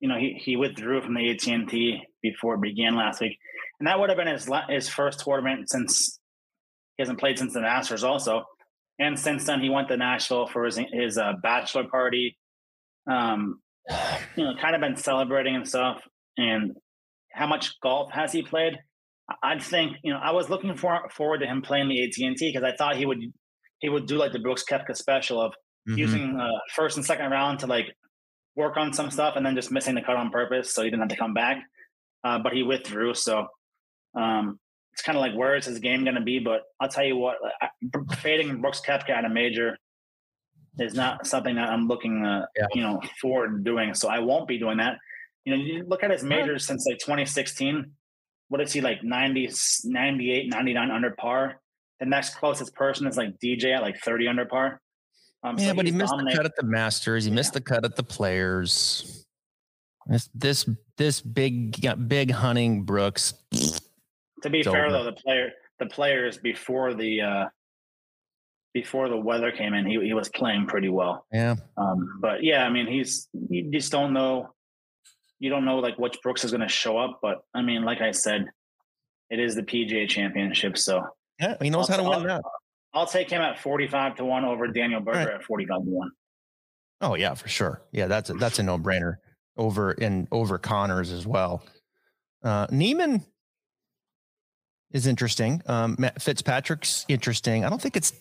you 0.00 0.08
know, 0.08 0.16
he, 0.16 0.38
he 0.40 0.56
withdrew 0.56 1.02
from 1.02 1.14
the 1.14 1.30
AT&T 1.30 2.02
before 2.22 2.54
it 2.54 2.60
began 2.60 2.96
last 2.96 3.20
week. 3.20 3.38
And 3.78 3.86
that 3.86 3.98
would 3.98 4.08
have 4.08 4.16
been 4.16 4.26
his, 4.26 4.48
his 4.68 4.88
first 4.88 5.20
tournament 5.20 5.68
since 5.68 6.18
he 6.96 7.02
hasn't 7.02 7.18
played 7.18 7.38
since 7.38 7.52
the 7.52 7.60
Masters 7.60 8.04
also 8.04 8.44
and 8.98 9.18
since 9.18 9.44
then 9.44 9.60
he 9.60 9.68
went 9.68 9.88
to 9.88 9.96
Nashville 9.96 10.46
for 10.46 10.64
his 10.64 10.78
his 10.92 11.18
uh, 11.18 11.34
bachelor 11.42 11.84
party. 11.84 12.36
Um, 13.10 13.60
you 14.36 14.44
know, 14.44 14.54
kind 14.60 14.74
of 14.74 14.80
been 14.80 14.96
celebrating 14.96 15.54
and 15.54 15.68
stuff. 15.68 16.02
And 16.36 16.72
how 17.32 17.46
much 17.46 17.78
golf 17.80 18.10
has 18.12 18.32
he 18.32 18.42
played? 18.42 18.78
I'd 19.42 19.62
think 19.62 19.96
you 20.02 20.12
know 20.12 20.20
I 20.22 20.32
was 20.32 20.48
looking 20.48 20.76
for, 20.76 21.08
forward 21.10 21.38
to 21.38 21.46
him 21.46 21.62
playing 21.62 21.88
the 21.88 22.02
AT 22.02 22.16
and 22.18 22.36
T 22.36 22.52
because 22.52 22.64
I 22.64 22.76
thought 22.76 22.96
he 22.96 23.06
would 23.06 23.20
he 23.80 23.88
would 23.88 24.06
do 24.06 24.16
like 24.16 24.32
the 24.32 24.38
Brooks 24.38 24.64
Koepka 24.68 24.96
special 24.96 25.40
of 25.40 25.52
mm-hmm. 25.88 25.98
using 25.98 26.38
uh, 26.40 26.58
first 26.74 26.96
and 26.96 27.04
second 27.04 27.30
round 27.30 27.60
to 27.60 27.66
like 27.66 27.86
work 28.54 28.76
on 28.76 28.92
some 28.92 29.10
stuff 29.10 29.34
and 29.36 29.44
then 29.44 29.54
just 29.54 29.70
missing 29.70 29.94
the 29.94 30.00
cut 30.00 30.16
on 30.16 30.30
purpose, 30.30 30.72
so 30.72 30.82
he 30.82 30.90
didn't 30.90 31.02
have 31.02 31.10
to 31.10 31.16
come 31.16 31.34
back. 31.34 31.58
Uh, 32.24 32.38
but 32.38 32.52
he 32.52 32.62
withdrew, 32.62 33.14
so 33.14 33.46
um, 34.16 34.58
it's 34.96 35.02
kind 35.02 35.18
of 35.18 35.20
like 35.20 35.34
where 35.34 35.54
is 35.54 35.66
his 35.66 35.78
game 35.78 36.04
going 36.04 36.14
to 36.14 36.22
be? 36.22 36.38
But 36.38 36.62
I'll 36.80 36.88
tell 36.88 37.04
you 37.04 37.18
what, 37.18 37.36
fading 38.20 38.62
Brooks 38.62 38.80
Koepka 38.80 39.10
at 39.10 39.26
a 39.26 39.28
major 39.28 39.76
is 40.78 40.94
not 40.94 41.26
something 41.26 41.54
that 41.56 41.68
I'm 41.68 41.86
looking, 41.86 42.24
uh, 42.24 42.46
yeah. 42.56 42.66
you 42.72 42.80
know, 42.80 43.02
forward 43.20 43.62
doing. 43.62 43.92
So 43.92 44.08
I 44.08 44.20
won't 44.20 44.48
be 44.48 44.58
doing 44.58 44.78
that. 44.78 44.96
You 45.44 45.54
know, 45.54 45.62
you 45.62 45.84
look 45.86 46.02
at 46.02 46.10
his 46.10 46.22
majors 46.22 46.66
since 46.66 46.86
like 46.88 46.98
2016. 46.98 47.92
What 48.48 48.62
is 48.62 48.72
he 48.72 48.80
like 48.80 49.04
90, 49.04 49.50
98, 49.84 50.48
99 50.48 50.90
under 50.90 51.10
par? 51.10 51.60
The 52.00 52.06
next 52.06 52.36
closest 52.36 52.74
person 52.74 53.06
is 53.06 53.18
like 53.18 53.38
DJ 53.38 53.76
at 53.76 53.82
like 53.82 53.98
30 53.98 54.28
under 54.28 54.46
par. 54.46 54.80
Um, 55.42 55.58
yeah, 55.58 55.68
so 55.68 55.74
but 55.74 55.84
he 55.84 55.92
missed 55.92 56.14
the 56.16 56.32
cut 56.34 56.46
at 56.46 56.56
the 56.56 56.64
Masters. 56.64 57.24
He 57.24 57.30
yeah. 57.30 57.34
missed 57.34 57.52
the 57.52 57.60
cut 57.60 57.84
at 57.84 57.96
the 57.96 58.02
Players. 58.02 59.26
This 60.06 60.30
this 60.34 60.68
this 60.96 61.20
big 61.20 61.84
big 62.08 62.30
hunting 62.30 62.84
Brooks. 62.84 63.34
To 64.46 64.50
be 64.50 64.62
fair 64.62 64.86
over. 64.86 64.92
though, 64.92 65.04
the 65.04 65.12
player 65.12 65.50
the 65.80 65.86
players 65.86 66.38
before 66.38 66.94
the 66.94 67.20
uh 67.20 67.44
before 68.72 69.08
the 69.08 69.16
weather 69.16 69.50
came 69.50 69.74
in, 69.74 69.84
he 69.84 69.98
he 70.00 70.14
was 70.14 70.28
playing 70.28 70.66
pretty 70.66 70.88
well. 70.88 71.26
Yeah. 71.32 71.56
Um, 71.76 72.18
but 72.20 72.44
yeah, 72.44 72.64
I 72.64 72.70
mean, 72.70 72.86
he's 72.86 73.28
you 73.32 73.70
just 73.72 73.90
don't 73.90 74.12
know. 74.12 74.50
You 75.40 75.50
don't 75.50 75.64
know 75.64 75.78
like 75.78 75.98
which 75.98 76.16
Brooks 76.22 76.44
is 76.44 76.52
going 76.52 76.60
to 76.60 76.68
show 76.68 76.96
up, 76.96 77.18
but 77.20 77.42
I 77.54 77.62
mean, 77.62 77.82
like 77.82 78.00
I 78.00 78.12
said, 78.12 78.46
it 79.30 79.40
is 79.40 79.56
the 79.56 79.62
PGA 79.62 80.08
Championship, 80.08 80.78
so 80.78 81.04
yeah, 81.40 81.56
he 81.60 81.68
knows 81.68 81.90
I'll, 81.90 82.04
how 82.04 82.14
to 82.14 82.20
win 82.20 82.30
I'll, 82.30 82.52
I'll 82.94 83.06
take 83.06 83.28
him 83.28 83.42
at 83.42 83.58
forty-five 83.58 84.14
to 84.16 84.24
one 84.24 84.44
over 84.44 84.68
Daniel 84.68 85.00
Berger 85.00 85.18
right. 85.18 85.34
at 85.34 85.42
forty-five 85.42 85.82
to 85.82 85.90
one. 85.90 86.12
Oh 87.00 87.16
yeah, 87.16 87.34
for 87.34 87.48
sure. 87.48 87.82
Yeah, 87.90 88.06
that's 88.06 88.30
a, 88.30 88.34
that's 88.34 88.60
a 88.60 88.62
no-brainer 88.62 89.16
over 89.56 89.90
in 89.90 90.28
over 90.30 90.56
Conners 90.56 91.12
as 91.12 91.26
well. 91.26 91.64
Uh, 92.42 92.66
Niemann 92.70 93.24
is 94.96 95.06
interesting. 95.06 95.62
Um, 95.66 95.96
Fitzpatrick's 96.18 97.04
interesting. 97.06 97.64
I 97.64 97.68
don't 97.68 97.80
think 97.80 97.96
it's 97.96 98.14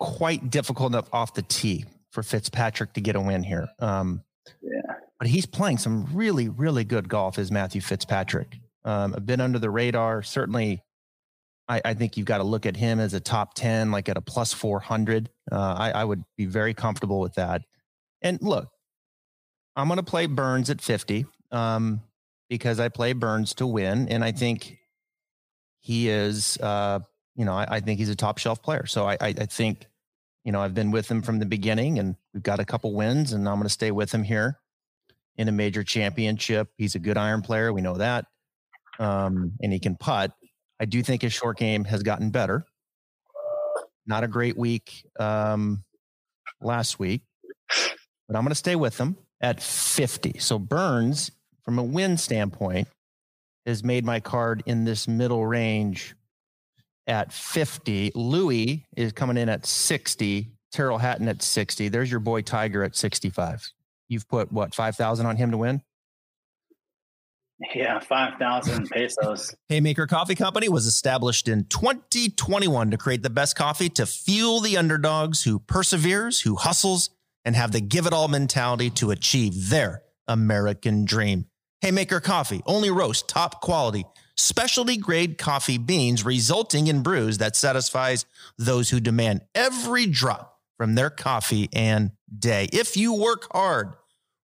quite 0.00 0.48
difficult 0.48 0.92
enough 0.92 1.08
off 1.12 1.34
the 1.34 1.42
tee 1.42 1.84
for 2.12 2.22
Fitzpatrick 2.22 2.92
to 2.94 3.00
get 3.00 3.16
a 3.16 3.20
win 3.20 3.42
here. 3.42 3.68
Um, 3.80 4.22
yeah, 4.62 4.94
but 5.18 5.28
he's 5.28 5.44
playing 5.44 5.78
some 5.78 6.06
really, 6.12 6.48
really 6.48 6.84
good 6.84 7.08
golf. 7.08 7.38
Is 7.38 7.50
Matthew 7.50 7.80
Fitzpatrick 7.80 8.58
um, 8.84 9.14
a 9.14 9.20
bit 9.20 9.40
under 9.40 9.58
the 9.58 9.70
radar? 9.70 10.22
Certainly, 10.22 10.82
I, 11.68 11.80
I, 11.84 11.94
think 11.94 12.16
you've 12.16 12.26
got 12.26 12.38
to 12.38 12.44
look 12.44 12.64
at 12.64 12.76
him 12.76 13.00
as 13.00 13.12
a 13.12 13.20
top 13.20 13.54
ten, 13.54 13.90
like 13.90 14.08
at 14.08 14.16
a 14.16 14.20
plus 14.22 14.52
four 14.52 14.78
hundred. 14.78 15.30
Uh, 15.50 15.74
I, 15.78 15.90
I 15.90 16.04
would 16.04 16.22
be 16.36 16.46
very 16.46 16.74
comfortable 16.74 17.18
with 17.18 17.34
that. 17.34 17.62
And 18.20 18.38
look, 18.40 18.68
I'm 19.74 19.88
going 19.88 19.98
to 19.98 20.04
play 20.04 20.26
Burns 20.26 20.70
at 20.70 20.80
fifty 20.80 21.26
um, 21.50 22.02
because 22.48 22.78
I 22.78 22.88
play 22.88 23.14
Burns 23.14 23.54
to 23.54 23.66
win, 23.66 24.08
and 24.08 24.22
I 24.22 24.30
think 24.30 24.78
he 25.82 26.08
is. 26.08 26.56
Uh, 26.58 27.00
you 27.36 27.44
know, 27.44 27.52
I, 27.52 27.66
I, 27.76 27.80
think 27.80 27.98
he's 27.98 28.10
a 28.10 28.16
top 28.16 28.38
shelf 28.38 28.62
player. 28.62 28.84
So 28.86 29.08
I, 29.08 29.16
I 29.20 29.32
think 29.32 29.86
you 30.44 30.52
know, 30.52 30.60
I've 30.60 30.74
been 30.74 30.90
with 30.90 31.10
him 31.10 31.22
from 31.22 31.38
the 31.38 31.46
beginning 31.46 31.98
and 31.98 32.16
we've 32.34 32.42
got 32.42 32.60
a 32.60 32.64
couple 32.64 32.92
wins 32.94 33.32
and 33.32 33.48
I'm 33.48 33.56
going 33.56 33.64
to 33.64 33.68
stay 33.68 33.90
with 33.90 34.12
him 34.12 34.24
here 34.24 34.58
in 35.36 35.48
a 35.48 35.52
major 35.52 35.84
championship. 35.84 36.68
He's 36.76 36.94
a 36.94 36.98
good 36.98 37.16
iron 37.16 37.42
player. 37.42 37.72
We 37.72 37.80
know 37.80 37.96
that. 37.96 38.26
Um, 38.98 39.52
and 39.62 39.72
he 39.72 39.78
can 39.78 39.96
putt. 39.96 40.32
I 40.80 40.84
do 40.84 41.02
think 41.02 41.22
his 41.22 41.32
short 41.32 41.58
game 41.58 41.84
has 41.84 42.02
gotten 42.02 42.30
better. 42.30 42.66
Not 44.04 44.24
a 44.24 44.28
great 44.28 44.58
week 44.58 45.06
um, 45.20 45.84
last 46.60 46.98
week, 46.98 47.22
but 47.68 48.36
I'm 48.36 48.42
going 48.42 48.48
to 48.48 48.56
stay 48.56 48.74
with 48.74 48.98
him 48.98 49.16
at 49.40 49.62
50. 49.62 50.40
So 50.40 50.58
Burns, 50.58 51.30
from 51.64 51.78
a 51.78 51.84
win 51.84 52.16
standpoint, 52.16 52.88
has 53.66 53.84
made 53.84 54.04
my 54.04 54.20
card 54.20 54.62
in 54.66 54.84
this 54.84 55.06
middle 55.06 55.46
range 55.46 56.14
at 57.06 57.32
50. 57.32 58.12
Louis 58.14 58.84
is 58.96 59.12
coming 59.12 59.36
in 59.36 59.48
at 59.48 59.66
60. 59.66 60.50
Tyrrell 60.72 60.98
Hatton 60.98 61.28
at 61.28 61.42
60. 61.42 61.88
There's 61.88 62.10
your 62.10 62.20
boy 62.20 62.42
Tiger 62.42 62.82
at 62.82 62.96
65. 62.96 63.70
You've 64.08 64.28
put 64.28 64.52
what, 64.52 64.74
5,000 64.74 65.26
on 65.26 65.36
him 65.36 65.50
to 65.50 65.58
win? 65.58 65.82
Yeah, 67.74 68.00
5,000 68.00 68.90
pesos. 68.90 69.54
Haymaker 69.68 70.06
Coffee 70.06 70.34
Company 70.34 70.68
was 70.68 70.86
established 70.86 71.46
in 71.46 71.64
2021 71.66 72.90
to 72.90 72.96
create 72.96 73.22
the 73.22 73.30
best 73.30 73.54
coffee 73.54 73.88
to 73.90 74.06
fuel 74.06 74.60
the 74.60 74.76
underdogs 74.76 75.44
who 75.44 75.60
perseveres, 75.60 76.40
who 76.40 76.56
hustles, 76.56 77.10
and 77.44 77.54
have 77.54 77.72
the 77.72 77.80
give 77.80 78.06
it 78.06 78.12
all 78.12 78.28
mentality 78.28 78.90
to 78.90 79.10
achieve 79.10 79.70
their 79.70 80.02
American 80.26 81.04
dream. 81.04 81.46
Haymaker 81.82 82.20
Coffee, 82.20 82.62
only 82.66 82.90
roast 82.90 83.28
top 83.28 83.60
quality 83.60 84.04
specialty 84.36 84.96
grade 84.96 85.38
coffee 85.38 85.78
beans, 85.78 86.24
resulting 86.24 86.86
in 86.86 87.02
brews 87.02 87.38
that 87.38 87.56
satisfies 87.56 88.26
those 88.58 88.90
who 88.90 89.00
demand 89.00 89.42
every 89.54 90.06
drop 90.06 90.58
from 90.76 90.94
their 90.94 91.10
coffee 91.10 91.68
and 91.72 92.10
day. 92.36 92.68
If 92.72 92.96
you 92.96 93.14
work 93.14 93.46
hard, 93.52 93.94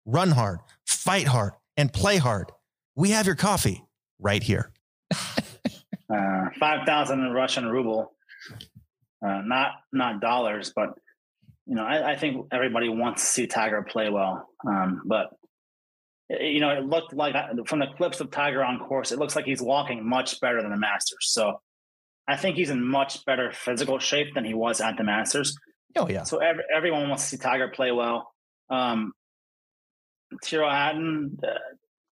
run 0.04 0.30
hard, 0.30 0.60
fight 0.86 1.26
hard, 1.26 1.52
and 1.76 1.92
play 1.92 2.18
hard, 2.18 2.52
we 2.94 3.10
have 3.10 3.26
your 3.26 3.36
coffee 3.36 3.84
right 4.18 4.42
here. 4.42 4.72
uh, 5.14 6.48
Five 6.58 6.86
thousand 6.86 7.32
Russian 7.32 7.66
ruble, 7.66 8.12
uh, 9.24 9.42
not 9.44 9.72
not 9.92 10.20
dollars, 10.20 10.72
but 10.74 10.98
you 11.66 11.74
know, 11.74 11.84
I, 11.84 12.12
I, 12.12 12.16
think 12.16 12.46
everybody 12.52 12.88
wants 12.88 13.22
to 13.22 13.28
see 13.28 13.46
Tiger 13.48 13.82
play 13.82 14.08
well. 14.08 14.48
Um, 14.64 15.02
but 15.04 15.30
you 16.28 16.60
know, 16.60 16.70
it 16.70 16.84
looked 16.84 17.14
like 17.14 17.34
uh, 17.34 17.62
from 17.66 17.78
the 17.78 17.86
clips 17.96 18.20
of 18.20 18.30
Tiger 18.30 18.64
on 18.64 18.80
course, 18.80 19.12
it 19.12 19.18
looks 19.18 19.36
like 19.36 19.44
he's 19.44 19.62
walking 19.62 20.06
much 20.08 20.40
better 20.40 20.60
than 20.60 20.70
the 20.70 20.76
Masters. 20.76 21.28
So 21.30 21.60
I 22.26 22.36
think 22.36 22.56
he's 22.56 22.70
in 22.70 22.84
much 22.84 23.24
better 23.24 23.52
physical 23.52 23.98
shape 23.98 24.34
than 24.34 24.44
he 24.44 24.54
was 24.54 24.80
at 24.80 24.96
the 24.96 25.04
Masters. 25.04 25.56
Oh 25.96 26.08
yeah. 26.08 26.24
So 26.24 26.38
every, 26.38 26.64
everyone 26.74 27.08
wants 27.08 27.24
to 27.24 27.28
see 27.30 27.36
Tiger 27.36 27.68
play 27.68 27.92
well. 27.92 28.32
Um, 28.68 29.12
Tyrrell 30.42 30.70
Hatton, 30.70 31.38
uh, 31.42 31.58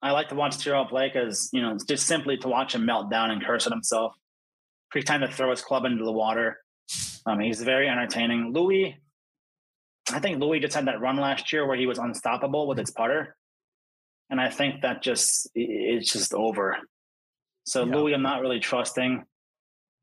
I 0.02 0.10
like 0.10 0.28
to 0.28 0.34
watch 0.34 0.62
Tyrrell 0.62 0.84
play 0.84 1.10
because 1.12 1.48
you 1.52 1.62
know 1.62 1.78
just 1.88 2.06
simply 2.06 2.36
to 2.38 2.48
watch 2.48 2.74
him 2.74 2.84
melt 2.84 3.10
down 3.10 3.30
and 3.30 3.42
curse 3.42 3.66
at 3.66 3.72
himself. 3.72 4.14
Pretty 4.90 5.06
time 5.06 5.22
to 5.22 5.28
throw 5.28 5.50
his 5.50 5.62
club 5.62 5.86
into 5.86 6.04
the 6.04 6.12
water. 6.12 6.58
Um, 7.24 7.40
he's 7.40 7.62
very 7.62 7.88
entertaining. 7.88 8.52
Louis, 8.52 9.00
I 10.12 10.20
think 10.20 10.38
Louis 10.38 10.60
just 10.60 10.74
had 10.74 10.86
that 10.86 11.00
run 11.00 11.16
last 11.16 11.50
year 11.52 11.66
where 11.66 11.78
he 11.78 11.86
was 11.86 11.98
unstoppable 11.98 12.66
with 12.66 12.76
his 12.76 12.90
putter 12.90 13.36
and 14.32 14.40
I 14.40 14.48
think 14.48 14.80
that 14.80 15.02
just 15.02 15.50
it's 15.54 16.10
just 16.10 16.32
over. 16.32 16.78
So 17.64 17.84
yeah. 17.84 17.94
Louis, 17.94 18.14
I'm 18.14 18.22
not 18.22 18.40
really 18.40 18.60
trusting. 18.60 19.22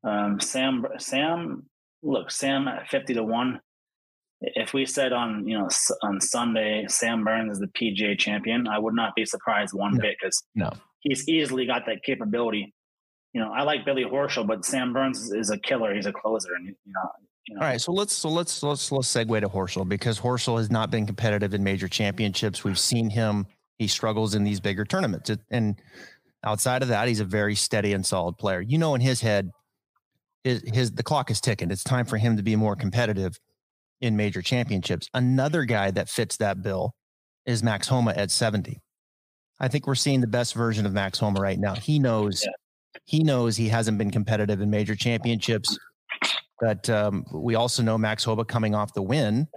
Um, 0.04 0.40
Sam, 0.40 0.86
Sam, 0.98 1.66
look, 2.02 2.30
Sam 2.30 2.68
at 2.68 2.88
fifty 2.88 3.12
to 3.14 3.24
one. 3.24 3.60
If 4.40 4.72
we 4.72 4.86
said 4.86 5.12
on 5.12 5.46
you 5.48 5.58
know 5.58 5.68
on 6.02 6.20
Sunday 6.20 6.86
Sam 6.88 7.24
Burns 7.24 7.54
is 7.54 7.58
the 7.58 7.66
PGA 7.66 8.16
champion, 8.16 8.68
I 8.68 8.78
would 8.78 8.94
not 8.94 9.16
be 9.16 9.26
surprised 9.26 9.74
one 9.74 9.96
no. 9.96 10.00
bit 10.00 10.16
because 10.18 10.40
no, 10.54 10.70
he's 11.00 11.28
easily 11.28 11.66
got 11.66 11.84
that 11.86 12.04
capability. 12.04 12.72
You 13.32 13.40
know, 13.40 13.52
I 13.52 13.64
like 13.64 13.84
Billy 13.84 14.04
Horschel, 14.04 14.46
but 14.46 14.64
Sam 14.64 14.92
Burns 14.92 15.32
is 15.32 15.50
a 15.50 15.58
killer. 15.58 15.92
He's 15.92 16.06
a 16.06 16.12
closer, 16.12 16.54
and 16.54 16.68
you 16.68 16.74
know, 16.86 17.10
you 17.48 17.54
know. 17.56 17.62
All 17.62 17.66
right, 17.66 17.80
so 17.80 17.92
let's 17.92 18.14
so 18.14 18.28
let's 18.28 18.62
let's 18.62 18.92
let's 18.92 19.12
segue 19.12 19.40
to 19.40 19.48
Horschel 19.48 19.88
because 19.88 20.20
Horschel 20.20 20.56
has 20.56 20.70
not 20.70 20.92
been 20.92 21.04
competitive 21.04 21.52
in 21.52 21.64
major 21.64 21.88
championships. 21.88 22.62
We've 22.62 22.78
seen 22.78 23.10
him 23.10 23.46
he 23.80 23.88
struggles 23.88 24.34
in 24.34 24.44
these 24.44 24.60
bigger 24.60 24.84
tournaments. 24.84 25.30
And 25.50 25.80
outside 26.44 26.82
of 26.82 26.88
that, 26.88 27.08
he's 27.08 27.20
a 27.20 27.24
very 27.24 27.54
steady 27.54 27.94
and 27.94 28.04
solid 28.04 28.36
player. 28.36 28.60
You 28.60 28.76
know, 28.76 28.94
in 28.94 29.00
his 29.00 29.22
head, 29.22 29.50
his, 30.44 30.62
his 30.66 30.92
the 30.92 31.02
clock 31.02 31.30
is 31.30 31.40
ticking. 31.40 31.70
It's 31.70 31.82
time 31.82 32.04
for 32.04 32.18
him 32.18 32.36
to 32.36 32.42
be 32.42 32.56
more 32.56 32.76
competitive 32.76 33.40
in 34.02 34.18
major 34.18 34.42
championships. 34.42 35.08
Another 35.14 35.64
guy 35.64 35.90
that 35.92 36.10
fits 36.10 36.36
that 36.36 36.62
bill 36.62 36.94
is 37.46 37.62
Max 37.62 37.88
Homa 37.88 38.10
at 38.10 38.30
70. 38.30 38.82
I 39.58 39.68
think 39.68 39.86
we're 39.86 39.94
seeing 39.94 40.20
the 40.20 40.26
best 40.26 40.52
version 40.52 40.84
of 40.84 40.92
Max 40.92 41.18
Homa 41.18 41.40
right 41.40 41.58
now. 41.58 41.74
He 41.74 41.98
knows 41.98 42.42
yeah. 42.44 42.50
he 43.06 43.24
knows 43.24 43.56
he 43.56 43.68
hasn't 43.68 43.96
been 43.96 44.10
competitive 44.10 44.60
in 44.60 44.68
major 44.68 44.94
championships, 44.94 45.78
but 46.60 46.88
um, 46.90 47.24
we 47.32 47.54
also 47.54 47.82
know 47.82 47.96
Max 47.96 48.24
Homa 48.24 48.44
coming 48.44 48.74
off 48.74 48.92
the 48.92 49.02
win 49.02 49.48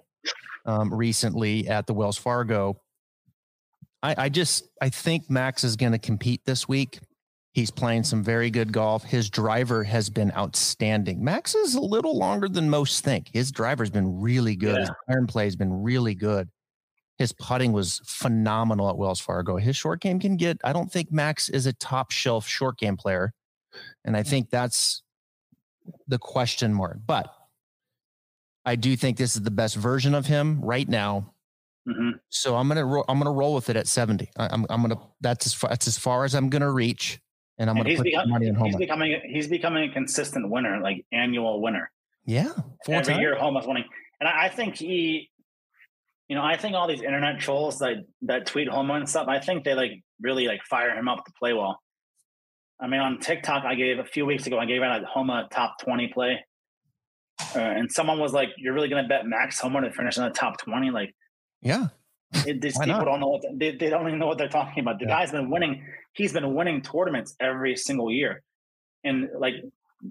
um, 0.66 0.94
recently 0.94 1.68
at 1.68 1.88
the 1.88 1.94
Wells 1.94 2.18
Fargo 2.18 2.78
I, 4.04 4.26
I 4.26 4.30
just 4.30 4.68
I 4.82 4.90
think 4.90 5.30
Max 5.30 5.64
is 5.64 5.76
going 5.76 5.94
to 5.94 5.98
compete 5.98 6.42
this 6.46 6.68
week. 6.68 7.00
He's 7.54 7.72
playing 7.72 8.04
some 8.04 8.24
very 8.24 8.50
good 8.50 8.74
golf. 8.74 9.04
His 9.04 9.30
driver 9.30 9.84
has 9.84 10.10
been 10.10 10.32
outstanding. 10.32 11.24
Max 11.24 11.54
is 11.56 11.76
a 11.76 11.82
little 11.82 12.18
longer 12.18 12.50
than 12.50 12.70
most 12.70 13.04
think. 13.04 13.30
His 13.32 13.52
driver's 13.52 13.92
been 13.92 14.20
really 14.20 14.56
good. 14.56 14.76
Yeah. 14.76 14.80
His 14.82 14.92
iron 15.08 15.28
play 15.28 15.46
has 15.46 15.56
been 15.56 15.72
really 15.72 16.16
good. 16.16 16.50
His 17.20 17.32
putting 17.32 17.72
was 17.72 18.02
phenomenal 18.06 18.90
at 18.90 18.98
Wells 18.98 19.20
Fargo. 19.20 19.58
His 19.58 19.76
short 19.76 20.02
game 20.02 20.20
can 20.20 20.36
get, 20.36 20.58
I 20.64 20.74
don't 20.74 20.92
think 20.92 21.12
Max 21.12 21.48
is 21.48 21.68
a 21.68 21.74
top 21.74 22.10
shelf 22.10 22.48
short 22.48 22.80
game 22.80 22.98
player. 22.98 23.34
And 24.04 24.18
I 24.18 24.24
think 24.24 24.50
that's 24.50 25.04
the 26.08 26.18
question 26.18 26.74
mark. 26.74 26.98
But 27.06 27.32
I 28.66 28.76
do 28.76 28.96
think 28.96 29.18
this 29.18 29.36
is 29.36 29.44
the 29.44 29.52
best 29.52 29.76
version 29.76 30.16
of 30.16 30.26
him 30.26 30.60
right 30.62 30.90
now 30.90 31.33
Mm-hmm. 31.88 32.12
So 32.30 32.56
I'm 32.56 32.68
gonna 32.68 32.86
ro- 32.86 33.04
I'm 33.08 33.18
gonna 33.20 33.32
roll 33.32 33.54
with 33.54 33.70
it 33.70 33.76
at 33.76 33.88
70. 33.88 34.30
I, 34.38 34.46
am 34.46 34.52
I'm, 34.52 34.66
I'm 34.70 34.82
gonna 34.82 35.02
that's 35.22 35.46
as 35.46 35.54
far 35.54 35.70
that's 35.70 35.88
as 35.88 35.98
far 35.98 36.24
as 36.24 36.34
I'm 36.34 36.50
gonna 36.50 36.72
reach, 36.72 37.20
and 37.58 37.70
I'm 37.70 37.78
and 37.78 37.86
gonna 37.86 37.98
put 37.98 38.04
become, 38.04 38.30
money 38.30 38.48
in 38.48 38.56
Homa. 38.56 38.70
He's 38.70 38.78
becoming 38.78 39.22
he's 39.26 39.48
becoming 39.48 39.90
a 39.90 39.94
consistent 39.94 40.50
winner, 40.50 40.80
like 40.82 41.06
annual 41.12 41.62
winner. 41.62 41.92
Yeah, 42.26 42.52
every 42.88 43.14
times. 43.14 43.20
year 43.20 43.36
Homa's 43.36 43.68
winning, 43.68 43.84
and 44.22 44.30
I, 44.30 44.46
I 44.46 44.50
think 44.50 44.78
he, 44.78 45.30
you 46.30 46.38
know, 46.38 46.44
I 46.44 46.56
think 46.56 46.76
all 46.76 46.88
these 46.88 47.02
internet 47.02 47.40
trolls 47.40 47.80
that 47.80 47.98
that 48.22 48.46
tweet 48.46 48.70
Homa 48.70 48.94
and 48.94 49.10
stuff, 49.10 49.28
I 49.28 49.40
think 49.40 49.66
they 49.66 49.74
like 49.74 49.92
really 50.22 50.48
like 50.48 50.64
fire 50.64 50.96
him 50.98 51.10
up 51.10 51.26
to 51.26 51.34
play 51.38 51.52
well. 51.52 51.80
I 52.80 52.88
mean, 52.88 53.00
on 53.00 53.20
TikTok, 53.20 53.64
I 53.64 53.76
gave 53.76 54.00
a 54.00 54.04
few 54.04 54.26
weeks 54.26 54.46
ago, 54.46 54.60
I 54.60 54.66
gave 54.66 54.82
out 54.82 55.02
a 55.02 55.06
Homa 55.06 55.48
top 55.52 55.78
20 55.84 56.10
play. 56.10 56.46
Uh, 57.56 57.60
and 57.60 57.92
someone 57.92 58.20
was 58.20 58.34
like, 58.34 58.50
You're 58.58 58.74
really 58.74 58.90
going 58.90 59.04
to 59.04 59.08
bet 59.08 59.26
Max 59.26 59.60
Homa 59.60 59.82
to 59.82 59.92
finish 59.92 60.18
in 60.18 60.24
the 60.24 60.32
top 60.32 60.58
20? 60.58 60.92
Like, 60.92 61.16
yeah. 61.64 61.88
It, 62.48 62.62
these 62.62 62.78
people 62.78 62.88
not? 62.88 63.06
don't 63.06 63.20
know 63.20 63.28
what 63.28 63.44
they, 63.54 63.72
they 63.76 63.90
don't 63.90 64.08
even 64.08 64.20
know 64.20 64.26
what 64.28 64.38
they're 64.38 64.48
talking 64.50 64.82
about. 64.82 65.00
The 65.00 65.06
yeah. 65.06 65.20
guy's 65.20 65.32
been 65.32 65.50
winning. 65.50 65.86
He's 66.14 66.34
been 66.34 66.56
winning 66.56 66.82
tournaments 66.82 67.36
every 67.40 67.76
single 67.76 68.12
year, 68.12 68.42
and 69.04 69.30
like 69.38 69.56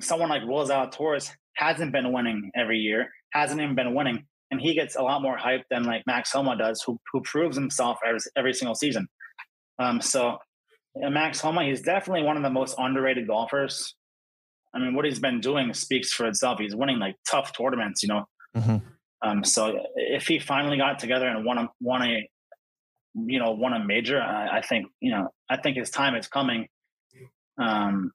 someone 0.00 0.28
like 0.28 0.42
Will 0.44 0.66
Zalatoris 0.66 1.30
hasn't 1.54 1.92
been 1.92 2.12
winning 2.12 2.50
every 2.54 2.78
year, 2.78 3.10
hasn't 3.32 3.60
even 3.60 3.74
been 3.74 3.94
winning, 3.94 4.24
and 4.50 4.60
he 4.60 4.74
gets 4.74 4.94
a 4.94 5.02
lot 5.02 5.20
more 5.20 5.36
hype 5.36 5.64
than 5.68 5.84
like 5.84 6.04
Max 6.06 6.32
Homa 6.32 6.56
does, 6.56 6.82
who 6.82 7.00
who 7.12 7.22
proves 7.22 7.56
himself 7.56 7.98
every, 8.06 8.20
every 8.36 8.54
single 8.54 8.76
season. 8.76 9.08
Um, 9.78 10.00
so 10.00 10.38
Max 10.94 11.40
Homa, 11.40 11.64
he's 11.64 11.82
definitely 11.82 12.22
one 12.22 12.36
of 12.36 12.42
the 12.42 12.50
most 12.50 12.76
underrated 12.78 13.26
golfers. 13.26 13.94
I 14.74 14.78
mean, 14.78 14.94
what 14.94 15.04
he's 15.04 15.18
been 15.18 15.40
doing 15.40 15.74
speaks 15.74 16.12
for 16.12 16.26
itself. 16.26 16.58
He's 16.58 16.74
winning 16.74 16.98
like 16.98 17.16
tough 17.28 17.52
tournaments, 17.56 18.02
you 18.02 18.08
know. 18.08 18.24
Mm-hmm. 18.56 18.76
Um, 19.22 19.44
so 19.44 19.78
if 19.94 20.26
he 20.26 20.38
finally 20.38 20.76
got 20.76 20.98
together 20.98 21.26
and 21.26 21.44
won 21.44 21.58
a 21.58 21.68
won 21.80 22.02
a 22.02 22.28
you 23.14 23.38
know 23.38 23.52
won 23.52 23.72
a 23.72 23.84
major, 23.84 24.20
I, 24.20 24.58
I 24.58 24.62
think 24.62 24.86
you 25.00 25.10
know 25.10 25.28
I 25.48 25.56
think 25.56 25.76
his 25.76 25.90
time 25.90 26.14
is 26.14 26.28
coming. 26.28 26.68
Um, 27.58 28.12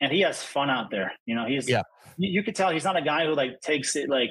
and 0.00 0.12
he 0.12 0.20
has 0.20 0.42
fun 0.42 0.70
out 0.70 0.90
there. 0.90 1.12
You 1.26 1.34
know, 1.34 1.46
he's 1.46 1.68
yeah. 1.68 1.82
You, 2.16 2.30
you 2.30 2.42
could 2.42 2.56
tell 2.56 2.70
he's 2.70 2.84
not 2.84 2.96
a 2.96 3.02
guy 3.02 3.26
who 3.26 3.34
like 3.34 3.60
takes 3.60 3.96
it 3.96 4.08
like 4.08 4.30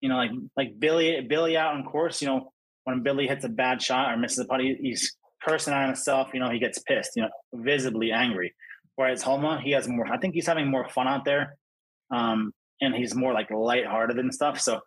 you 0.00 0.08
know 0.08 0.16
like 0.16 0.30
like 0.56 0.78
Billy 0.78 1.20
Billy 1.22 1.56
out 1.56 1.74
on 1.74 1.84
course. 1.84 2.22
You 2.22 2.28
know, 2.28 2.52
when 2.84 3.02
Billy 3.02 3.26
hits 3.26 3.44
a 3.44 3.48
bad 3.48 3.82
shot 3.82 4.12
or 4.12 4.16
misses 4.16 4.38
a 4.38 4.44
putt, 4.44 4.60
he, 4.60 4.76
he's 4.80 5.16
cursing 5.42 5.72
on 5.72 5.86
himself, 5.86 6.30
you 6.32 6.40
know, 6.40 6.50
he 6.50 6.58
gets 6.58 6.78
pissed, 6.80 7.12
you 7.16 7.22
know, 7.22 7.30
visibly 7.54 8.12
angry. 8.12 8.54
Whereas 8.96 9.22
Homa, 9.22 9.60
he 9.60 9.70
has 9.72 9.88
more, 9.88 10.06
I 10.12 10.18
think 10.18 10.34
he's 10.34 10.46
having 10.46 10.68
more 10.68 10.88
fun 10.88 11.08
out 11.08 11.24
there. 11.24 11.56
Um, 12.10 12.52
and 12.80 12.94
he's 12.94 13.14
more 13.14 13.32
like 13.32 13.50
lighthearted 13.50 14.18
and 14.18 14.32
stuff. 14.32 14.60
So 14.60 14.80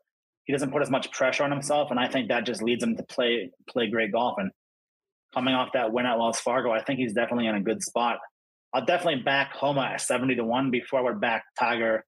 he 0.45 0.53
doesn't 0.53 0.71
put 0.71 0.81
as 0.81 0.89
much 0.89 1.11
pressure 1.11 1.43
on 1.43 1.51
himself. 1.51 1.91
And 1.91 1.99
I 1.99 2.07
think 2.07 2.27
that 2.27 2.45
just 2.45 2.61
leads 2.61 2.83
him 2.83 2.97
to 2.97 3.03
play, 3.03 3.51
play 3.69 3.89
great 3.89 4.11
golf. 4.11 4.35
And 4.37 4.51
coming 5.33 5.53
off 5.53 5.69
that 5.73 5.93
win 5.93 6.05
at 6.05 6.17
Wells 6.17 6.39
Fargo, 6.39 6.71
I 6.71 6.83
think 6.83 6.99
he's 6.99 7.13
definitely 7.13 7.47
in 7.47 7.55
a 7.55 7.61
good 7.61 7.81
spot. 7.81 8.19
I'll 8.73 8.85
definitely 8.85 9.21
back 9.23 9.53
Homa 9.53 9.81
at 9.93 10.01
70 10.01 10.35
to 10.35 10.43
1 10.43 10.71
before 10.71 11.03
would 11.03 11.21
back 11.21 11.43
Tiger, 11.57 12.03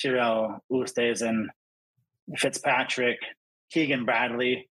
Tyrrell, 0.00 0.58
Oosthuizen, 0.72 1.46
Fitzpatrick, 2.36 3.18
Keegan 3.70 4.04
Bradley. 4.04 4.68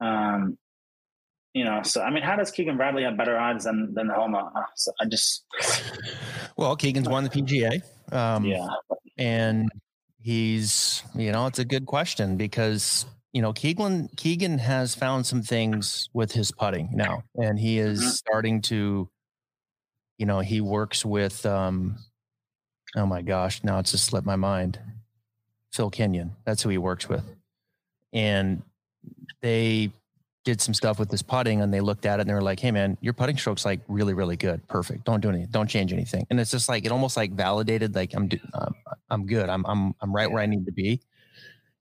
Um, 0.00 0.56
you 1.54 1.64
know, 1.64 1.82
so 1.84 2.02
I 2.02 2.10
mean, 2.10 2.24
how 2.24 2.34
does 2.34 2.50
Keegan 2.50 2.76
Bradley 2.76 3.04
have 3.04 3.16
better 3.16 3.38
odds 3.38 3.64
than 3.64 3.94
than 3.94 4.08
Homa? 4.08 4.52
Uh, 4.54 4.62
so 4.74 4.92
I 5.00 5.06
just 5.06 5.44
well, 6.56 6.74
Keegan's 6.74 7.08
won 7.08 7.22
the 7.22 7.30
PGA, 7.30 7.80
um, 8.12 8.44
yeah, 8.44 8.66
and 9.16 9.70
he's 10.20 11.04
you 11.14 11.30
know 11.30 11.46
it's 11.46 11.60
a 11.60 11.64
good 11.64 11.86
question 11.86 12.36
because 12.36 13.06
you 13.32 13.40
know 13.40 13.52
Keegan 13.52 14.08
Keegan 14.16 14.58
has 14.58 14.96
found 14.96 15.26
some 15.26 15.42
things 15.42 16.10
with 16.12 16.32
his 16.32 16.50
putting 16.50 16.90
now, 16.92 17.22
and 17.36 17.56
he 17.56 17.78
is 17.78 18.00
mm-hmm. 18.00 18.08
starting 18.10 18.60
to, 18.62 19.08
you 20.18 20.26
know, 20.26 20.40
he 20.40 20.60
works 20.60 21.04
with, 21.04 21.46
um, 21.46 21.98
oh 22.96 23.06
my 23.06 23.22
gosh, 23.22 23.62
now 23.62 23.78
it's 23.78 23.92
just 23.92 24.06
slipped 24.06 24.26
my 24.26 24.36
mind, 24.36 24.80
Phil 25.72 25.88
Kenyon. 25.88 26.34
That's 26.44 26.64
who 26.64 26.68
he 26.70 26.78
works 26.78 27.08
with, 27.08 27.24
and 28.12 28.60
they 29.40 29.92
did 30.44 30.60
some 30.60 30.74
stuff 30.74 30.98
with 30.98 31.08
this 31.08 31.22
putting 31.22 31.62
and 31.62 31.72
they 31.72 31.80
looked 31.80 32.04
at 32.04 32.18
it 32.18 32.22
and 32.22 32.30
they 32.30 32.34
were 32.34 32.42
like, 32.42 32.60
Hey 32.60 32.70
man, 32.70 32.96
your 33.00 33.14
putting 33.14 33.36
stroke's 33.36 33.64
like 33.64 33.80
really, 33.88 34.12
really 34.12 34.36
good. 34.36 34.66
Perfect. 34.68 35.04
Don't 35.04 35.20
do 35.20 35.30
anything. 35.30 35.48
Don't 35.50 35.68
change 35.68 35.92
anything. 35.92 36.26
And 36.30 36.38
it's 36.38 36.50
just 36.50 36.68
like, 36.68 36.84
it 36.84 36.92
almost 36.92 37.16
like 37.16 37.32
validated, 37.32 37.94
like 37.94 38.12
I'm, 38.14 38.28
um, 38.52 38.74
I'm 39.10 39.26
good. 39.26 39.48
I'm, 39.48 39.64
I'm, 39.66 39.94
I'm 40.00 40.14
right 40.14 40.30
where 40.30 40.42
I 40.42 40.46
need 40.46 40.66
to 40.66 40.72
be. 40.72 41.00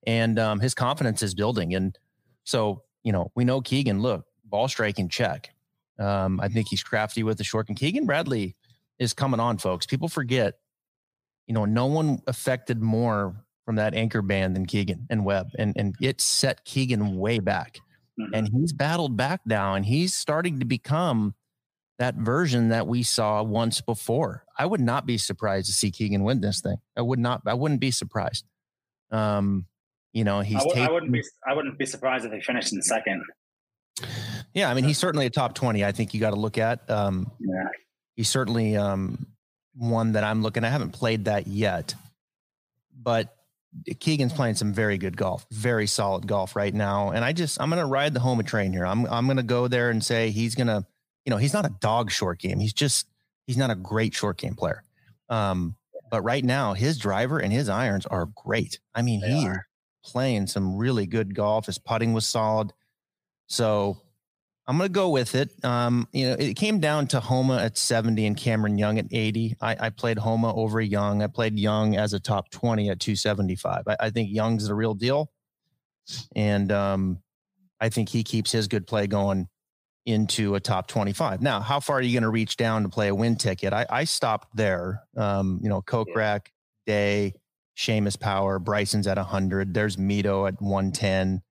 And, 0.07 0.39
um, 0.39 0.59
his 0.59 0.74
confidence 0.74 1.22
is 1.22 1.36
building. 1.36 1.76
And 1.76 1.97
so, 2.45 2.84
you 3.03 3.11
know, 3.11 3.32
we 3.36 3.43
know 3.43 3.59
Keegan, 3.61 4.01
look, 4.01 4.26
ball 4.45 4.68
striking 4.70 5.09
check. 5.09 5.53
Um, 5.99 6.39
I 6.39 6.47
think 6.47 6.68
he's 6.70 6.84
crafty 6.84 7.22
with 7.24 7.38
the 7.38 7.43
short 7.43 7.68
and 7.68 7.78
Keegan 7.78 8.05
Bradley 8.05 8.55
is 8.97 9.14
coming 9.14 9.39
on 9.41 9.57
folks. 9.57 9.86
People 9.86 10.07
forget, 10.07 10.55
you 11.47 11.53
know, 11.53 11.66
no 11.66 11.86
one 11.86 12.20
affected 12.28 12.82
more 12.82 13.36
from 13.66 13.76
that 13.76 13.93
anchor 13.93 14.22
band 14.22 14.55
than 14.55 14.66
Keegan 14.66 15.05
and 15.09 15.26
Webb 15.26 15.49
and, 15.57 15.74
and 15.76 15.95
it 16.01 16.22
set 16.22 16.64
Keegan 16.64 17.18
way 17.18 17.39
back 17.39 17.80
Mm-hmm. 18.20 18.34
And 18.34 18.49
he's 18.53 18.74
battled 18.74 19.18
back 19.18 19.41
now 19.45 19.74
and 19.74 19.86
he's 19.86 20.14
starting 20.14 20.59
to 20.59 20.66
become 20.66 21.34
that 21.99 22.16
version 22.16 22.70
that 22.70 22.88
we 22.88 23.03
saw 23.03 23.41
once 23.43 23.82
before. 23.82 24.43
I 24.57 24.66
would 24.66 24.82
not 24.82 25.05
be 25.05 25.18
surprised 25.18 25.68
to 25.68 25.74
see 25.74 25.91
Keegan 25.91 26.24
win 26.24 26.41
this 26.41 26.61
thing. 26.61 26.78
I 26.97 27.01
would 27.01 27.20
not, 27.20 27.41
I 27.45 27.53
wouldn't 27.53 27.80
be 27.80 27.91
surprised. 27.91 28.45
Um, 29.11 29.66
you 30.14 30.24
know, 30.24 30.41
he's. 30.41 30.57
I 30.57 30.59
w- 30.59 30.76
taken, 30.76 30.89
I 30.89 30.91
wouldn't 30.91 31.11
be. 31.11 31.24
I 31.47 31.53
wouldn't 31.53 31.78
be 31.78 31.86
surprised 31.86 32.26
if 32.26 32.32
he 32.32 32.39
finished 32.41 32.72
in 32.72 32.82
second. 32.82 33.24
Yeah, 34.53 34.70
I 34.70 34.74
mean, 34.74 34.84
he's 34.84 34.97
certainly 34.97 35.26
a 35.26 35.30
top 35.30 35.55
twenty. 35.55 35.84
I 35.84 35.91
think 35.91 36.14
you 36.14 36.20
got 36.20 36.32
to 36.32 36.39
look 36.39 36.57
at. 36.57 36.89
Um, 36.89 37.32
yeah, 37.39 37.68
he's 38.16 38.30
certainly 38.30 38.78
um, 38.78 39.26
one 39.76 40.11
that 40.14 40.24
I'm 40.24 40.41
looking. 40.43 40.64
I 40.64 40.70
haven't 40.70 40.91
played 40.91 41.26
that 41.26 41.47
yet, 41.47 41.95
but 42.95 43.36
Keegan's 43.99 44.34
playing 44.34 44.55
some 44.55 44.74
very 44.74 44.97
good 44.97 45.17
golf, 45.17 45.45
very 45.51 45.88
solid 45.88 46.28
golf 46.28 46.55
right 46.55 46.74
now. 46.74 47.11
And 47.11 47.26
I 47.26 47.34
just 47.34 47.59
I'm 47.59 47.69
gonna 47.69 47.86
ride 47.86 48.13
the 48.13 48.19
Homa 48.19 48.43
train 48.43 48.71
here. 48.71 48.86
I'm 48.86 49.05
I'm 49.07 49.28
gonna 49.28 49.43
go 49.43 49.67
there 49.67 49.89
and 49.89 50.03
say 50.03 50.30
he's 50.32 50.55
gonna, 50.55 50.86
you 51.26 51.30
know, 51.32 51.38
he's 51.38 51.53
not 51.53 51.65
a 51.65 51.74
dog 51.82 52.11
short 52.11 52.39
game. 52.39 52.59
He's 52.59 52.74
just 52.74 53.07
he's 53.47 53.57
not 53.57 53.71
a 53.71 53.76
great 53.76 54.13
short 54.13 54.38
game 54.38 54.55
player. 54.55 54.84
Um, 55.30 55.76
but 56.11 56.21
right 56.21 56.43
now 56.43 56.74
his 56.74 56.97
driver 56.97 57.39
and 57.39 57.51
his 57.51 57.69
irons 57.69 58.05
are 58.05 58.28
great. 58.28 58.80
I 58.93 59.01
mean, 59.01 59.21
they 59.21 59.32
he 59.32 59.47
are. 59.47 59.65
playing 60.05 60.47
some 60.47 60.76
really 60.78 61.07
good 61.07 61.34
golf. 61.34 61.65
His 61.65 61.80
putting 61.80 62.13
was 62.13 62.28
solid. 62.28 62.74
So 63.47 63.97
I'm 64.66 64.78
going 64.78 64.88
to 64.88 64.93
go 64.93 65.09
with 65.09 65.36
it. 65.36 65.51
Um, 65.66 66.07
you 66.14 66.30
know, 66.30 66.36
it 66.39 66.55
came 66.55 66.80
down 66.80 67.07
to 67.07 67.20
Homa 67.20 67.57
at 67.57 67.78
70 67.78 68.26
and 68.26 68.38
Cameron 68.38 68.78
Young 68.78 68.97
at 68.97 69.07
80. 69.11 69.57
I, 69.59 69.76
I, 69.80 69.89
played 69.89 70.18
Homa 70.18 70.55
over 70.55 70.80
Young. 70.80 71.22
I 71.22 71.28
played 71.28 71.59
Young 71.59 71.97
as 71.97 72.14
a 72.14 72.20
top 72.20 72.49
20 72.51 72.89
at 72.89 72.99
275. 72.99 73.84
I, 73.88 73.95
I 73.99 74.09
think 74.09 74.30
Young's 74.32 74.68
the 74.68 74.76
real 74.76 74.93
deal. 74.93 75.32
And 76.36 76.72
um, 76.72 77.20
I 77.82 77.89
think 77.89 78.07
he 78.07 78.24
keeps 78.24 78.51
his 78.51 78.70
good 78.70 78.88
play 78.88 79.05
going 79.05 79.49
into 80.05 80.55
a 80.55 80.59
top 80.61 80.88
25. 80.88 81.41
Now, 81.41 81.59
how 81.59 81.82
far 81.82 81.97
are 81.97 82.01
you 82.01 82.14
going 82.14 82.24
to 82.24 82.30
reach 82.30 82.55
down 82.55 82.84
to 82.84 82.89
play 82.89 83.09
a 83.09 83.16
win 83.16 83.36
ticket? 83.36 83.74
I, 83.74 83.86
I 83.89 84.03
stopped 84.05 84.55
there. 84.55 85.01
Um, 85.18 85.59
you 85.61 85.70
know, 85.70 85.82
Kokrak, 85.82 86.47
Day, 86.86 87.34
Seamus 87.78 88.20
Power, 88.20 88.59
Bryson's 88.59 89.07
at 89.07 89.18
100. 89.18 89.74
There's 89.74 89.97
Mito 89.97 90.47
at 90.47 90.61
110. 90.61 91.41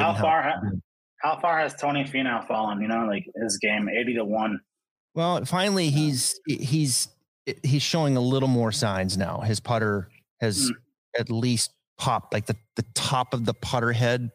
How 0.00 0.14
far? 0.14 0.62
How 1.22 1.38
far 1.38 1.60
has 1.60 1.74
Tony 1.74 2.04
Finau 2.04 2.46
fallen? 2.46 2.80
You 2.80 2.88
know, 2.88 3.06
like 3.06 3.24
his 3.40 3.58
game, 3.58 3.88
eighty 3.88 4.14
to 4.14 4.24
one. 4.24 4.60
Well, 5.14 5.44
finally, 5.44 5.90
he's 5.90 6.38
he's 6.46 7.08
he's 7.62 7.82
showing 7.82 8.16
a 8.16 8.20
little 8.20 8.48
more 8.48 8.72
signs 8.72 9.16
now. 9.16 9.40
His 9.40 9.60
putter 9.60 10.08
has 10.40 10.70
mm. 10.70 10.74
at 11.18 11.30
least 11.30 11.72
popped, 11.98 12.34
like 12.34 12.46
the 12.46 12.56
the 12.76 12.84
top 12.94 13.34
of 13.34 13.44
the 13.44 13.54
putter 13.54 13.92
head, 13.92 14.30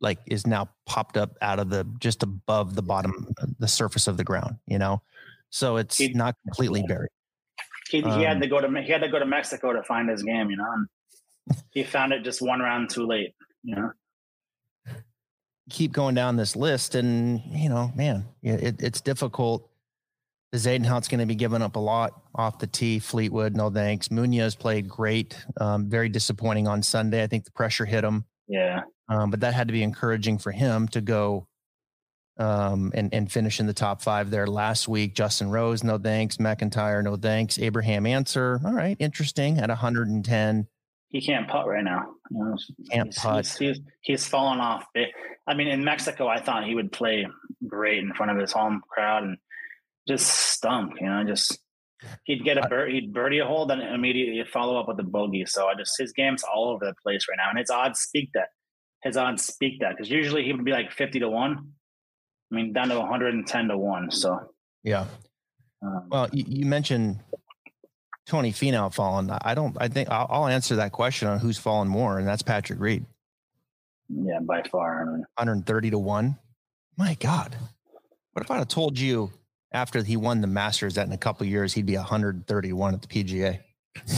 like 0.00 0.18
is 0.26 0.46
now 0.46 0.68
popped 0.84 1.16
up 1.16 1.36
out 1.40 1.58
of 1.58 1.70
the 1.70 1.86
just 1.98 2.22
above 2.22 2.74
the 2.74 2.82
bottom, 2.82 3.32
the 3.58 3.68
surface 3.68 4.06
of 4.06 4.18
the 4.18 4.24
ground. 4.24 4.56
You 4.66 4.78
know, 4.78 5.00
so 5.50 5.76
it's 5.78 5.96
he, 5.96 6.12
not 6.12 6.34
completely 6.46 6.84
buried. 6.86 7.10
He, 7.88 7.98
he 7.98 8.04
um, 8.04 8.20
had 8.20 8.42
to 8.42 8.48
go 8.48 8.60
to 8.60 8.82
he 8.82 8.92
had 8.92 9.00
to 9.00 9.08
go 9.08 9.18
to 9.18 9.26
Mexico 9.26 9.72
to 9.72 9.82
find 9.82 10.10
his 10.10 10.22
game. 10.22 10.50
You 10.50 10.58
know, 10.58 10.72
and 10.72 11.58
he 11.70 11.84
found 11.84 12.12
it 12.12 12.22
just 12.22 12.42
one 12.42 12.60
round 12.60 12.90
too 12.90 13.06
late. 13.06 13.34
You 13.62 13.76
know 13.76 13.92
keep 15.70 15.92
going 15.92 16.14
down 16.14 16.36
this 16.36 16.56
list, 16.56 16.94
and 16.94 17.40
you 17.46 17.68
know, 17.68 17.92
man, 17.94 18.26
it, 18.42 18.82
it's 18.82 19.00
difficult. 19.00 19.68
Bezuidenhout's 20.54 21.08
going 21.08 21.20
to 21.20 21.26
be 21.26 21.34
giving 21.34 21.60
up 21.60 21.76
a 21.76 21.80
lot 21.80 22.12
off 22.34 22.58
the 22.58 22.66
tee. 22.66 22.98
Fleetwood, 22.98 23.56
no 23.56 23.68
thanks. 23.68 24.10
Munoz 24.10 24.54
played 24.54 24.88
great. 24.88 25.36
Um, 25.60 25.88
very 25.88 26.08
disappointing 26.08 26.68
on 26.68 26.82
Sunday. 26.82 27.22
I 27.22 27.26
think 27.26 27.44
the 27.44 27.50
pressure 27.50 27.84
hit 27.84 28.04
him. 28.04 28.24
Yeah. 28.48 28.82
Um, 29.08 29.30
but 29.30 29.40
that 29.40 29.54
had 29.54 29.68
to 29.68 29.72
be 29.72 29.82
encouraging 29.82 30.38
for 30.38 30.52
him 30.52 30.88
to 30.88 31.00
go 31.00 31.46
um, 32.38 32.92
and 32.94 33.12
and 33.14 33.30
finish 33.30 33.60
in 33.60 33.66
the 33.66 33.72
top 33.72 34.02
five 34.02 34.30
there 34.30 34.46
last 34.46 34.88
week. 34.88 35.14
Justin 35.14 35.50
Rose, 35.50 35.82
no 35.82 35.98
thanks. 35.98 36.38
MacIntyre, 36.38 37.02
no 37.02 37.16
thanks. 37.16 37.58
Abraham 37.58 38.06
Ancer, 38.06 38.60
all 38.64 38.72
right, 38.72 38.96
interesting 38.98 39.58
at 39.58 39.68
110. 39.68 40.66
He 41.08 41.20
can't 41.20 41.48
putt 41.48 41.66
right 41.66 41.84
now. 41.84 42.14
You 42.30 42.38
know, 42.38 42.56
can't 42.90 43.06
he's, 43.06 43.18
putt. 43.18 43.46
He's, 43.46 43.56
he's, 43.56 43.80
he's 44.00 44.26
fallen 44.26 44.60
off. 44.60 44.84
I 45.46 45.54
mean, 45.54 45.68
in 45.68 45.84
Mexico, 45.84 46.26
I 46.26 46.40
thought 46.40 46.66
he 46.66 46.74
would 46.74 46.92
play 46.92 47.26
great 47.66 47.98
in 47.98 48.12
front 48.12 48.32
of 48.32 48.38
his 48.38 48.52
home 48.52 48.82
crowd 48.88 49.22
and 49.24 49.38
just 50.08 50.26
stunk. 50.26 51.00
You 51.00 51.06
know, 51.06 51.24
just 51.24 51.58
he'd 52.24 52.44
get 52.44 52.58
a 52.58 52.68
bird, 52.68 52.92
he'd 52.92 53.12
birdie 53.12 53.38
a 53.38 53.46
hole, 53.46 53.66
then 53.66 53.80
immediately 53.80 54.42
follow 54.52 54.78
up 54.78 54.88
with 54.88 54.98
a 55.00 55.04
bogey. 55.04 55.44
So 55.46 55.66
I 55.68 55.74
just 55.74 55.92
his 55.98 56.12
game's 56.12 56.42
all 56.42 56.70
over 56.70 56.84
the 56.84 56.94
place 57.02 57.26
right 57.28 57.36
now, 57.36 57.50
and 57.50 57.58
his 57.58 57.70
odds 57.70 58.00
speak 58.00 58.30
that. 58.34 58.48
His 59.02 59.16
odds 59.16 59.44
speak 59.44 59.80
that 59.80 59.96
because 59.96 60.10
usually 60.10 60.44
he 60.44 60.52
would 60.52 60.64
be 60.64 60.72
like 60.72 60.90
fifty 60.90 61.20
to 61.20 61.28
one. 61.28 61.72
I 62.50 62.54
mean, 62.54 62.72
down 62.72 62.88
to 62.88 62.98
one 62.98 63.08
hundred 63.08 63.34
and 63.34 63.46
ten 63.46 63.68
to 63.68 63.78
one. 63.78 64.10
So 64.10 64.38
yeah. 64.82 65.06
Um, 65.82 66.08
well, 66.08 66.28
you, 66.32 66.44
you 66.48 66.66
mentioned 66.66 67.20
Tony 68.26 68.52
Finau 68.52 68.92
fallen. 68.92 69.30
I 69.30 69.54
don't. 69.54 69.76
I 69.80 69.88
think 69.88 70.10
I'll, 70.10 70.26
I'll, 70.28 70.46
answer 70.46 70.76
that 70.76 70.92
question 70.92 71.28
on 71.28 71.38
who's 71.38 71.58
fallen 71.58 71.88
more, 71.88 72.18
and 72.18 72.26
that's 72.26 72.42
Patrick 72.42 72.80
Reed. 72.80 73.06
Yeah, 74.08 74.40
by 74.40 74.62
far. 74.70 75.02
I 75.02 75.04
mean, 75.04 75.20
130 75.36 75.90
to 75.90 75.98
one. 75.98 76.36
My 76.96 77.14
God, 77.14 77.56
what 78.32 78.44
if 78.44 78.50
I 78.50 78.58
had 78.58 78.68
told 78.68 78.98
you 78.98 79.30
after 79.72 80.02
he 80.02 80.16
won 80.16 80.40
the 80.40 80.46
Masters 80.46 80.94
that 80.94 81.06
in 81.06 81.12
a 81.12 81.18
couple 81.18 81.46
years 81.46 81.74
he'd 81.74 81.86
be 81.86 81.96
131 81.96 82.94
at 82.94 83.02
the 83.02 83.08
PGA? 83.08 83.60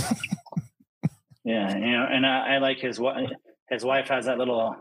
yeah, 1.45 1.77
you 1.77 1.93
know, 1.93 2.07
and 2.11 2.27
I, 2.27 2.55
I 2.55 2.59
like 2.59 2.79
his 2.79 2.99
wife. 2.99 3.29
His 3.69 3.85
wife 3.85 4.09
has 4.09 4.27
that 4.27 4.39
little 4.39 4.75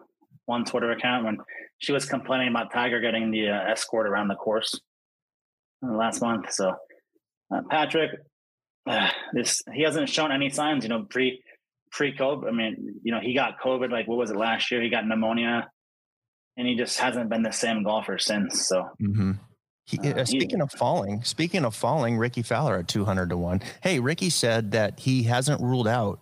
one 0.45 0.63
Twitter 0.63 0.91
account 0.91 1.25
when 1.25 1.37
she 1.79 1.91
was 1.91 2.05
complaining 2.05 2.47
about 2.47 2.71
Tiger 2.71 3.01
getting 3.01 3.31
the 3.31 3.49
uh, 3.49 3.71
escort 3.71 4.07
around 4.07 4.29
the 4.29 4.35
course 4.35 4.79
uh, 5.85 5.91
last 5.91 6.21
month. 6.21 6.51
So, 6.53 6.73
uh, 7.53 7.61
Patrick, 7.69 8.11
uh, 8.87 9.09
this 9.33 9.61
he 9.73 9.83
hasn't 9.83 10.09
shown 10.09 10.31
any 10.31 10.49
signs. 10.49 10.83
You 10.83 10.89
know, 10.89 11.03
pre 11.09 11.41
pre 11.91 12.15
COVID. 12.15 12.47
I 12.47 12.51
mean, 12.51 12.95
you 13.03 13.11
know, 13.11 13.19
he 13.19 13.33
got 13.33 13.59
COVID. 13.59 13.91
Like 13.91 14.07
what 14.07 14.17
was 14.17 14.31
it 14.31 14.37
last 14.37 14.71
year? 14.71 14.81
He 14.81 14.89
got 14.89 15.05
pneumonia, 15.07 15.69
and 16.57 16.67
he 16.67 16.75
just 16.75 16.99
hasn't 16.99 17.29
been 17.29 17.43
the 17.43 17.51
same 17.51 17.83
golfer 17.83 18.17
since. 18.17 18.67
So. 18.67 18.89
Mm-hmm. 19.01 19.31
He, 19.85 19.97
uh, 19.99 20.21
uh 20.21 20.25
speaking 20.25 20.61
of 20.61 20.69
falling, 20.73 21.23
speaking 21.23 21.63
of 21.63 21.73
falling, 21.73 22.17
Rickie 22.17 22.41
Fowler 22.41 22.79
at 22.79 22.89
200 22.89 23.29
to 23.29 23.37
1. 23.37 23.61
Hey, 23.81 24.01
Rickie 24.01 24.29
said 24.29 24.71
that 24.71 24.99
he 24.99 25.23
hasn't 25.23 25.61
ruled 25.61 25.87
out 25.87 26.19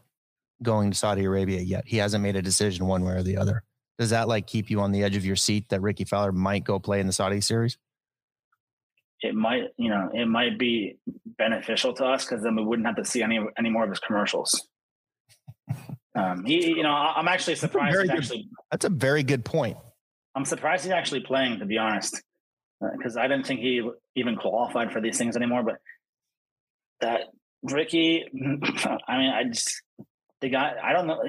going 0.61 0.91
to 0.91 0.97
Saudi 0.97 1.26
Arabia 1.26 1.61
yet. 1.61 1.84
He 1.88 1.97
hasn't 1.97 2.22
made 2.22 2.36
a 2.36 2.43
decision 2.43 2.86
one 2.86 3.03
way 3.03 3.13
or 3.13 3.24
the 3.24 3.38
other. 3.38 3.63
Does 3.97 4.09
that 4.11 4.28
like 4.28 4.45
keep 4.45 4.70
you 4.70 4.82
on 4.82 4.91
the 4.91 5.03
edge 5.03 5.16
of 5.16 5.26
your 5.26 5.36
seat 5.36 5.70
that 5.70 5.82
Rickie 5.82 6.03
Fowler 6.03 6.32
might 6.32 6.63
go 6.63 6.80
play 6.80 6.99
in 6.99 7.07
the 7.07 7.13
Saudi 7.13 7.41
series? 7.41 7.78
It 9.26 9.36
might 9.36 9.63
you 9.78 9.89
know 9.89 10.09
it 10.13 10.28
might 10.28 10.57
be 10.57 10.97
beneficial 11.38 11.93
to 11.93 12.05
us 12.05 12.26
because 12.26 12.43
then 12.43 12.55
we 12.55 12.63
wouldn't 12.63 12.86
have 12.86 12.95
to 12.97 13.05
see 13.05 13.21
any 13.21 13.39
any 13.57 13.69
more 13.69 13.84
of 13.84 13.89
his 13.89 13.99
commercials. 13.99 14.67
Um, 16.17 16.45
he, 16.45 16.69
you 16.69 16.82
know, 16.82 16.93
I'm 16.93 17.28
actually 17.28 17.55
surprised. 17.55 17.97
That's 17.97 18.05
a, 18.05 18.07
good, 18.07 18.17
actually, 18.17 18.49
that's 18.71 18.86
a 18.86 18.89
very 18.89 19.21
good 19.21 19.43
point. 19.43 19.76
I'm 20.34 20.45
surprised 20.45 20.86
he's 20.86 20.93
actually 20.93 21.21
playing, 21.21 21.59
to 21.59 21.65
be 21.65 21.78
honest, 21.78 22.21
because 22.97 23.17
uh, 23.17 23.19
I 23.19 23.28
didn't 23.28 23.45
think 23.45 23.59
he 23.59 23.82
even 24.15 24.38
qualified 24.38 24.93
for 24.93 25.01
these 25.01 25.17
things 25.17 25.36
anymore. 25.36 25.63
But 25.63 25.76
that 27.01 27.21
Rickie, 27.63 28.23
I 29.07 29.17
mean, 29.17 29.30
I 29.30 29.43
just 29.45 29.82
the 30.41 30.49
guy. 30.49 30.76
I 30.82 30.93
don't 30.93 31.07
know 31.07 31.21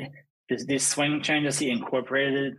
these 0.49 0.87
swing 0.87 1.23
changes 1.23 1.59
he 1.59 1.71
incorporated. 1.71 2.55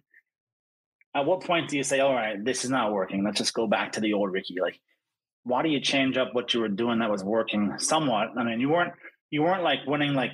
At 1.16 1.26
what 1.26 1.42
point 1.42 1.70
do 1.70 1.78
you 1.78 1.84
say, 1.84 2.00
"All 2.00 2.14
right, 2.14 2.44
this 2.44 2.66
is 2.66 2.70
not 2.70 2.92
working. 2.92 3.24
Let's 3.24 3.38
just 3.38 3.54
go 3.54 3.68
back 3.68 3.94
to 3.94 4.02
the 4.02 4.14
old 4.14 4.32
Rickie"? 4.32 4.58
Like 4.62 4.80
why 5.48 5.64
do 5.64 5.70
you 5.70 5.80
change 5.80 6.18
up 6.18 6.34
what 6.34 6.54
you 6.54 6.60
were 6.60 6.68
doing 6.68 7.00
that 7.00 7.10
was 7.10 7.24
working 7.24 7.74
somewhat? 7.78 8.30
I 8.38 8.44
mean, 8.44 8.60
you 8.60 8.70
weren't 8.70 8.94
you 9.32 9.42
weren't 9.44 9.64
like 9.64 9.80
winning 9.88 10.14
like 10.14 10.32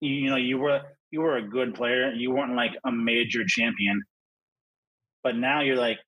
you, 0.00 0.10
you 0.10 0.30
know 0.30 0.36
you 0.36 0.58
were 0.58 0.80
you 1.10 1.20
were 1.20 1.36
a 1.36 1.46
good 1.46 1.74
player. 1.74 2.12
You 2.12 2.30
weren't 2.30 2.54
like 2.54 2.72
a 2.84 2.90
major 2.90 3.44
champion, 3.46 4.02
but 5.22 5.36
now 5.36 5.60
you're 5.60 5.76
like 5.76 5.98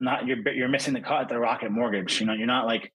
not 0.00 0.26
you're 0.26 0.38
you're 0.48 0.68
missing 0.68 0.94
the 0.94 1.00
cut 1.00 1.22
at 1.22 1.28
the 1.28 1.38
Rocket 1.38 1.70
Mortgage. 1.70 2.20
You 2.20 2.26
know, 2.26 2.32
you're 2.32 2.46
not 2.46 2.66
like 2.66 2.90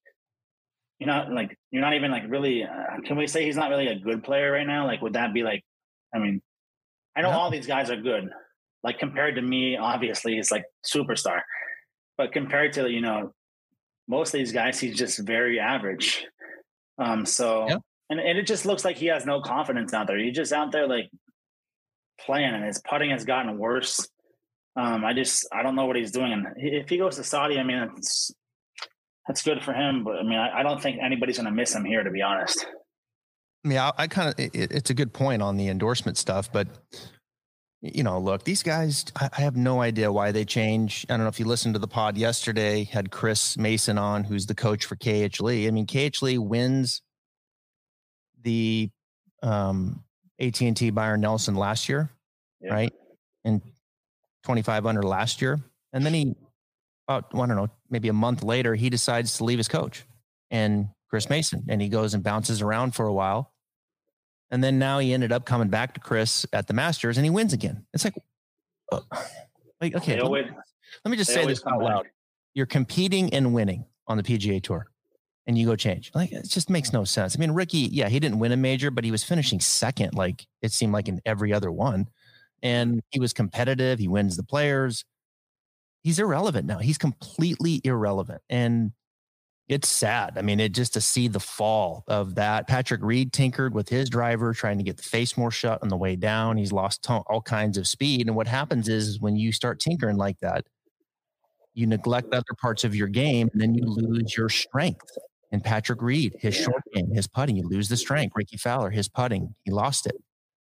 you're 0.99 1.07
not 1.07 1.31
like 1.31 1.55
you're 1.69 1.81
not 1.81 1.93
even 1.93 2.09
like 2.11 2.23
really. 2.27 2.63
Uh, 2.63 3.01
can 3.05 3.17
we 3.17 3.27
say 3.27 3.45
he's 3.45 3.55
not 3.55 3.69
really 3.69 3.87
a 3.87 3.95
good 3.95 4.23
player 4.23 4.51
right 4.51 4.67
now? 4.67 4.87
Like, 4.87 5.01
would 5.01 5.13
that 5.13 5.33
be 5.33 5.43
like? 5.43 5.63
I 6.13 6.19
mean, 6.19 6.41
I 7.15 7.21
know 7.21 7.29
all 7.29 7.51
these 7.51 7.67
guys 7.67 7.91
are 7.91 8.01
good. 8.01 8.29
Like 8.83 8.97
compared 8.97 9.35
to 9.35 9.41
me, 9.41 9.77
obviously 9.77 10.33
he's 10.33 10.51
like 10.51 10.65
superstar, 10.83 11.41
but 12.17 12.31
compared 12.31 12.73
to 12.73 12.89
you 12.89 13.01
know 13.01 13.33
most 14.11 14.33
of 14.33 14.39
these 14.39 14.51
guys, 14.51 14.77
he's 14.77 14.97
just 14.97 15.17
very 15.19 15.57
average. 15.57 16.25
Um, 16.99 17.25
so 17.25 17.67
and, 18.09 18.19
and 18.19 18.37
it 18.37 18.45
just 18.45 18.65
looks 18.65 18.83
like 18.83 18.97
he 18.97 19.05
has 19.05 19.25
no 19.25 19.41
confidence 19.41 19.93
out 19.93 20.05
there. 20.05 20.19
He's 20.19 20.35
just 20.35 20.51
out 20.51 20.73
there 20.73 20.85
like 20.85 21.09
playing, 22.19 22.53
and 22.53 22.65
his 22.65 22.81
putting 22.87 23.11
has 23.11 23.23
gotten 23.23 23.57
worse. 23.57 24.05
Um, 24.75 25.05
I 25.05 25.13
just 25.13 25.47
I 25.53 25.63
don't 25.63 25.75
know 25.75 25.85
what 25.85 25.95
he's 25.95 26.11
doing. 26.11 26.33
And 26.33 26.45
if 26.57 26.89
he 26.89 26.97
goes 26.97 27.15
to 27.15 27.23
Saudi, 27.23 27.57
I 27.57 27.63
mean, 27.63 27.89
it's 27.95 28.33
that's 29.27 29.41
good 29.41 29.63
for 29.63 29.73
him. 29.73 30.03
But 30.03 30.17
I 30.17 30.23
mean, 30.23 30.37
I, 30.37 30.59
I 30.59 30.63
don't 30.63 30.81
think 30.81 30.99
anybody's 31.01 31.37
going 31.37 31.45
to 31.45 31.55
miss 31.55 31.73
him 31.73 31.85
here, 31.85 32.03
to 32.03 32.11
be 32.11 32.21
honest. 32.21 32.65
Yeah, 33.63 33.91
I, 33.97 34.03
I 34.03 34.07
kind 34.07 34.29
of 34.29 34.35
it, 34.37 34.53
it's 34.53 34.89
a 34.89 34.93
good 34.93 35.13
point 35.13 35.41
on 35.41 35.55
the 35.55 35.69
endorsement 35.69 36.17
stuff, 36.17 36.51
but 36.51 36.67
you 37.81 38.03
know, 38.03 38.19
look, 38.19 38.43
these 38.43 38.61
guys, 38.61 39.05
I, 39.15 39.41
have 39.41 39.55
no 39.55 39.81
idea 39.81 40.11
why 40.11 40.31
they 40.31 40.45
change. 40.45 41.05
I 41.09 41.13
don't 41.13 41.21
know 41.21 41.29
if 41.29 41.39
you 41.39 41.45
listened 41.45 41.73
to 41.73 41.79
the 41.79 41.87
pod 41.87 42.15
yesterday, 42.15 42.83
had 42.83 43.09
Chris 43.09 43.57
Mason 43.57 43.97
on, 43.97 44.23
who's 44.23 44.45
the 44.45 44.53
coach 44.53 44.85
for 44.85 44.95
KH 44.95 45.41
Lee. 45.41 45.67
I 45.67 45.71
mean, 45.71 45.87
KH 45.87 46.21
Lee 46.21 46.37
wins 46.37 47.01
the 48.43 48.89
um, 49.41 50.03
AT&T 50.39 50.91
Byron 50.91 51.21
Nelson 51.21 51.55
last 51.55 51.89
year, 51.89 52.11
yeah. 52.61 52.73
right? 52.73 52.93
And 53.45 53.61
25 54.43 54.85
under 54.85 55.01
last 55.01 55.41
year. 55.41 55.59
And 55.91 56.05
then 56.05 56.13
he, 56.13 56.35
about, 57.07 57.31
I 57.33 57.37
don't 57.37 57.55
know, 57.55 57.69
maybe 57.89 58.09
a 58.09 58.13
month 58.13 58.43
later, 58.43 58.75
he 58.75 58.91
decides 58.91 59.37
to 59.37 59.43
leave 59.43 59.57
his 59.57 59.67
coach 59.67 60.05
and 60.51 60.89
Chris 61.09 61.31
Mason. 61.31 61.65
And 61.67 61.81
he 61.81 61.89
goes 61.89 62.13
and 62.13 62.23
bounces 62.23 62.61
around 62.61 62.93
for 62.93 63.07
a 63.07 63.13
while. 63.13 63.50
And 64.51 64.63
then 64.63 64.77
now 64.77 64.99
he 64.99 65.13
ended 65.13 65.31
up 65.31 65.45
coming 65.45 65.69
back 65.69 65.93
to 65.93 65.99
Chris 65.99 66.45
at 66.51 66.67
the 66.67 66.73
Masters 66.73 67.17
and 67.17 67.25
he 67.25 67.29
wins 67.29 67.53
again. 67.53 67.85
It's 67.93 68.03
like, 68.03 68.15
uh, 68.91 68.99
like 69.79 69.95
okay, 69.95 70.21
let 70.21 70.31
me, 70.31 70.51
let 71.05 71.11
me, 71.11 71.17
just 71.17 71.33
say 71.33 71.45
this 71.45 71.63
out 71.65 71.81
loud. 71.81 72.07
You're 72.53 72.65
competing 72.65 73.33
and 73.33 73.53
winning 73.53 73.85
on 74.07 74.17
the 74.17 74.23
PGA 74.23 74.61
Tour 74.61 74.87
and 75.47 75.57
you 75.57 75.65
go 75.65 75.75
change. 75.75 76.11
Like 76.13 76.33
it 76.33 76.47
just 76.47 76.69
makes 76.69 76.91
no 76.91 77.05
sense. 77.05 77.35
I 77.35 77.39
mean, 77.39 77.51
Rickie, 77.51 77.89
yeah, 77.91 78.09
he 78.09 78.19
didn't 78.19 78.39
win 78.39 78.51
a 78.51 78.57
major, 78.57 78.91
but 78.91 79.05
he 79.05 79.11
was 79.11 79.23
finishing 79.23 79.61
second, 79.61 80.13
like 80.15 80.45
it 80.61 80.73
seemed 80.73 80.93
like 80.93 81.07
in 81.07 81.21
every 81.25 81.53
other 81.53 81.71
one. 81.71 82.07
And 82.61 83.01
he 83.09 83.19
was 83.19 83.33
competitive. 83.33 83.97
He 83.97 84.07
wins 84.07 84.37
the 84.37 84.43
players. 84.43 85.03
He's 86.03 86.19
irrelevant 86.19 86.67
now. 86.67 86.79
He's 86.79 86.97
completely 86.97 87.81
irrelevant. 87.83 88.41
And 88.49 88.91
it's 89.71 89.87
sad. 89.87 90.37
I 90.37 90.41
mean, 90.41 90.59
it 90.59 90.73
just 90.73 90.93
to 90.93 91.01
see 91.01 91.27
the 91.27 91.39
fall 91.39 92.03
of 92.07 92.35
that. 92.35 92.67
Patrick 92.67 93.01
Reed 93.03 93.31
tinkered 93.33 93.73
with 93.73 93.89
his 93.89 94.09
driver, 94.09 94.53
trying 94.53 94.77
to 94.77 94.83
get 94.83 94.97
the 94.97 95.03
face 95.03 95.37
more 95.37 95.51
shut 95.51 95.81
on 95.81 95.89
the 95.89 95.97
way 95.97 96.15
down. 96.15 96.57
He's 96.57 96.71
lost 96.71 97.03
t- 97.03 97.13
all 97.13 97.41
kinds 97.41 97.77
of 97.77 97.87
speed. 97.87 98.27
And 98.27 98.35
what 98.35 98.47
happens 98.47 98.87
is, 98.89 99.19
when 99.19 99.35
you 99.35 99.51
start 99.51 99.79
tinkering 99.79 100.17
like 100.17 100.39
that, 100.39 100.65
you 101.73 101.87
neglect 101.87 102.33
other 102.33 102.43
parts 102.61 102.83
of 102.83 102.95
your 102.95 103.07
game, 103.07 103.49
and 103.53 103.61
then 103.61 103.73
you 103.73 103.85
lose 103.85 104.35
your 104.35 104.49
strength. 104.49 105.17
And 105.51 105.63
Patrick 105.63 106.01
Reed, 106.01 106.35
his 106.39 106.55
short 106.55 106.81
game, 106.93 107.11
his 107.13 107.27
putting, 107.27 107.57
you 107.57 107.67
lose 107.67 107.89
the 107.89 107.97
strength. 107.97 108.33
Rickie 108.35 108.57
Fowler, 108.57 108.89
his 108.89 109.09
putting, 109.09 109.53
he 109.63 109.71
lost 109.71 110.05
it. 110.05 110.15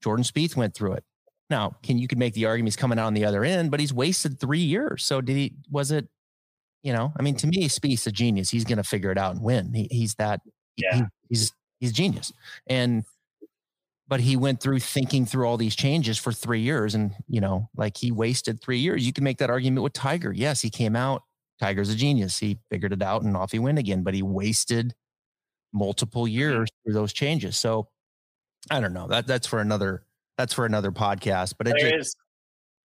Jordan 0.03 0.23
Spieth 0.23 0.55
went 0.55 0.75
through 0.75 0.93
it. 0.93 1.03
Now, 1.49 1.73
can 1.83 1.97
you 1.97 2.07
could 2.07 2.17
make 2.17 2.33
the 2.33 2.45
argument 2.45 2.69
he's 2.69 2.75
coming 2.75 2.97
out 2.97 3.05
on 3.05 3.13
the 3.13 3.25
other 3.25 3.43
end, 3.43 3.71
but 3.71 3.79
he's 3.79 3.93
wasted 3.93 4.39
three 4.39 4.59
years. 4.59 5.03
So 5.03 5.21
did 5.21 5.35
he? 5.35 5.53
Was 5.69 5.91
it 5.91 6.07
you 6.85 6.93
know, 6.93 7.11
I 7.17 7.23
mean, 7.23 7.35
to 7.37 7.47
me, 7.47 7.67
Spieth's 7.67 8.05
a 8.05 8.11
genius. 8.11 8.51
He's 8.51 8.63
going 8.63 8.77
to 8.77 8.83
figure 8.83 9.11
it 9.11 9.17
out 9.17 9.33
and 9.33 9.43
win. 9.43 9.73
He, 9.73 9.87
he's 9.89 10.13
that. 10.15 10.41
Yeah. 10.77 10.95
He, 10.95 11.03
he's 11.29 11.51
he's 11.79 11.91
genius. 11.91 12.31
And 12.67 13.03
but 14.07 14.19
he 14.19 14.37
went 14.37 14.61
through 14.61 14.81
thinking 14.81 15.25
through 15.25 15.47
all 15.47 15.57
these 15.57 15.75
changes 15.75 16.19
for 16.19 16.31
three 16.31 16.59
years, 16.59 16.93
and 16.93 17.15
you 17.27 17.41
know, 17.41 17.69
like 17.75 17.97
he 17.97 18.11
wasted 18.11 18.61
three 18.61 18.77
years. 18.77 19.03
You 19.03 19.13
can 19.13 19.23
make 19.23 19.39
that 19.39 19.49
argument 19.49 19.83
with 19.83 19.93
Tiger. 19.93 20.31
Yes, 20.31 20.61
he 20.61 20.69
came 20.69 20.95
out. 20.95 21.23
Tiger's 21.59 21.89
a 21.89 21.95
genius. 21.95 22.37
He 22.37 22.59
figured 22.69 22.93
it 22.93 23.01
out, 23.01 23.23
and 23.23 23.35
off 23.35 23.51
he 23.51 23.57
went 23.57 23.79
again. 23.79 24.03
But 24.03 24.13
he 24.13 24.21
wasted 24.21 24.93
multiple 25.73 26.25
mm-hmm. 26.25 26.37
years 26.37 26.69
through 26.83 26.93
those 26.93 27.13
changes. 27.13 27.57
So 27.57 27.87
I 28.69 28.79
don't 28.79 28.93
know. 28.93 29.07
That 29.07 29.25
that's 29.25 29.47
for 29.47 29.59
another. 29.59 30.03
That's 30.37 30.53
for 30.53 30.67
another 30.67 30.91
podcast. 30.91 31.55
But 31.57 31.67
it 31.67 31.77
just, 31.79 31.95
is 31.95 32.15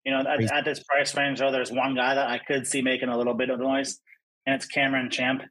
you 0.08 0.14
know, 0.14 0.22
at, 0.22 0.42
at, 0.52 0.64
this 0.64 0.82
price 0.84 1.14
range, 1.18 1.40
though, 1.40 1.52
there's 1.52 1.70
one 1.70 1.94
guy 1.94 2.16
that 2.16 2.30
I 2.30 2.38
could 2.38 2.66
see 2.66 2.82
making 2.82 3.10
a 3.10 3.18
little 3.18 3.34
bit 3.34 3.50
of 3.50 3.60
noise, 3.60 4.00
and 4.46 4.56
it's 4.56 4.66
Cameron 4.66 5.10
Champ. 5.10 5.44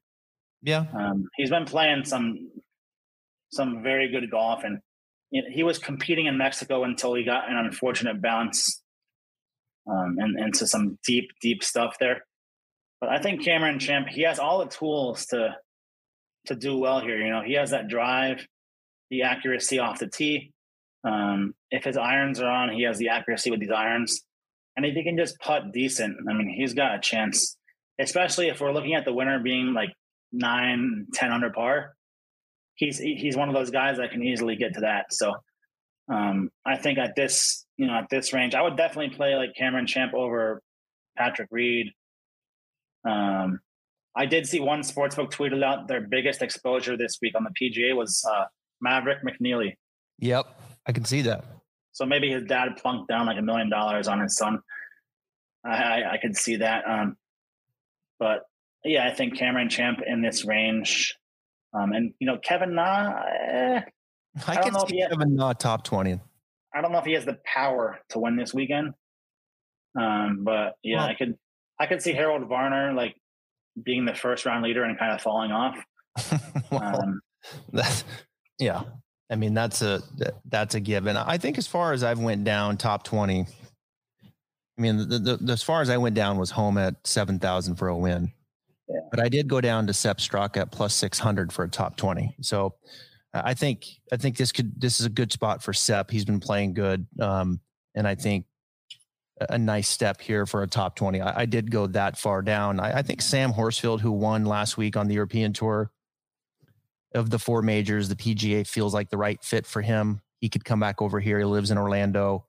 Yeah, 0.62 0.86
um, 0.98 1.26
he's 1.36 1.50
been 1.50 1.66
playing 1.66 2.06
some 2.06 2.50
some 3.52 3.82
very 3.82 4.08
good 4.08 4.30
golf, 4.30 4.64
and 4.64 4.78
you 5.30 5.42
know, 5.42 5.48
he 5.52 5.62
was 5.62 5.78
competing 5.78 6.24
in 6.24 6.38
Mexico 6.38 6.84
until 6.84 7.12
he 7.12 7.22
got 7.22 7.50
an 7.50 7.58
unfortunate 7.58 8.22
bounce 8.22 8.82
um, 9.86 10.16
and 10.18 10.40
into 10.40 10.66
some 10.66 10.98
deep, 11.04 11.32
deep 11.42 11.62
stuff 11.62 11.98
there. 12.00 12.24
But 12.98 13.10
I 13.10 13.18
think 13.18 13.44
Cameron 13.44 13.78
Champ, 13.78 14.08
he 14.08 14.22
has 14.22 14.38
all 14.38 14.60
the 14.60 14.70
tools 14.70 15.26
to 15.26 15.54
to 16.46 16.54
do 16.54 16.78
well 16.78 17.00
here. 17.00 17.18
You 17.18 17.30
know, 17.30 17.42
he 17.42 17.52
has 17.54 17.72
that 17.72 17.88
drive, 17.88 18.46
the 19.10 19.24
accuracy 19.24 19.80
off 19.80 19.98
the 19.98 20.08
tee. 20.08 20.52
Um, 21.04 21.54
if 21.70 21.84
his 21.84 21.98
irons 21.98 22.40
are 22.40 22.50
on, 22.50 22.72
he 22.72 22.84
has 22.84 22.96
the 22.96 23.10
accuracy 23.10 23.50
with 23.50 23.60
these 23.60 23.70
irons. 23.70 24.22
And 24.76 24.84
if 24.84 24.94
he 24.94 25.02
can 25.02 25.16
just 25.16 25.38
putt 25.40 25.72
decent, 25.72 26.16
I 26.28 26.34
mean, 26.34 26.54
he's 26.54 26.74
got 26.74 26.94
a 26.94 27.00
chance, 27.00 27.56
especially 27.98 28.48
if 28.48 28.60
we're 28.60 28.72
looking 28.72 28.94
at 28.94 29.04
the 29.04 29.12
winner 29.12 29.38
being 29.38 29.72
like 29.72 29.90
nine, 30.32 31.06
10 31.14 31.32
under 31.32 31.50
par. 31.50 31.94
He's, 32.74 32.98
he's 32.98 33.36
one 33.36 33.48
of 33.48 33.54
those 33.54 33.70
guys 33.70 33.96
that 33.96 34.10
can 34.10 34.22
easily 34.22 34.56
get 34.56 34.74
to 34.74 34.80
that. 34.80 35.12
So 35.12 35.32
um, 36.12 36.50
I 36.64 36.76
think 36.76 36.98
at 36.98 37.16
this, 37.16 37.64
you 37.78 37.86
know, 37.86 37.94
at 37.94 38.08
this 38.10 38.32
range, 38.32 38.54
I 38.54 38.62
would 38.62 38.76
definitely 38.76 39.16
play 39.16 39.34
like 39.34 39.54
Cameron 39.56 39.86
Champ 39.86 40.12
over 40.14 40.60
Patrick 41.16 41.48
Reed. 41.50 41.92
Um, 43.08 43.60
I 44.14 44.26
did 44.26 44.46
see 44.46 44.60
one 44.60 44.80
sportsbook 44.80 45.30
tweeted 45.30 45.62
out 45.62 45.88
their 45.88 46.00
biggest 46.00 46.42
exposure 46.42 46.96
this 46.96 47.18
week 47.20 47.34
on 47.34 47.44
the 47.44 47.50
PGA 47.50 47.94
was 47.94 48.24
uh, 48.30 48.44
Maverick 48.80 49.18
McNealy. 49.22 49.74
Yep, 50.18 50.46
I 50.86 50.92
can 50.92 51.04
see 51.04 51.22
that. 51.22 51.44
So 51.96 52.04
maybe 52.04 52.30
his 52.30 52.44
dad 52.44 52.76
plunked 52.76 53.08
down 53.08 53.24
like 53.24 53.38
a 53.38 53.42
million 53.42 53.70
dollars 53.70 54.06
on 54.06 54.20
his 54.20 54.36
son. 54.36 54.60
I, 55.64 55.70
I, 55.70 56.12
I 56.12 56.16
could 56.18 56.36
see 56.36 56.56
that. 56.56 56.84
Um, 56.86 57.16
but 58.18 58.42
yeah, 58.84 59.06
I 59.06 59.14
think 59.14 59.38
Cameron 59.38 59.70
Champ 59.70 60.00
in 60.06 60.20
this 60.20 60.44
range. 60.44 61.16
Um, 61.72 61.92
and 61.92 62.12
you 62.18 62.26
know, 62.26 62.36
Kevin 62.36 62.74
Na, 62.74 63.14
eh, 63.50 63.80
I, 64.46 64.56
I 64.58 64.62
can 64.62 64.78
see 64.86 65.06
Kevin 65.08 65.36
Na 65.36 65.54
top 65.54 65.84
twenty. 65.84 66.20
I 66.74 66.82
don't 66.82 66.92
know 66.92 66.98
if 66.98 67.06
he 67.06 67.14
has 67.14 67.24
the 67.24 67.38
power 67.46 67.98
to 68.10 68.18
win 68.18 68.36
this 68.36 68.52
weekend. 68.52 68.92
Um, 69.98 70.40
but 70.44 70.74
yeah, 70.82 70.98
well, 70.98 71.06
I 71.06 71.14
could 71.14 71.38
I 71.80 71.86
could 71.86 72.02
see 72.02 72.12
Harold 72.12 72.46
Varner 72.46 72.92
like 72.92 73.16
being 73.82 74.04
the 74.04 74.14
first 74.14 74.44
round 74.44 74.62
leader 74.64 74.84
and 74.84 74.98
kind 74.98 75.12
of 75.12 75.22
falling 75.22 75.50
off. 75.50 75.78
well, 76.70 77.02
um, 77.02 77.20
that's 77.72 78.04
yeah. 78.58 78.82
I 79.30 79.36
mean, 79.36 79.54
that's 79.54 79.82
a 79.82 80.02
that's 80.44 80.74
a 80.74 80.80
given. 80.80 81.16
I 81.16 81.36
think 81.38 81.58
as 81.58 81.66
far 81.66 81.92
as 81.92 82.04
I've 82.04 82.20
went 82.20 82.44
down 82.44 82.76
top 82.76 83.02
twenty, 83.02 83.46
I 84.78 84.80
mean, 84.80 85.08
the, 85.08 85.18
the, 85.18 85.36
the 85.36 85.52
as 85.52 85.62
far 85.62 85.82
as 85.82 85.90
I 85.90 85.96
went 85.96 86.14
down 86.14 86.38
was 86.38 86.50
home 86.50 86.78
at 86.78 86.94
seven 87.04 87.38
thousand 87.38 87.76
for 87.76 87.88
a 87.88 87.96
win, 87.96 88.30
yeah. 88.88 89.00
but 89.10 89.18
I 89.18 89.28
did 89.28 89.48
go 89.48 89.60
down 89.60 89.86
to 89.88 89.92
Sepp 89.92 90.18
Straka 90.18 90.58
at 90.58 90.70
plus 90.70 90.94
six 90.94 91.18
hundred 91.18 91.52
for 91.52 91.64
a 91.64 91.68
top 91.68 91.96
twenty. 91.96 92.36
So 92.40 92.74
I 93.34 93.54
think 93.54 93.84
I 94.12 94.16
think 94.16 94.36
this 94.36 94.52
could 94.52 94.80
this 94.80 95.00
is 95.00 95.06
a 95.06 95.10
good 95.10 95.32
spot 95.32 95.62
for 95.62 95.72
Sepp. 95.72 96.10
He's 96.10 96.24
been 96.24 96.40
playing 96.40 96.74
good, 96.74 97.06
um, 97.20 97.60
and 97.94 98.06
I 98.06 98.14
think 98.14 98.46
a 99.50 99.58
nice 99.58 99.88
step 99.88 100.20
here 100.20 100.46
for 100.46 100.62
a 100.62 100.66
top 100.68 100.94
twenty. 100.94 101.20
I, 101.20 101.42
I 101.42 101.46
did 101.46 101.70
go 101.70 101.88
that 101.88 102.16
far 102.16 102.42
down. 102.42 102.78
I, 102.78 102.98
I 102.98 103.02
think 103.02 103.20
Sam 103.20 103.50
Horsfield, 103.52 104.00
who 104.00 104.12
won 104.12 104.44
last 104.44 104.76
week 104.76 104.96
on 104.96 105.08
the 105.08 105.14
European 105.14 105.52
Tour, 105.52 105.90
of 107.14 107.30
the 107.30 107.38
four 107.38 107.62
majors, 107.62 108.08
the 108.08 108.16
PGA 108.16 108.66
feels 108.66 108.94
like 108.94 109.10
the 109.10 109.16
right 109.16 109.42
fit 109.42 109.66
for 109.66 109.82
him. 109.82 110.20
He 110.40 110.48
could 110.48 110.64
come 110.64 110.80
back 110.80 111.00
over 111.00 111.20
here. 111.20 111.38
He 111.38 111.44
lives 111.44 111.70
in 111.70 111.78
Orlando. 111.78 112.46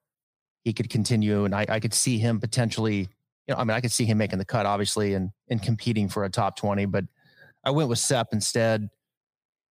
He 0.64 0.74
could 0.74 0.90
continue, 0.90 1.46
and 1.46 1.56
I, 1.56 1.66
I 1.70 1.80
could 1.80 1.94
see 1.94 2.18
him 2.18 2.40
potentially. 2.40 3.08
You 3.48 3.54
know, 3.54 3.62
I 3.62 3.64
mean, 3.64 3.76
I 3.76 3.82
could 3.82 3.92
see 3.92 4.04
him 4.04 4.18
making 4.18 4.40
the 4.40 4.46
cut, 4.46 4.66
obviously, 4.66 5.14
and 5.14 5.32
and 5.50 5.62
competing 5.62 6.10
for 6.10 6.26
a 6.26 6.30
top 6.30 6.58
twenty. 6.58 6.86
But 6.86 7.06
I 7.64 7.72
went 7.72 7.88
with 7.88 8.00
Sepp 8.00 8.34
instead, 8.34 8.90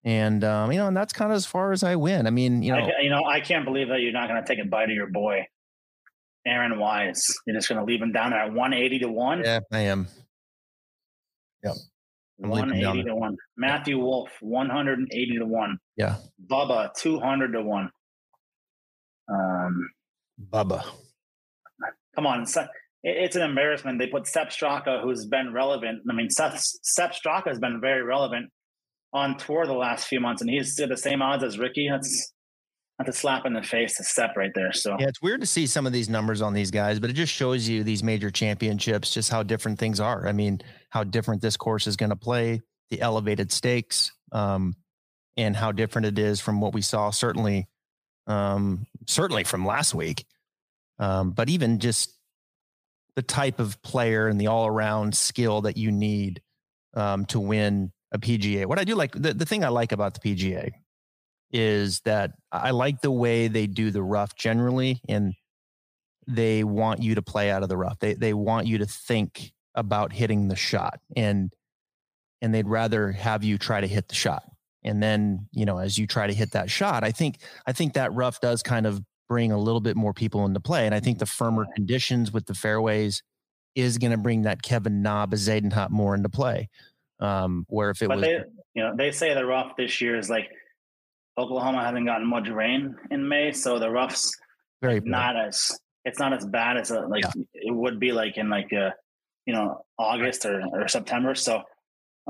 and 0.04 0.44
um, 0.44 0.70
you 0.70 0.78
know, 0.78 0.86
and 0.86 0.96
that's 0.96 1.12
kind 1.12 1.32
of 1.32 1.36
as 1.36 1.46
far 1.46 1.72
as 1.72 1.82
I 1.82 1.96
win. 1.96 2.28
I 2.28 2.30
mean, 2.30 2.62
you 2.62 2.72
know, 2.72 2.78
I, 2.78 3.02
you 3.02 3.10
know, 3.10 3.24
I 3.24 3.40
can't 3.40 3.64
believe 3.64 3.88
that 3.88 4.00
you're 4.00 4.12
not 4.12 4.28
going 4.28 4.40
to 4.40 4.46
take 4.46 4.64
a 4.64 4.68
bite 4.68 4.90
of 4.90 4.94
your 4.94 5.08
boy, 5.08 5.46
Aaron 6.46 6.78
Wise. 6.78 7.26
You're 7.46 7.56
just 7.56 7.68
going 7.68 7.80
to 7.80 7.84
leave 7.84 8.00
him 8.00 8.12
down 8.12 8.30
there 8.30 8.40
at 8.40 8.52
180 8.52 9.00
to 9.00 9.08
one. 9.08 9.42
Yeah, 9.44 9.60
I 9.72 9.80
am. 9.80 10.06
Yep. 11.64 11.74
180 12.38 13.04
to 13.04 13.14
1. 13.14 13.36
Matthew 13.56 13.98
Wolff, 13.98 14.30
180 14.40 15.38
to 15.38 15.46
1. 15.46 15.78
Yeah. 15.96 16.16
Bubba, 16.50 16.92
200 16.94 17.52
to 17.52 17.62
1. 17.62 17.90
Um, 19.28 19.90
Bubba. 20.50 20.84
Come 22.14 22.26
on. 22.26 22.46
It's 23.02 23.36
an 23.36 23.42
embarrassment. 23.42 23.98
They 23.98 24.06
put 24.06 24.26
Sepp 24.26 24.48
Straka, 24.48 25.02
who's 25.02 25.26
been 25.26 25.52
relevant. 25.52 26.02
I 26.10 26.14
mean, 26.14 26.30
Sepp, 26.30 26.54
Sepp 26.56 27.12
Straka 27.12 27.48
has 27.48 27.58
been 27.58 27.80
very 27.80 28.02
relevant 28.02 28.50
on 29.12 29.36
tour 29.36 29.66
the 29.66 29.74
last 29.74 30.08
few 30.08 30.20
months, 30.20 30.42
and 30.42 30.50
he's 30.50 30.74
the 30.74 30.96
same 30.96 31.22
odds 31.22 31.44
as 31.44 31.58
Rickie. 31.58 31.88
That's 31.90 32.33
that's 32.98 33.10
a 33.10 33.12
slap 33.12 33.44
in 33.44 33.52
the 33.52 33.62
face 33.62 33.96
to 33.96 34.04
step 34.04 34.36
right 34.36 34.52
there. 34.54 34.72
So 34.72 34.96
yeah, 35.00 35.08
it's 35.08 35.20
weird 35.20 35.40
to 35.40 35.46
see 35.46 35.66
some 35.66 35.86
of 35.86 35.92
these 35.92 36.08
numbers 36.08 36.40
on 36.40 36.54
these 36.54 36.70
guys, 36.70 37.00
but 37.00 37.10
it 37.10 37.14
just 37.14 37.32
shows 37.32 37.68
you 37.68 37.82
these 37.82 38.02
major 38.02 38.30
championships, 38.30 39.12
just 39.12 39.30
how 39.30 39.42
different 39.42 39.78
things 39.78 39.98
are. 39.98 40.28
I 40.28 40.32
mean, 40.32 40.60
how 40.90 41.02
different 41.02 41.42
this 41.42 41.56
course 41.56 41.86
is 41.86 41.96
going 41.96 42.10
to 42.10 42.16
play, 42.16 42.62
the 42.90 43.00
elevated 43.00 43.50
stakes, 43.50 44.12
um, 44.30 44.74
and 45.36 45.56
how 45.56 45.72
different 45.72 46.06
it 46.06 46.18
is 46.18 46.40
from 46.40 46.60
what 46.60 46.72
we 46.72 46.82
saw 46.82 47.10
certainly, 47.10 47.68
um, 48.28 48.86
certainly 49.06 49.42
from 49.42 49.66
last 49.66 49.94
week. 49.94 50.24
Um, 51.00 51.32
but 51.32 51.48
even 51.48 51.80
just 51.80 52.16
the 53.16 53.22
type 53.22 53.58
of 53.58 53.82
player 53.82 54.28
and 54.28 54.40
the 54.40 54.46
all 54.46 54.68
around 54.68 55.16
skill 55.16 55.62
that 55.62 55.76
you 55.76 55.90
need 55.90 56.40
um, 56.94 57.26
to 57.26 57.40
win 57.40 57.90
a 58.12 58.18
PGA. 58.18 58.66
What 58.66 58.78
I 58.78 58.84
do 58.84 58.94
like, 58.94 59.10
the, 59.12 59.34
the 59.34 59.44
thing 59.44 59.64
I 59.64 59.68
like 59.68 59.90
about 59.90 60.14
the 60.14 60.20
PGA 60.20 60.70
is 61.54 62.00
that 62.00 62.32
I 62.50 62.72
like 62.72 63.00
the 63.00 63.12
way 63.12 63.46
they 63.46 63.68
do 63.68 63.92
the 63.92 64.02
rough 64.02 64.34
generally, 64.34 65.00
and 65.08 65.34
they 66.26 66.64
want 66.64 67.00
you 67.00 67.14
to 67.14 67.22
play 67.22 67.50
out 67.50 67.62
of 67.62 67.68
the 67.68 67.76
rough. 67.76 68.00
They 68.00 68.14
they 68.14 68.34
want 68.34 68.66
you 68.66 68.78
to 68.78 68.86
think 68.86 69.52
about 69.76 70.12
hitting 70.12 70.48
the 70.48 70.56
shot, 70.56 70.98
and 71.16 71.54
and 72.42 72.52
they'd 72.52 72.68
rather 72.68 73.12
have 73.12 73.44
you 73.44 73.56
try 73.56 73.80
to 73.80 73.86
hit 73.86 74.08
the 74.08 74.16
shot. 74.16 74.42
And 74.82 75.00
then 75.00 75.46
you 75.52 75.64
know, 75.64 75.78
as 75.78 75.96
you 75.96 76.08
try 76.08 76.26
to 76.26 76.34
hit 76.34 76.50
that 76.50 76.70
shot, 76.70 77.04
I 77.04 77.12
think 77.12 77.38
I 77.66 77.72
think 77.72 77.94
that 77.94 78.12
rough 78.12 78.40
does 78.40 78.62
kind 78.62 78.84
of 78.84 79.00
bring 79.28 79.52
a 79.52 79.58
little 79.58 79.80
bit 79.80 79.96
more 79.96 80.12
people 80.12 80.44
into 80.44 80.60
play. 80.60 80.86
And 80.86 80.94
I 80.94 81.00
think 81.00 81.18
the 81.18 81.26
firmer 81.26 81.66
conditions 81.76 82.32
with 82.32 82.46
the 82.46 82.54
fairways 82.54 83.22
is 83.76 83.96
going 83.96 84.10
to 84.10 84.18
bring 84.18 84.42
that 84.42 84.60
Kevin 84.60 85.02
Na 85.02 85.24
Bezuidenhout 85.26 85.90
more 85.90 86.14
into 86.14 86.28
play. 86.28 86.68
Um, 87.20 87.64
where 87.68 87.90
if 87.90 88.02
it 88.02 88.08
but 88.08 88.16
was, 88.16 88.26
they, 88.26 88.40
you 88.74 88.82
know, 88.82 88.94
they 88.96 89.12
say 89.12 89.32
the 89.34 89.46
rough 89.46 89.76
this 89.76 90.00
year 90.00 90.18
is 90.18 90.28
like 90.28 90.50
Oklahoma 91.36 91.84
hasn't 91.84 92.06
gotten 92.06 92.26
much 92.26 92.48
rain 92.48 92.96
in 93.10 93.28
May, 93.28 93.52
so 93.52 93.78
the 93.78 93.90
roughs 93.90 94.32
very 94.82 95.00
not 95.00 95.36
as 95.36 95.78
it's 96.04 96.18
not 96.18 96.32
as 96.32 96.44
bad 96.44 96.76
as 96.76 96.90
a, 96.90 97.00
like 97.00 97.24
yeah. 97.24 97.42
it 97.54 97.74
would 97.74 97.98
be 97.98 98.12
like 98.12 98.36
in 98.36 98.48
like 98.50 98.70
a 98.72 98.94
you 99.46 99.54
know 99.54 99.84
August 99.98 100.44
or, 100.44 100.62
or 100.72 100.86
September. 100.88 101.34
So 101.34 101.62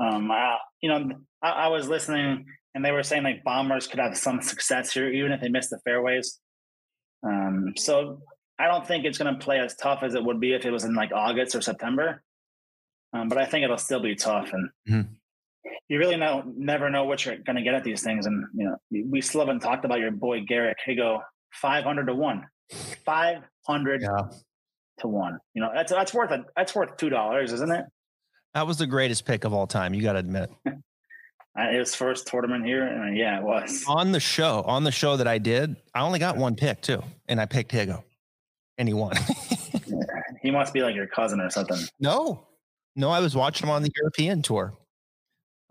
um, 0.01 0.31
I, 0.31 0.57
you 0.81 0.89
know, 0.89 1.09
I, 1.41 1.49
I, 1.49 1.67
was 1.67 1.87
listening 1.87 2.45
and 2.73 2.83
they 2.83 2.91
were 2.91 3.03
saying 3.03 3.23
like 3.23 3.43
bombers 3.45 3.87
could 3.87 3.99
have 3.99 4.17
some 4.17 4.41
success 4.41 4.91
here 4.91 5.09
even 5.09 5.31
if 5.31 5.39
they 5.39 5.49
miss 5.49 5.69
the 5.69 5.79
fairways. 5.85 6.39
Um, 7.23 7.73
so 7.77 8.21
I 8.59 8.67
don't 8.67 8.85
think 8.85 9.05
it's 9.05 9.17
going 9.17 9.33
to 9.33 9.39
play 9.39 9.59
as 9.59 9.75
tough 9.75 10.03
as 10.03 10.15
it 10.15 10.23
would 10.23 10.39
be 10.39 10.53
if 10.53 10.65
it 10.65 10.71
was 10.71 10.83
in 10.83 10.95
like 10.95 11.11
August 11.13 11.55
or 11.55 11.61
September. 11.61 12.21
Um, 13.13 13.29
but 13.29 13.37
I 13.37 13.45
think 13.45 13.63
it'll 13.63 13.77
still 13.77 14.01
be 14.01 14.15
tough 14.15 14.51
and. 14.51 14.69
Mm-hmm 14.89 15.13
you 15.87 15.99
really 15.99 16.17
know 16.17 16.43
never 16.55 16.89
know 16.89 17.05
what 17.05 17.25
you're 17.25 17.37
going 17.37 17.55
to 17.55 17.61
get 17.61 17.73
at 17.73 17.83
these 17.83 18.03
things. 18.03 18.25
And 18.25 18.45
you 18.55 18.65
know, 18.65 19.05
we 19.09 19.21
still 19.21 19.41
haven't 19.41 19.59
talked 19.59 19.85
about 19.85 19.99
your 19.99 20.11
boy 20.11 20.41
Garrick 20.41 20.77
Higgo, 20.85 21.21
five 21.51 21.83
hundred 21.83 22.07
to 22.07 22.15
one, 22.15 22.45
five 23.05 23.43
hundred 23.65 24.01
yeah. 24.01 24.29
to 24.99 25.07
one. 25.07 25.39
You 25.53 25.61
know, 25.61 25.71
that's 25.73 25.91
that's 25.91 26.13
worth 26.13 26.31
a 26.31 26.45
that's 26.55 26.75
worth 26.75 26.97
two 26.97 27.09
dollars, 27.09 27.53
isn't 27.53 27.71
it? 27.71 27.85
That 28.53 28.67
was 28.67 28.77
the 28.77 28.87
greatest 28.87 29.25
pick 29.25 29.43
of 29.43 29.53
all 29.53 29.67
time. 29.67 29.93
You 29.93 30.01
got 30.01 30.13
to 30.13 30.19
admit. 30.19 30.49
Uh, 31.57 31.71
his 31.71 31.95
first 31.95 32.27
tournament 32.27 32.65
here, 32.65 32.83
and 32.83 33.15
yeah, 33.15 33.39
it 33.39 33.43
was 33.45 33.85
on 33.87 34.11
the 34.11 34.19
show. 34.19 34.61
On 34.65 34.83
the 34.83 34.91
show 34.91 35.15
that 35.15 35.25
I 35.25 35.37
did, 35.37 35.77
I 35.93 36.01
only 36.01 36.19
got 36.19 36.35
one 36.35 36.55
pick 36.55 36.81
too, 36.81 37.01
and 37.29 37.39
I 37.39 37.45
picked 37.45 37.71
Higgo, 37.71 38.03
and 38.77 38.89
he 38.89 38.93
won. 38.93 39.15
he 40.41 40.51
must 40.51 40.73
be 40.73 40.81
like 40.81 40.95
your 40.95 41.07
cousin 41.07 41.39
or 41.39 41.49
something. 41.49 41.77
No, 41.97 42.45
no, 42.97 43.09
I 43.09 43.21
was 43.21 43.37
watching 43.37 43.67
him 43.67 43.71
on 43.71 43.83
the 43.83 43.91
European 43.95 44.41
tour. 44.41 44.73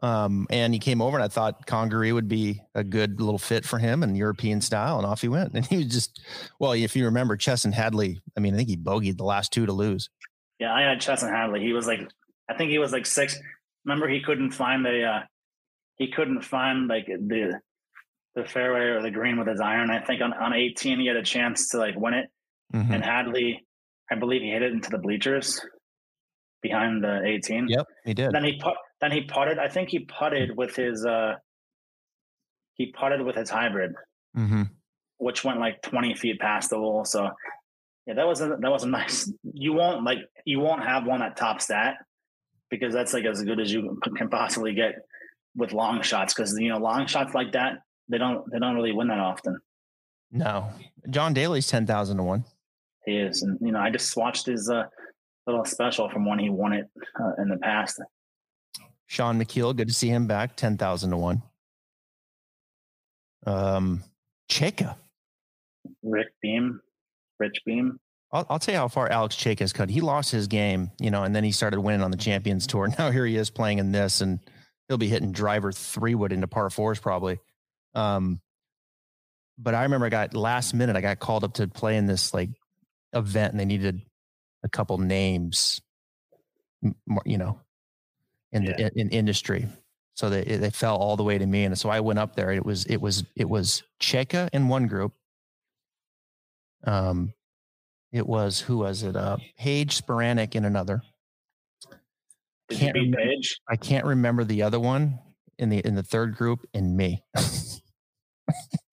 Um, 0.04 0.46
and 0.50 0.74
he 0.74 0.80
came 0.80 1.00
over, 1.00 1.16
and 1.16 1.24
I 1.24 1.28
thought 1.28 1.64
Congaree 1.64 2.12
would 2.12 2.28
be 2.28 2.60
a 2.74 2.84
good 2.84 3.22
little 3.22 3.38
fit 3.38 3.64
for 3.64 3.78
him 3.78 4.02
and 4.02 4.14
European 4.14 4.60
style, 4.60 4.98
and 4.98 5.06
off 5.06 5.22
he 5.22 5.28
went. 5.28 5.54
And 5.54 5.64
he 5.64 5.78
was 5.78 5.86
just, 5.86 6.20
well, 6.58 6.72
if 6.72 6.94
you 6.94 7.06
remember 7.06 7.38
Chesson 7.38 7.72
Hadley, 7.72 8.20
I 8.36 8.40
mean, 8.40 8.52
I 8.52 8.58
think 8.58 8.68
he 8.68 8.76
bogeyed 8.76 9.16
the 9.16 9.24
last 9.24 9.50
two 9.50 9.64
to 9.64 9.72
lose. 9.72 10.10
Yeah, 10.58 10.74
I 10.74 10.82
had 10.82 11.00
Chesson 11.00 11.30
Hadley. 11.30 11.60
He 11.60 11.72
was 11.72 11.86
like, 11.86 12.00
I 12.50 12.54
think 12.54 12.70
he 12.70 12.78
was 12.78 12.92
like 12.92 13.06
six. 13.06 13.40
Remember, 13.86 14.06
he 14.06 14.20
couldn't 14.20 14.50
find 14.50 14.84
the, 14.84 15.04
uh, 15.04 15.20
he 15.96 16.10
couldn't 16.10 16.42
find 16.42 16.86
like 16.86 17.06
the, 17.06 17.58
the 18.34 18.44
fairway 18.44 18.80
or 18.80 19.00
the 19.00 19.10
green 19.10 19.38
with 19.38 19.48
his 19.48 19.60
iron. 19.60 19.88
I 19.88 20.04
think 20.04 20.20
on, 20.20 20.34
on 20.34 20.52
18 20.52 21.00
he 21.00 21.06
had 21.06 21.16
a 21.16 21.22
chance 21.22 21.70
to 21.70 21.78
like 21.78 21.96
win 21.96 22.12
it, 22.12 22.28
mm-hmm. 22.74 22.92
and 22.92 23.02
Hadley, 23.02 23.64
I 24.10 24.16
believe 24.16 24.42
he 24.42 24.50
hit 24.50 24.60
it 24.60 24.72
into 24.72 24.90
the 24.90 24.98
bleachers 24.98 25.64
behind 26.64 27.04
the 27.04 27.22
18. 27.22 27.68
Yep, 27.68 27.86
he 28.06 28.14
did. 28.14 28.32
Then 28.32 28.42
he 28.42 28.58
put 28.58 28.74
then 29.00 29.12
he 29.12 29.20
putted. 29.20 29.58
I 29.58 29.68
think 29.68 29.90
he 29.90 30.00
putted 30.00 30.56
with 30.56 30.74
his. 30.74 31.04
uh 31.04 31.34
He 32.72 32.86
putted 32.86 33.20
with 33.20 33.36
his 33.36 33.50
hybrid, 33.50 33.92
mm-hmm. 34.36 34.62
which 35.18 35.44
went 35.44 35.60
like 35.60 35.82
twenty 35.82 36.14
feet 36.14 36.40
past 36.40 36.70
the 36.70 36.78
hole. 36.78 37.04
So 37.04 37.30
yeah, 38.06 38.14
that 38.14 38.26
was 38.26 38.40
a, 38.40 38.56
that 38.62 38.70
was 38.70 38.82
a 38.82 38.88
nice. 38.88 39.30
You 39.52 39.74
won't 39.74 40.04
like 40.04 40.18
you 40.46 40.58
won't 40.58 40.82
have 40.82 41.06
one 41.06 41.20
that 41.20 41.36
tops 41.36 41.66
that 41.66 41.96
because 42.70 42.94
that's 42.94 43.12
like 43.12 43.26
as 43.26 43.42
good 43.42 43.60
as 43.60 43.70
you 43.70 44.00
can 44.16 44.30
possibly 44.30 44.72
get 44.72 44.94
with 45.54 45.72
long 45.72 46.00
shots. 46.00 46.32
Because 46.32 46.58
you 46.58 46.70
know 46.70 46.78
long 46.78 47.06
shots 47.06 47.34
like 47.34 47.52
that 47.52 47.80
they 48.08 48.18
don't 48.18 48.50
they 48.50 48.58
don't 48.58 48.74
really 48.74 48.92
win 48.92 49.08
that 49.08 49.20
often. 49.20 49.58
No, 50.32 50.70
John 51.10 51.34
Daly's 51.34 51.66
ten 51.66 51.86
thousand 51.86 52.16
to 52.16 52.22
one. 52.22 52.44
He 53.04 53.18
is, 53.18 53.42
and 53.42 53.58
you 53.60 53.72
know, 53.72 53.80
I 53.80 53.90
just 53.90 54.16
watched 54.16 54.46
his 54.46 54.70
uh, 54.70 54.84
little 55.46 55.64
special 55.64 56.08
from 56.08 56.26
when 56.26 56.38
he 56.38 56.50
won 56.50 56.72
it 56.72 56.88
uh, 57.20 57.32
in 57.42 57.48
the 57.48 57.56
past. 57.58 58.00
Shaun 59.06 59.38
Micheel, 59.38 59.76
good 59.76 59.88
to 59.88 59.94
see 59.94 60.08
him 60.08 60.26
back, 60.26 60.56
ten 60.56 60.76
thousand 60.76 61.10
to 61.10 61.16
one. 61.16 61.42
Um, 63.46 64.02
Cejka, 64.50 64.96
Rick 66.02 66.28
Beem, 66.42 66.80
Rich 67.38 67.60
Beem. 67.66 67.98
I'll, 68.32 68.46
I'll 68.50 68.58
tell 68.58 68.74
you 68.74 68.78
how 68.80 68.88
far 68.88 69.10
Alex 69.10 69.36
Cejka 69.36 69.60
has 69.60 69.72
cut. 69.72 69.90
He 69.90 70.00
lost 70.00 70.32
his 70.32 70.48
game, 70.48 70.90
you 70.98 71.10
know, 71.10 71.22
and 71.22 71.34
then 71.34 71.44
he 71.44 71.52
started 71.52 71.80
winning 71.80 72.02
on 72.02 72.10
the 72.10 72.16
Champions 72.16 72.66
Tour. 72.66 72.88
Now 72.98 73.10
here 73.10 73.26
he 73.26 73.36
is 73.36 73.50
playing 73.50 73.78
in 73.78 73.92
this, 73.92 74.20
and 74.20 74.40
he'll 74.88 74.98
be 74.98 75.08
hitting 75.08 75.32
driver 75.32 75.72
three 75.72 76.14
wood 76.14 76.32
into 76.32 76.48
par 76.48 76.70
fours 76.70 76.98
probably. 76.98 77.38
Um, 77.94 78.40
but 79.58 79.74
I 79.74 79.84
remember 79.84 80.06
I 80.06 80.10
got 80.10 80.34
last 80.34 80.74
minute, 80.74 80.96
I 80.96 81.00
got 81.00 81.20
called 81.20 81.44
up 81.44 81.54
to 81.54 81.68
play 81.68 81.96
in 81.96 82.06
this 82.06 82.34
like 82.34 82.50
event, 83.12 83.52
and 83.52 83.60
they 83.60 83.64
needed 83.64 84.02
a 84.64 84.68
couple 84.68 84.98
names, 84.98 85.80
you 87.24 87.38
know, 87.38 87.60
in 88.52 88.64
yeah. 88.64 88.72
the 88.76 88.82
in, 88.86 88.98
in 88.98 89.08
industry. 89.10 89.68
So 90.14 90.30
they 90.30 90.42
they 90.44 90.70
fell 90.70 90.96
all 90.96 91.16
the 91.16 91.22
way 91.22 91.38
to 91.38 91.46
me, 91.46 91.64
and 91.64 91.78
so 91.78 91.88
I 91.88 92.00
went 92.00 92.18
up 92.18 92.34
there. 92.34 92.52
It 92.52 92.64
was 92.64 92.84
it 92.86 93.00
was 93.00 93.24
it 93.36 93.48
was 93.48 93.82
Cejka 94.00 94.48
in 94.52 94.68
one 94.68 94.86
group. 94.86 95.12
Um, 96.84 97.32
it 98.12 98.26
was 98.26 98.60
who 98.60 98.78
was 98.78 99.02
it? 99.02 99.16
Uh, 99.16 99.36
Paige 99.58 100.00
Spiranac 100.00 100.54
in 100.54 100.64
another. 100.64 101.02
Did 102.68 102.78
can't 102.78 102.94
remember, 102.94 103.18
Paige? 103.18 103.60
I 103.68 103.76
can't 103.76 104.06
remember 104.06 104.44
the 104.44 104.62
other 104.62 104.80
one 104.80 105.18
in 105.58 105.68
the 105.68 105.78
in 105.84 105.96
the 105.96 106.02
third 106.02 106.36
group, 106.36 106.66
and 106.74 106.96
me. 106.96 107.22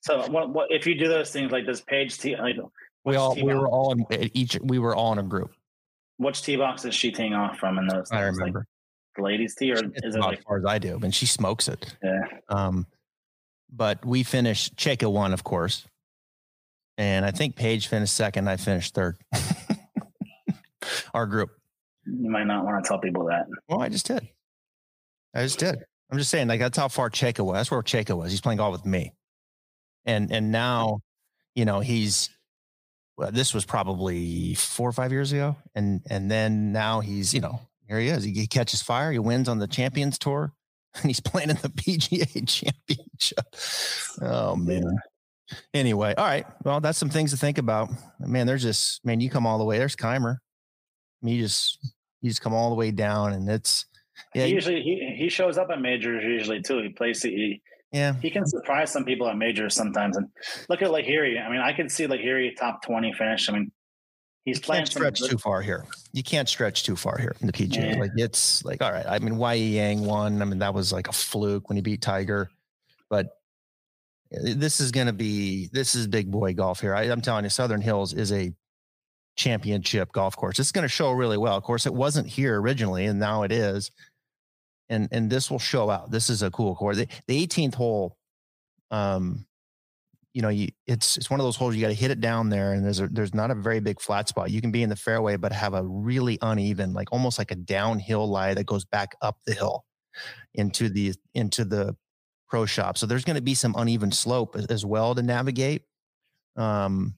so 0.01 0.27
what, 0.29 0.49
what 0.49 0.71
if 0.71 0.87
you 0.87 0.95
do 0.95 1.07
those 1.07 1.31
things 1.31 1.51
like 1.51 1.67
this 1.67 1.81
Paige? 1.81 2.17
T, 2.17 2.35
like, 2.35 2.55
we 3.05 3.15
all 3.15 3.35
we 3.35 3.53
were 3.53 3.67
all 3.67 3.91
in 3.91 4.05
each 4.33 4.59
we 4.63 4.79
were 4.79 4.95
all 4.95 5.13
in 5.13 5.19
a 5.19 5.23
group. 5.23 5.51
Which 6.21 6.43
tee 6.43 6.55
box 6.55 6.85
is 6.85 6.93
she 6.93 7.11
teeing 7.11 7.33
off 7.33 7.57
from 7.57 7.79
in 7.79 7.87
those? 7.87 8.11
I 8.11 8.21
remember. 8.21 8.59
Like 8.59 8.67
the 9.15 9.23
ladies 9.23 9.55
tee, 9.55 9.71
or 9.71 9.77
is 10.03 10.15
it 10.15 10.19
like, 10.19 10.37
as 10.37 10.43
far 10.43 10.59
as 10.59 10.65
I 10.65 10.77
do? 10.77 10.99
And 11.01 11.13
she 11.15 11.25
smokes 11.25 11.67
it. 11.67 11.95
Yeah. 12.03 12.21
Um, 12.47 12.85
but 13.71 14.05
we 14.05 14.21
finished 14.21 14.75
Cejka 14.75 15.11
one, 15.11 15.33
of 15.33 15.43
course, 15.43 15.87
and 16.99 17.25
I 17.25 17.31
think 17.31 17.55
Paige 17.55 17.87
finished 17.87 18.13
second. 18.13 18.47
I 18.47 18.57
finished 18.57 18.93
third. 18.93 19.17
Our 21.15 21.25
group. 21.25 21.49
You 22.05 22.29
might 22.29 22.45
not 22.45 22.65
want 22.65 22.83
to 22.83 22.87
tell 22.87 22.99
people 22.99 23.25
that. 23.25 23.47
Well, 23.67 23.81
I 23.81 23.89
just 23.89 24.05
did. 24.05 24.27
I 25.33 25.41
just 25.41 25.57
did. 25.57 25.83
I'm 26.11 26.19
just 26.19 26.29
saying, 26.29 26.47
like 26.47 26.59
that's 26.59 26.77
how 26.77 26.87
far 26.87 27.09
Cejka 27.09 27.43
was. 27.43 27.55
That's 27.55 27.71
where 27.71 27.81
Cejka 27.81 28.15
was. 28.15 28.29
He's 28.29 28.41
playing 28.41 28.57
golf 28.57 28.73
with 28.73 28.85
me, 28.85 29.11
and 30.05 30.31
and 30.31 30.51
now, 30.51 30.99
you 31.55 31.65
know, 31.65 31.79
he's. 31.79 32.29
Well, 33.21 33.31
this 33.31 33.53
was 33.53 33.65
probably 33.65 34.55
four 34.55 34.89
or 34.89 34.91
five 34.91 35.11
years 35.11 35.31
ago, 35.31 35.55
and 35.75 36.01
and 36.09 36.31
then 36.31 36.71
now 36.71 37.01
he's 37.01 37.35
you 37.35 37.39
know 37.39 37.59
here 37.87 37.99
he 37.99 38.07
is. 38.07 38.23
He, 38.23 38.31
he 38.31 38.47
catches 38.47 38.81
fire. 38.81 39.11
He 39.11 39.19
wins 39.19 39.47
on 39.47 39.59
the 39.59 39.67
Champions 39.67 40.17
Tour, 40.17 40.51
and 40.95 41.05
he's 41.05 41.19
playing 41.19 41.51
in 41.51 41.57
the 41.57 41.69
PGA 41.69 42.47
Championship. 42.47 43.45
Oh 44.23 44.55
man. 44.55 44.97
Anyway, 45.71 46.15
all 46.17 46.25
right. 46.25 46.47
Well, 46.63 46.79
that's 46.79 46.97
some 46.97 47.11
things 47.11 47.29
to 47.29 47.37
think 47.37 47.59
about. 47.59 47.91
Man, 48.19 48.47
there's 48.47 48.63
just 48.63 49.05
man, 49.05 49.21
you 49.21 49.29
come 49.29 49.45
all 49.45 49.59
the 49.59 49.65
way. 49.65 49.77
There's 49.77 49.95
Kaymer. 49.95 50.37
I 50.37 51.25
mean, 51.25 51.35
you 51.35 51.43
just 51.43 51.77
you 52.21 52.31
just 52.31 52.41
come 52.41 52.55
all 52.55 52.69
the 52.69 52.75
way 52.75 52.89
down, 52.89 53.33
and 53.33 53.47
it's 53.47 53.85
yeah. 54.33 54.45
He 54.45 54.53
usually 54.53 54.81
he 54.81 55.13
he 55.15 55.29
shows 55.29 55.59
up 55.59 55.69
at 55.69 55.79
majors 55.79 56.23
usually 56.23 56.63
too. 56.63 56.81
He 56.81 56.89
plays 56.89 57.21
he 57.21 57.61
yeah. 57.91 58.13
He 58.21 58.29
can 58.29 58.45
surprise 58.45 58.91
some 58.91 59.03
people 59.03 59.27
at 59.27 59.37
majors 59.37 59.75
sometimes. 59.75 60.15
And 60.17 60.27
look 60.69 60.81
at 60.81 60.89
Lahiri. 60.89 61.43
I 61.43 61.49
mean, 61.51 61.61
I 61.61 61.73
can 61.73 61.89
see 61.89 62.05
Lahiri 62.05 62.55
top 62.55 62.83
twenty 62.83 63.11
finish. 63.13 63.49
I 63.49 63.53
mean, 63.53 63.71
he's 64.45 64.57
you 64.57 64.61
playing. 64.61 64.85
Can't 64.85 64.91
stretch 64.91 65.29
too 65.29 65.37
far 65.37 65.61
here. 65.61 65.85
You 66.13 66.23
can't 66.23 66.47
stretch 66.47 66.83
too 66.83 66.95
far 66.95 67.17
here 67.17 67.35
in 67.41 67.47
the 67.47 67.53
PGA. 67.53 67.95
Yeah. 67.95 67.99
Like 67.99 68.11
it's 68.15 68.63
like 68.63 68.81
all 68.81 68.91
right. 68.91 69.05
I 69.05 69.19
mean, 69.19 69.37
Y 69.37 69.53
Yang 69.55 70.05
won. 70.05 70.41
I 70.41 70.45
mean, 70.45 70.59
that 70.59 70.73
was 70.73 70.93
like 70.93 71.09
a 71.09 71.13
fluke 71.13 71.67
when 71.67 71.75
he 71.75 71.81
beat 71.81 72.01
Tiger, 72.01 72.49
but 73.09 73.27
eh, 74.31 74.53
this 74.55 74.79
is 74.79 74.91
going 74.91 75.07
to 75.07 75.13
be 75.13 75.69
this 75.73 75.93
is 75.93 76.07
big 76.07 76.31
boy 76.31 76.53
golf 76.53 76.79
here. 76.79 76.95
I, 76.95 77.03
I'm 77.03 77.21
telling 77.21 77.43
you, 77.43 77.49
Southern 77.49 77.81
Hills 77.81 78.13
is 78.13 78.31
a 78.31 78.53
championship 79.35 80.11
golf 80.13 80.35
course. 80.37 80.59
It's 80.59 80.71
going 80.71 80.83
to 80.83 80.89
show 80.89 81.11
really 81.11 81.37
well. 81.37 81.57
Of 81.57 81.63
course, 81.63 81.85
it 81.85 81.93
wasn't 81.93 82.27
here 82.27 82.59
originally, 82.61 83.05
and 83.05 83.19
now 83.19 83.43
it 83.43 83.51
is. 83.51 83.91
And 84.91 85.07
and 85.11 85.29
this 85.29 85.49
will 85.49 85.59
show 85.59 85.89
out. 85.89 86.11
This 86.11 86.29
is 86.29 86.43
a 86.43 86.51
cool 86.51 86.75
course. 86.75 86.97
The, 86.97 87.07
the 87.27 87.47
18th 87.47 87.73
hole, 87.73 88.17
um, 88.91 89.47
you 90.33 90.41
know, 90.41 90.49
you 90.49 90.67
it's 90.85 91.17
it's 91.17 91.29
one 91.29 91.39
of 91.39 91.45
those 91.45 91.55
holes 91.55 91.75
you 91.75 91.81
got 91.81 91.87
to 91.87 91.93
hit 91.93 92.11
it 92.11 92.21
down 92.21 92.49
there, 92.49 92.73
and 92.73 92.85
there's 92.85 92.99
a, 92.99 93.07
there's 93.07 93.33
not 93.33 93.51
a 93.51 93.55
very 93.55 93.79
big 93.79 93.99
flat 93.99 94.27
spot. 94.27 94.51
You 94.51 94.61
can 94.61 94.71
be 94.71 94.83
in 94.83 94.89
the 94.89 94.95
fairway, 94.95 95.37
but 95.37 95.51
have 95.51 95.73
a 95.73 95.83
really 95.83 96.37
uneven, 96.41 96.93
like 96.93 97.11
almost 97.11 97.39
like 97.39 97.51
a 97.51 97.55
downhill 97.55 98.29
lie 98.29 98.53
that 98.53 98.65
goes 98.65 98.85
back 98.85 99.15
up 99.21 99.37
the 99.47 99.53
hill 99.53 99.85
into 100.53 100.89
the 100.89 101.13
into 101.33 101.65
the 101.65 101.95
pro 102.49 102.65
shop. 102.65 102.97
So 102.97 103.05
there's 103.05 103.23
going 103.23 103.37
to 103.37 103.41
be 103.41 103.55
some 103.55 103.73
uneven 103.77 104.11
slope 104.11 104.57
as 104.69 104.85
well 104.85 105.15
to 105.15 105.23
navigate. 105.23 105.83
Um, 106.57 107.15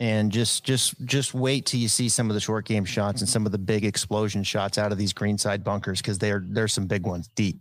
and 0.00 0.32
just 0.32 0.64
just 0.64 0.94
just 1.04 1.34
wait 1.34 1.66
till 1.66 1.78
you 1.78 1.88
see 1.88 2.08
some 2.08 2.30
of 2.30 2.34
the 2.34 2.40
short 2.40 2.64
game 2.64 2.84
shots 2.84 3.20
and 3.20 3.28
some 3.28 3.46
of 3.46 3.52
the 3.52 3.58
big 3.58 3.84
explosion 3.84 4.42
shots 4.42 4.78
out 4.78 4.90
of 4.90 4.98
these 4.98 5.12
greenside 5.12 5.62
bunkers 5.62 6.00
because 6.00 6.18
they're 6.18 6.42
there's 6.48 6.72
some 6.72 6.86
big 6.86 7.06
ones 7.06 7.28
deep. 7.36 7.60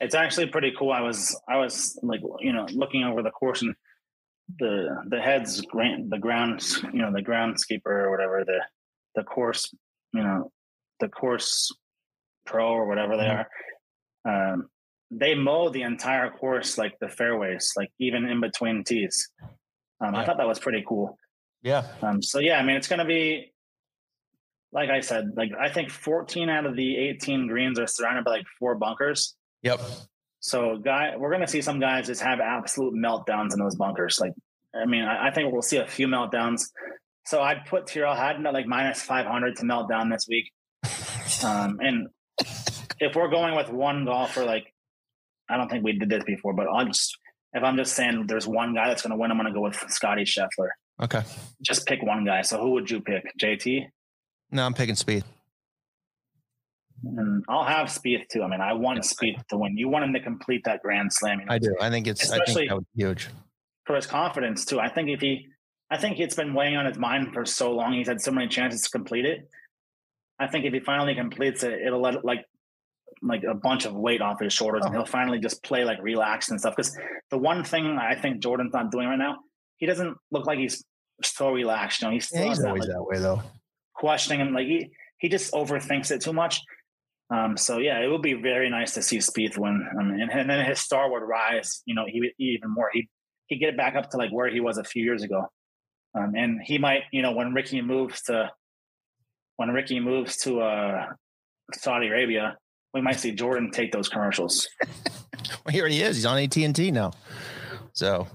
It's 0.00 0.14
actually 0.14 0.46
pretty 0.46 0.72
cool. 0.76 0.90
I 0.90 1.02
was 1.02 1.38
I 1.48 1.58
was 1.58 1.98
like 2.02 2.20
you 2.40 2.52
know 2.52 2.66
looking 2.72 3.04
over 3.04 3.22
the 3.22 3.30
course 3.30 3.62
and 3.62 3.74
the 4.58 5.02
the 5.08 5.20
heads 5.20 5.60
grant 5.60 6.08
the 6.08 6.18
ground 6.18 6.62
you 6.92 7.00
know 7.00 7.12
the 7.12 7.22
groundskeeper 7.22 7.86
or 7.86 8.10
whatever 8.10 8.44
the 8.44 8.60
the 9.14 9.22
course 9.24 9.72
you 10.12 10.22
know 10.22 10.50
the 11.00 11.08
course 11.08 11.74
pro 12.46 12.68
or 12.68 12.86
whatever 12.86 13.16
they 13.16 13.24
mm-hmm. 13.24 14.28
are 14.28 14.52
um, 14.52 14.68
they 15.10 15.34
mow 15.34 15.68
the 15.68 15.82
entire 15.82 16.30
course 16.30 16.78
like 16.78 16.96
the 17.00 17.08
fairways 17.08 17.72
like 17.76 17.90
even 17.98 18.24
in 18.24 18.40
between 18.40 18.84
tees 18.84 19.30
um, 20.00 20.14
yeah. 20.14 20.20
i 20.20 20.24
thought 20.24 20.36
that 20.36 20.46
was 20.46 20.60
pretty 20.60 20.84
cool 20.86 21.18
yeah. 21.62 21.84
Um, 22.02 22.22
so 22.22 22.38
yeah, 22.38 22.58
I 22.58 22.62
mean, 22.62 22.76
it's 22.76 22.88
going 22.88 22.98
to 22.98 23.04
be, 23.04 23.52
like 24.72 24.90
I 24.90 25.00
said, 25.00 25.32
like 25.36 25.50
I 25.58 25.70
think 25.70 25.90
14 25.90 26.48
out 26.48 26.66
of 26.66 26.76
the 26.76 26.96
18 26.96 27.48
greens 27.48 27.78
are 27.78 27.86
surrounded 27.86 28.24
by 28.24 28.32
like 28.32 28.46
four 28.58 28.74
bunkers. 28.74 29.34
Yep. 29.62 29.80
So 30.40 30.76
guy, 30.76 31.16
we're 31.16 31.30
going 31.30 31.40
to 31.40 31.48
see 31.48 31.62
some 31.62 31.80
guys 31.80 32.06
just 32.06 32.20
have 32.20 32.40
absolute 32.40 32.94
meltdowns 32.94 33.52
in 33.52 33.58
those 33.58 33.76
bunkers. 33.76 34.20
Like, 34.20 34.32
I 34.74 34.86
mean, 34.86 35.02
I, 35.02 35.28
I 35.28 35.30
think 35.30 35.52
we'll 35.52 35.62
see 35.62 35.78
a 35.78 35.86
few 35.86 36.06
meltdowns. 36.06 36.64
So 37.24 37.40
I'd 37.40 37.64
put 37.66 37.86
Tyrrell 37.86 38.14
Hatton 38.14 38.46
at 38.46 38.52
like 38.52 38.66
minus 38.66 39.02
500 39.02 39.56
to 39.56 39.62
meltdown 39.64 40.12
this 40.12 40.26
week. 40.28 40.52
Um, 41.44 41.78
and 41.80 42.08
if 43.00 43.16
we're 43.16 43.28
going 43.28 43.56
with 43.56 43.70
one 43.70 44.04
golfer, 44.04 44.44
like 44.44 44.72
I 45.48 45.56
don't 45.56 45.68
think 45.68 45.84
we 45.84 45.92
did 45.92 46.08
this 46.08 46.24
before, 46.24 46.52
but 46.52 46.66
I'll 46.68 46.86
just 46.86 47.16
if 47.52 47.62
I'm 47.62 47.76
just 47.76 47.94
saying 47.94 48.26
there's 48.26 48.46
one 48.46 48.74
guy 48.74 48.88
that's 48.88 49.02
going 49.02 49.12
to 49.12 49.16
win, 49.16 49.30
I'm 49.30 49.38
going 49.38 49.48
to 49.48 49.54
go 49.54 49.62
with 49.62 49.82
Scotty 49.88 50.24
Scheffler. 50.24 50.68
Okay. 51.02 51.22
Just 51.62 51.86
pick 51.86 52.02
one 52.02 52.24
guy. 52.24 52.42
So 52.42 52.58
who 52.60 52.70
would 52.70 52.90
you 52.90 53.00
pick? 53.00 53.24
JT? 53.40 53.86
No, 54.50 54.64
I'm 54.64 54.74
picking 54.74 54.94
Spieth. 54.94 55.24
And 57.04 57.44
I'll 57.48 57.64
have 57.64 57.88
Spieth 57.88 58.28
too. 58.28 58.42
I 58.42 58.48
mean, 58.48 58.60
I 58.60 58.72
want 58.72 59.00
Spieth 59.00 59.46
to 59.48 59.58
win. 59.58 59.76
You 59.76 59.88
want 59.88 60.04
him 60.04 60.14
to 60.14 60.20
complete 60.20 60.62
that 60.64 60.82
Grand 60.82 61.12
Slam. 61.12 61.40
You 61.40 61.46
know? 61.46 61.52
I 61.52 61.58
do. 61.58 61.74
I 61.80 61.90
think 61.90 62.06
it's 62.06 62.22
especially 62.22 62.70
I 62.70 62.74
think 62.74 62.86
huge 62.94 63.28
for 63.84 63.96
his 63.96 64.06
confidence 64.06 64.64
too. 64.64 64.80
I 64.80 64.88
think 64.88 65.08
if 65.08 65.20
he, 65.20 65.46
I 65.90 65.98
think 65.98 66.18
it's 66.18 66.34
been 66.34 66.54
weighing 66.54 66.76
on 66.76 66.86
his 66.86 66.98
mind 66.98 67.32
for 67.32 67.44
so 67.44 67.72
long. 67.72 67.92
He's 67.92 68.08
had 68.08 68.20
so 68.20 68.32
many 68.32 68.48
chances 68.48 68.82
to 68.82 68.90
complete 68.90 69.24
it. 69.24 69.48
I 70.38 70.48
think 70.48 70.64
if 70.64 70.72
he 70.72 70.80
finally 70.80 71.14
completes 71.14 71.62
it, 71.62 71.80
it'll 71.86 72.02
let 72.02 72.24
like 72.24 72.44
like 73.22 73.42
a 73.48 73.54
bunch 73.54 73.86
of 73.86 73.94
weight 73.94 74.20
off 74.20 74.40
his 74.40 74.52
shoulders, 74.52 74.82
oh. 74.82 74.86
and 74.86 74.94
he'll 74.94 75.06
finally 75.06 75.38
just 75.38 75.62
play 75.62 75.84
like 75.84 76.02
relaxed 76.02 76.50
and 76.50 76.58
stuff. 76.58 76.74
Because 76.76 76.96
the 77.30 77.38
one 77.38 77.62
thing 77.62 77.98
I 77.98 78.14
think 78.14 78.42
Jordan's 78.42 78.72
not 78.72 78.90
doing 78.90 79.06
right 79.06 79.18
now 79.18 79.36
he 79.78 79.86
doesn't 79.86 80.16
look 80.30 80.46
like 80.46 80.58
he's 80.58 80.84
so 81.22 81.52
relaxed. 81.52 82.02
You 82.02 82.08
know, 82.08 82.14
he's, 82.14 82.30
yeah, 82.32 82.48
he's 82.48 82.64
always 82.64 82.86
that, 82.86 82.88
like, 82.88 82.88
that 82.88 83.04
way 83.04 83.18
though. 83.18 83.42
Questioning 83.94 84.40
him, 84.40 84.52
like 84.52 84.66
he 84.66 84.90
he 85.18 85.28
just 85.28 85.52
overthinks 85.52 86.10
it 86.10 86.20
too 86.20 86.32
much. 86.32 86.60
Um, 87.30 87.56
so 87.56 87.78
yeah, 87.78 88.00
it 88.00 88.08
would 88.08 88.22
be 88.22 88.34
very 88.34 88.70
nice 88.70 88.94
to 88.94 89.02
see 89.02 89.18
Spieth 89.18 89.58
win, 89.58 89.84
I 89.98 90.02
mean, 90.04 90.20
and, 90.20 90.30
and, 90.30 90.48
then 90.48 90.64
his 90.64 90.78
star 90.78 91.10
would 91.10 91.22
rise. 91.22 91.82
You 91.84 91.94
know, 91.94 92.04
he 92.06 92.30
even 92.38 92.70
more. 92.70 92.88
He 92.92 93.08
he 93.46 93.58
get 93.58 93.70
it 93.70 93.76
back 93.76 93.96
up 93.96 94.10
to 94.10 94.16
like 94.16 94.30
where 94.30 94.48
he 94.48 94.60
was 94.60 94.78
a 94.78 94.84
few 94.84 95.02
years 95.02 95.22
ago, 95.22 95.46
um, 96.16 96.34
and 96.36 96.60
he 96.62 96.78
might, 96.78 97.02
you 97.12 97.22
know, 97.22 97.32
when 97.32 97.52
Rickie 97.52 97.82
moves 97.82 98.22
to 98.22 98.50
when 99.56 99.70
Rickie 99.70 99.98
moves 99.98 100.36
to 100.38 100.60
uh, 100.60 101.06
Saudi 101.74 102.06
Arabia, 102.08 102.56
we 102.94 103.00
might 103.00 103.18
see 103.18 103.32
Jordan 103.32 103.70
take 103.72 103.90
those 103.90 104.08
commercials. 104.08 104.68
well, 105.64 105.72
here 105.72 105.88
he 105.88 106.02
is. 106.02 106.16
He's 106.16 106.26
on 106.26 106.38
AT 106.38 106.56
and 106.56 106.76
T 106.76 106.90
now. 106.92 107.12
So 107.92 108.28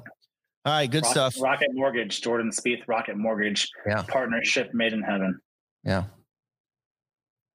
all 0.64 0.74
right, 0.74 0.90
good 0.90 1.04
Rocket, 1.04 1.12
stuff. 1.12 1.36
Rocket 1.42 1.70
Mortgage, 1.74 2.22
Jordan 2.22 2.52
Spieth, 2.52 2.88
Rocket 2.88 3.18
Mortgage, 3.18 3.68
yeah. 3.88 4.04
partnership 4.04 4.74
made 4.74 4.94
in 4.94 5.02
heaven. 5.02 5.40
Yeah. 5.84 6.04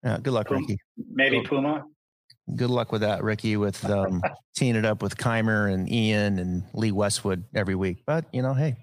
Yeah. 0.03 0.19
Good 0.21 0.33
luck, 0.33 0.49
Puma, 0.49 0.61
Rickie. 0.61 0.79
Maybe 0.97 1.41
Puma. 1.43 1.85
Good 2.55 2.71
luck 2.71 2.91
with 2.91 3.03
that, 3.03 3.23
Rickie, 3.23 3.57
with 3.57 3.85
um, 3.89 4.23
teeing 4.57 4.75
it 4.75 4.85
up 4.85 5.03
with 5.03 5.17
Kaymer 5.17 5.73
and 5.73 5.91
Ian 5.91 6.41
and 6.41 6.65
Lee 6.75 6.91
Westwood 6.91 7.45
every 7.55 7.77
week. 7.77 8.03
But, 8.07 8.25
you 8.33 8.43
know, 8.43 8.55
hey, 8.55 8.77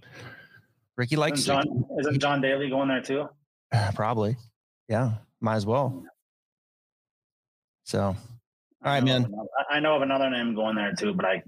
Rickie 0.97 1.17
likes 1.17 1.39
isn't 1.39 1.65
John, 1.65 1.85
isn't 1.99 2.19
John 2.19 2.39
Daly 2.39 2.69
going 2.69 2.87
there 2.87 3.01
too? 3.01 3.27
Probably. 3.95 4.37
Yeah. 4.87 5.15
Might 5.41 5.55
as 5.55 5.65
well. 5.65 6.03
So, 7.83 8.01
all 8.01 8.15
right, 8.85 9.03
man. 9.03 9.29
I 9.69 9.81
know 9.81 9.97
of 9.97 10.01
another 10.01 10.29
name 10.29 10.55
going 10.55 10.75
there 10.75 10.93
too, 10.93 11.13
but 11.13 11.25
I 11.25 11.43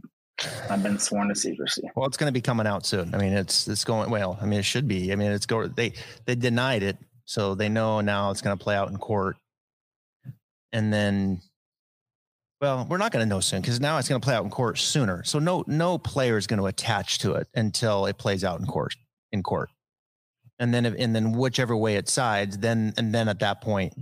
I've 0.70 0.84
been 0.84 1.00
sworn 1.00 1.30
to 1.30 1.36
secrecy. 1.36 1.90
Well, 1.96 2.06
it's 2.08 2.18
going 2.18 2.28
to 2.28 2.34
be 2.34 2.42
coming 2.42 2.68
out 2.68 2.86
soon. 2.86 3.14
I 3.16 3.18
mean, 3.18 3.34
it's 3.34 3.68
it's 3.68 3.84
going 3.84 4.10
well. 4.10 4.38
I 4.42 4.46
mean, 4.46 4.60
it 4.60 4.66
should 4.66 4.88
be. 4.88 5.12
I 5.12 5.16
mean, 5.16 5.32
it's 5.32 5.46
go. 5.46 5.68
They 5.68 5.94
they 6.26 6.36
denied 6.36 6.84
it, 6.84 6.98
so 7.26 7.56
they 7.56 7.70
know 7.70 8.02
now 8.02 8.32
it's 8.32 8.42
going 8.42 8.58
to 8.58 8.62
play 8.62 8.76
out 8.76 8.90
in 8.90 8.98
court. 8.98 9.38
And 10.74 10.92
then, 10.92 11.42
well, 12.60 12.86
we're 12.90 12.98
not 12.98 13.14
going 13.14 13.24
to 13.24 13.30
know 13.30 13.40
soon 13.40 13.62
because 13.62 13.80
now 13.80 13.98
it's 13.98 14.10
going 14.10 14.20
to 14.20 14.26
play 14.26 14.36
out 14.36 14.44
in 14.44 14.50
court 14.50 14.78
sooner. 14.78 15.24
So 15.24 15.40
no 15.40 15.64
no 15.68 15.98
player 15.98 16.38
is 16.38 16.48
going 16.48 16.60
to 16.60 16.66
attach 16.66 17.20
to 17.20 17.36
it 17.36 17.48
until 17.56 18.06
it 18.06 18.18
plays 18.18 18.44
out 18.44 18.60
in 18.60 18.66
court 18.66 18.94
in 19.32 19.42
court. 19.42 19.70
And 20.60 20.74
then 20.74 20.86
if, 20.86 20.96
and 20.98 21.16
then 21.16 21.32
whichever 21.32 21.76
way 21.78 21.96
it 21.96 22.10
sides, 22.10 22.58
then 22.58 22.94
and 22.98 23.14
then 23.14 23.30
at 23.30 23.40
that 23.40 23.62
point, 23.62 23.94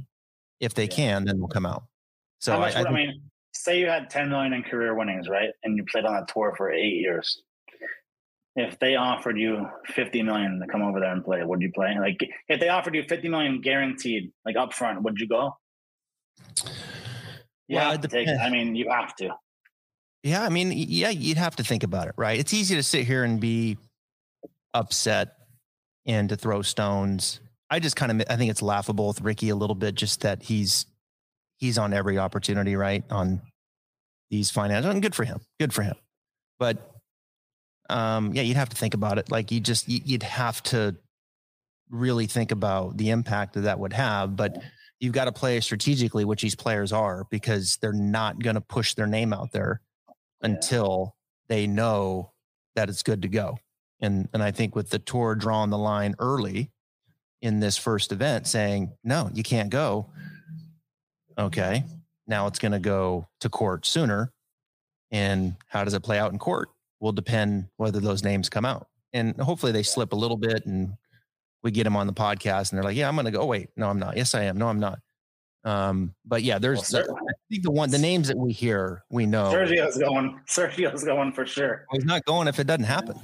if 0.60 0.74
they 0.74 0.86
yeah. 0.86 0.96
can, 0.96 1.26
then 1.26 1.38
we'll 1.38 1.48
come 1.48 1.66
out. 1.66 1.84
So 2.40 2.58
I, 2.58 2.70
I, 2.70 2.84
I 2.86 2.92
mean, 2.92 3.22
say 3.54 3.80
you 3.80 3.88
had 3.88 4.10
10 4.10 4.30
million 4.30 4.54
in 4.54 4.64
career 4.64 4.96
winnings, 4.96 5.30
right? 5.30 5.50
And 5.64 5.78
you 5.78 5.86
played 5.86 6.06
on 6.06 6.16
a 6.16 6.26
tour 6.26 6.54
for 6.58 6.72
eight 6.72 6.96
years. 6.96 7.42
If 8.56 8.78
they 8.80 8.96
offered 8.96 9.38
you 9.38 9.68
50 9.88 10.22
million 10.22 10.60
to 10.60 10.68
come 10.68 10.84
over 10.84 11.00
there 11.00 11.12
and 11.12 11.24
play, 11.24 11.44
would 11.44 11.62
you 11.62 11.72
play? 11.72 11.98
Like 12.00 12.30
if 12.48 12.60
they 12.60 12.70
offered 12.70 12.96
you 12.96 13.04
50 13.04 13.30
million 13.30 13.62
guaranteed, 13.62 14.32
like 14.46 14.56
upfront, 14.56 15.02
would 15.02 15.20
you 15.20 15.28
go? 15.28 15.58
Yeah, 17.68 17.96
take. 17.98 18.28
I 18.28 18.50
mean, 18.50 18.76
you 18.76 18.90
have 18.90 19.16
to. 19.18 19.30
Yeah, 20.22 20.44
I 20.44 20.50
mean, 20.50 20.72
yeah, 20.72 21.10
you'd 21.10 21.38
have 21.38 21.56
to 21.58 21.64
think 21.64 21.84
about 21.84 22.08
it, 22.08 22.14
right? 22.16 22.40
It's 22.40 22.54
easy 22.54 22.76
to 22.76 22.84
sit 22.84 23.06
here 23.06 23.24
and 23.24 23.40
be 23.40 23.78
upset 24.74 25.36
and 26.06 26.30
to 26.30 26.36
throw 26.36 26.62
stones. 26.62 27.40
I 27.70 27.80
just 27.80 27.96
kind 27.96 28.12
of 28.12 28.28
I 28.30 28.36
think 28.36 28.52
it's 28.52 28.62
laughable 28.62 29.08
with 29.08 29.22
Rickie 29.22 29.50
a 29.50 29.56
little 29.56 29.76
bit, 29.76 29.96
just 29.96 30.22
that 30.22 30.44
he's 30.44 30.86
he's 31.58 31.78
on 31.78 31.94
every 31.94 32.18
opportunity, 32.18 32.76
right? 32.76 33.04
On 33.10 33.42
these 34.30 34.52
finances, 34.52 34.90
and 34.92 35.02
good 35.02 35.16
for 35.16 35.24
him. 35.24 35.40
Good 35.60 35.74
for 35.74 35.84
him. 35.84 35.96
But 36.60 36.92
um, 37.90 38.34
yeah, 38.34 38.42
you'd 38.42 38.58
have 38.58 38.70
to 38.70 38.76
think 38.76 38.94
about 38.94 39.18
it. 39.18 39.32
Like 39.32 39.52
you 39.52 39.60
just 39.60 39.88
you'd 39.88 40.24
have 40.24 40.62
to 40.64 40.96
really 41.90 42.26
think 42.26 42.52
about 42.52 42.98
the 42.98 43.12
impact 43.12 43.54
that 43.54 43.62
that 43.62 43.80
would 43.80 43.94
have. 43.94 44.36
But 44.36 44.62
you've 45.00 45.14
got 45.14 45.26
to 45.26 45.32
play 45.32 45.60
strategically, 45.60 46.26
which 46.26 46.42
these 46.42 46.56
players 46.56 46.92
are, 46.92 47.26
because 47.30 47.78
they're 47.82 47.94
not 47.94 48.40
going 48.42 48.56
to 48.56 48.62
push 48.62 48.94
their 48.96 49.08
name 49.08 49.34
out 49.34 49.52
there 49.52 49.82
until 50.42 51.16
they 51.48 51.68
know 51.68 52.32
that 52.76 52.90
it's 52.90 53.04
good 53.04 53.22
to 53.22 53.28
go. 53.28 53.58
And 54.02 54.28
and 54.34 54.42
I 54.42 54.52
think 54.52 54.76
with 54.76 54.90
the 54.90 55.00
tour 55.00 55.36
drawing 55.36 55.70
the 55.70 55.78
line 55.78 56.16
early 56.20 56.72
in 57.42 57.60
this 57.60 57.78
first 57.78 58.12
event, 58.12 58.48
saying 58.48 58.94
no, 59.04 59.30
you 59.34 59.44
can't 59.44 59.70
go. 59.70 60.10
Okay, 61.38 61.84
now 62.28 62.48
it's 62.48 62.60
going 62.60 62.72
to 62.72 62.80
go 62.80 63.28
to 63.40 63.50
court 63.50 63.86
sooner, 63.86 64.32
and 65.12 65.56
how 65.68 65.84
does 65.84 65.94
it 65.94 66.04
play 66.04 66.20
out 66.20 66.32
in 66.32 66.40
court 66.40 66.70
will 67.00 67.12
depend 67.12 67.68
whether 67.78 68.00
those 68.00 68.24
names 68.24 68.50
come 68.50 68.66
out. 68.66 68.88
And 69.12 69.36
hopefully 69.38 69.72
they 69.72 69.84
slip 69.84 70.14
a 70.14 70.16
little 70.16 70.38
bit, 70.38 70.66
and 70.66 70.94
we 71.62 71.72
get 71.72 71.84
them 71.84 71.96
on 71.96 72.08
the 72.08 72.14
podcast, 72.14 72.72
and 72.72 72.78
they're 72.78 72.84
like, 72.84 72.96
"Yeah, 72.96 73.08
I'm 73.08 73.16
going 73.16 73.26
to 73.26 73.32
go." 73.32 73.42
Oh, 73.42 73.46
wait, 73.46 73.70
no, 73.76 73.90
I'm 73.90 74.00
not. 74.00 74.18
Yes, 74.18 74.34
I 74.34 74.44
am. 74.44 74.58
No, 74.58 74.68
I'm 74.68 74.80
not. 74.80 75.00
Um, 75.66 76.14
but 76.26 76.44
yeah, 76.44 76.60
there's 76.60 76.92
well, 76.92 77.04
I 77.04 77.34
think 77.50 77.64
the 77.64 77.72
one 77.72 77.90
the 77.90 78.00
names 78.00 78.28
that 78.28 78.38
we 78.38 78.52
hear, 78.52 79.04
we 79.10 79.26
know. 79.26 79.52
Sergio's 79.52 79.98
going. 79.98 80.40
Sergio's 80.48 81.04
going 81.04 81.32
for 81.34 81.46
sure. 81.46 81.86
He's 81.92 82.06
not 82.06 82.26
going 82.26 82.48
if 82.48 82.60
it 82.60 82.68
doesn't 82.68 82.86
happen. 82.86 83.18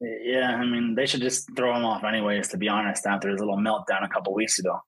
Yeah, 0.00 0.56
I 0.56 0.64
mean, 0.64 0.94
they 0.94 1.06
should 1.06 1.20
just 1.20 1.54
throw 1.56 1.76
him 1.76 1.84
off 1.84 2.04
anyways. 2.04 2.48
To 2.48 2.56
be 2.56 2.68
honest, 2.68 3.06
after 3.06 3.28
his 3.28 3.40
little 3.40 3.58
meltdown 3.58 4.04
a 4.04 4.08
couple 4.08 4.34
weeks 4.34 4.58
ago. 4.58 4.78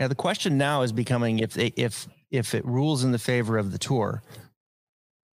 Yeah, 0.00 0.08
the 0.08 0.14
question 0.14 0.56
now 0.56 0.80
is 0.80 0.92
becoming 0.92 1.40
if 1.40 1.52
they 1.52 1.74
if 1.76 2.08
if 2.30 2.54
it 2.54 2.64
rules 2.64 3.04
in 3.04 3.12
the 3.12 3.18
favor 3.18 3.58
of 3.58 3.70
the 3.70 3.78
tour, 3.78 4.22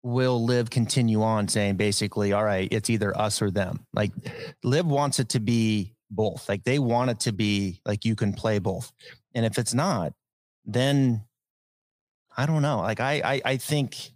will 0.03 0.45
LIV 0.45 0.71
continue 0.71 1.23
on 1.23 1.47
saying 1.47 1.77
basically, 1.77 2.33
all 2.33 2.45
right, 2.45 2.67
it's 2.73 2.91
either 2.91 3.17
us 3.17 3.41
or 3.41 3.53
them? 3.53 3.87
Like 3.95 4.11
LIV 4.65 4.87
wants 4.87 5.21
it 5.21 5.29
to 5.31 5.41
be 5.41 5.95
both. 6.11 6.49
Like 6.49 6.65
they 6.65 6.81
want 6.81 7.11
it 7.11 7.21
to 7.21 7.33
be 7.33 7.81
like 7.87 8.05
you 8.05 8.17
can 8.17 8.33
play 8.33 8.59
both. 8.59 8.91
And 9.37 9.47
if 9.47 9.57
it's 9.57 9.73
not, 9.73 10.13
then 10.65 11.23
I 12.37 12.45
don't 12.45 12.63
know. 12.63 12.79
Like 12.79 12.99
I 12.99 13.23
I, 13.25 13.41
I 13.45 13.57
think 13.59 14.11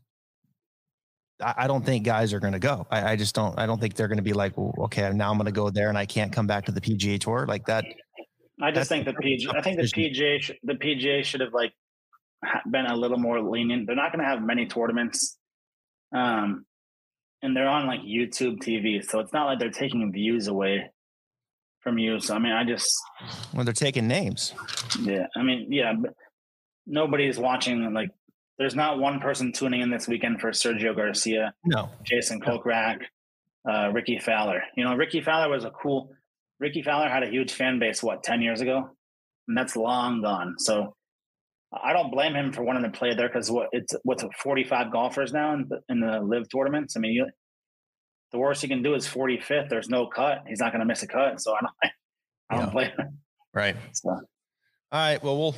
I 1.42 1.66
don't 1.66 1.84
think 1.84 2.05
guys 2.05 2.32
are 2.32 2.40
going 2.40 2.53
to 2.53 2.59
go. 2.59 2.86
I, 2.90 3.12
I, 3.12 3.16
just 3.16 3.34
don't. 3.34 3.59
I 3.59 3.66
don't 3.66 3.80
think 3.80 3.94
they're 3.94 4.09
going 4.09 4.18
to 4.18 4.22
be 4.22 4.32
like, 4.32 4.57
well, 4.57 4.74
okay, 4.84 5.11
now 5.12 5.30
I'm 5.30 5.38
going 5.38 5.46
to 5.46 5.53
go 5.53 5.70
there 5.70 5.88
and 5.88 5.96
I 5.96 6.07
can't 6.07 6.32
come 6.32 6.46
back 6.46 6.66
to 6.66 6.72
the 6.72 6.80
PGA 6.80 7.18
Tour 7.18 7.46
like 7.46 7.64
that. 7.66 7.84
I 8.63 8.71
just 8.71 8.89
think 8.89 9.05
the 9.05 9.13
PGA. 9.13 9.57
I 9.57 9.63
think 9.63 9.79
the 9.79 9.85
PGA. 9.85 10.55
The 10.63 10.75
PGA 10.75 11.25
should 11.25 11.41
have 11.41 11.53
like 11.53 11.73
been 12.71 12.87
a 12.87 12.97
little 12.97 13.19
more 13.19 13.41
lenient. 13.41 13.87
They're 13.87 13.97
not 13.97 14.13
going 14.13 14.25
to 14.25 14.31
have 14.31 14.43
many 14.43 14.67
tournaments, 14.67 15.39
um, 16.15 16.65
and 17.43 17.57
they're 17.57 17.69
on 17.69 17.87
like 17.87 18.01
YouTube 18.01 18.59
TV, 18.59 19.05
so 19.05 19.21
it's 19.21 19.33
not 19.33 19.47
like 19.47 19.59
they're 19.59 19.71
taking 19.71 20.13
views 20.13 20.47
away 20.49 20.91
from 21.81 21.99
you. 21.99 22.21
So 22.21 22.35
I 22.35 22.39
mean, 22.39 22.53
I 22.53 22.65
just 22.65 22.95
well, 23.55 23.65
they're 23.65 23.73
taking 23.73 24.07
names. 24.07 24.55
Yeah, 25.01 25.27
I 25.37 25.43
mean, 25.43 25.73
yeah, 25.73 25.95
nobody's 26.87 27.39
watching 27.39 27.93
like 27.93 28.11
there's 28.59 28.75
not 28.75 28.99
one 28.99 29.21
person 29.21 29.53
tuning 29.53 29.81
in 29.81 29.91
this 29.91 30.07
weekend 30.07 30.41
for 30.41 30.51
Sergio 30.51 30.95
Garcia, 30.95 31.55
no, 31.65 31.89
Jason 32.05 32.41
Kokrak, 32.41 33.01
uh, 33.69 33.91
Rickie 33.93 34.19
Fowler. 34.19 34.63
You 34.77 34.85
know, 34.85 34.95
Rickie 34.95 35.23
Fowler 35.23 35.49
was 35.49 35.65
a 35.65 35.71
cool. 35.71 36.13
Rickie 36.61 36.83
Fowler 36.83 37.09
had 37.09 37.23
a 37.23 37.31
huge 37.31 37.53
fan 37.53 37.79
base 37.79 38.03
what 38.03 38.23
ten 38.23 38.43
years 38.43 38.61
ago, 38.61 38.91
and 39.49 39.57
that's 39.57 39.75
long 39.75 40.23
gone. 40.23 40.55
So 40.59 40.95
I 41.73 41.93
don't 41.93 42.11
blame 42.11 42.35
him 42.35 42.53
for 42.53 42.63
wanting 42.63 42.83
to 42.83 42.91
play 42.91 43.15
there 43.15 43.29
because 43.29 43.51
what 43.51 43.69
it's 43.73 43.95
what's 44.03 44.25
45 44.43 44.91
golfers 44.91 45.33
now 45.33 45.55
in 45.55 45.67
the, 45.69 45.81
in 45.89 46.01
the 46.01 46.21
LIV 46.21 46.51
tournaments. 46.51 46.97
I 46.97 47.01
mean, 47.01 47.13
you, 47.13 47.27
the 48.33 48.39
worst 48.39 48.63
he 48.63 48.69
can 48.69 48.83
do 48.83 48.95
is 48.95 49.07
45th. 49.07 49.69
There's 49.69 49.89
no 49.89 50.07
cut. 50.07 50.45
He's 50.49 50.61
not 50.61 50.73
going 50.73 50.81
to 50.81 50.87
miss 50.87 51.03
a 51.03 51.07
cut. 51.07 51.41
So 51.41 51.55
I 51.55 51.61
don't. 51.61 51.73
I 52.51 52.57
don't 52.57 52.67
yeah. 52.67 52.73
blame 52.73 52.91
him. 52.99 53.19
Right. 53.55 53.77
So. 53.93 54.11
All 54.11 54.21
right. 54.93 55.23
Well, 55.23 55.39
we'll 55.39 55.55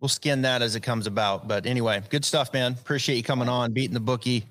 we'll 0.00 0.08
skin 0.08 0.42
that 0.42 0.60
as 0.60 0.76
it 0.76 0.80
comes 0.80 1.06
about. 1.06 1.48
But 1.48 1.64
anyway, 1.64 2.02
good 2.10 2.24
stuff, 2.24 2.52
man. 2.52 2.72
Appreciate 2.72 3.16
you 3.16 3.22
coming 3.22 3.48
on, 3.48 3.72
beating 3.72 3.94
the 3.94 4.00
bookie. 4.00 4.44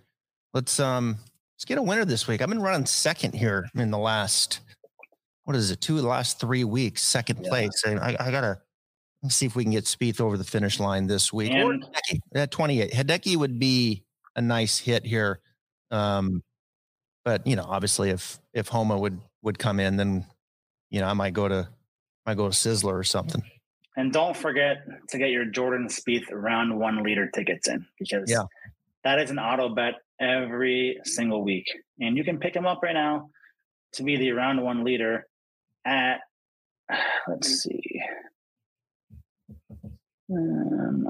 Let's 0.53 0.79
um 0.79 1.17
let's 1.55 1.65
get 1.65 1.77
a 1.77 1.83
winner 1.83 2.05
this 2.05 2.27
week. 2.27 2.41
I've 2.41 2.49
been 2.49 2.61
running 2.61 2.87
second 2.87 3.33
here 3.33 3.69
in 3.75 3.91
the 3.91 3.99
last 3.99 4.61
what 5.49 5.55
is 5.55 5.71
it, 5.71 5.81
two 5.81 5.95
of 5.95 6.03
the 6.03 6.07
last 6.07 6.39
three 6.39 6.63
weeks, 6.63 7.01
second 7.01 7.39
yeah. 7.41 7.49
place. 7.49 7.83
And 7.83 7.99
I, 7.99 8.15
I 8.19 8.29
gotta 8.29 8.59
let's 9.23 9.35
see 9.35 9.47
if 9.47 9.55
we 9.55 9.63
can 9.63 9.71
get 9.71 9.85
Spieth 9.85 10.21
over 10.21 10.37
the 10.37 10.43
finish 10.43 10.79
line 10.79 11.07
this 11.07 11.33
week. 11.33 11.51
And, 11.51 11.63
or 11.63 11.73
Hideki 11.73 12.19
at 12.35 12.51
28. 12.51 12.91
Hideki 12.91 13.35
would 13.35 13.57
be 13.57 14.03
a 14.35 14.43
nice 14.43 14.77
hit 14.77 15.07
here. 15.07 15.39
Um, 15.89 16.43
but 17.25 17.47
you 17.47 17.55
know, 17.55 17.65
obviously 17.67 18.11
if 18.11 18.37
if 18.53 18.67
Homa 18.67 18.95
would 18.95 19.19
would 19.41 19.57
come 19.57 19.79
in, 19.79 19.97
then 19.97 20.23
you 20.91 20.99
know, 20.99 21.07
I 21.07 21.13
might 21.13 21.33
go 21.33 21.47
to 21.47 21.67
I 22.27 22.29
might 22.29 22.37
go 22.37 22.47
to 22.47 22.55
Sizzler 22.55 22.93
or 22.93 23.03
something. 23.03 23.41
And 23.97 24.13
don't 24.13 24.37
forget 24.37 24.85
to 25.07 25.17
get 25.17 25.31
your 25.31 25.45
Jordan 25.45 25.87
Spieth 25.87 26.25
round 26.31 26.79
one 26.79 27.01
leader 27.01 27.27
tickets 27.27 27.67
in 27.67 27.87
because 27.97 28.29
yeah. 28.29 28.43
that 29.03 29.17
is 29.17 29.31
an 29.31 29.39
auto 29.39 29.69
bet 29.69 29.95
every 30.21 30.99
single 31.05 31.43
week. 31.43 31.65
And 31.99 32.15
you 32.15 32.23
can 32.23 32.37
pick 32.37 32.53
them 32.53 32.67
up 32.67 32.83
right 32.83 32.93
now 32.93 33.31
to 33.93 34.03
be 34.03 34.15
the 34.15 34.31
round 34.31 34.63
one 34.63 34.83
leader 34.83 35.25
at, 35.85 36.19
let's 37.27 37.63
see. 37.63 38.01
Um, 40.31 41.07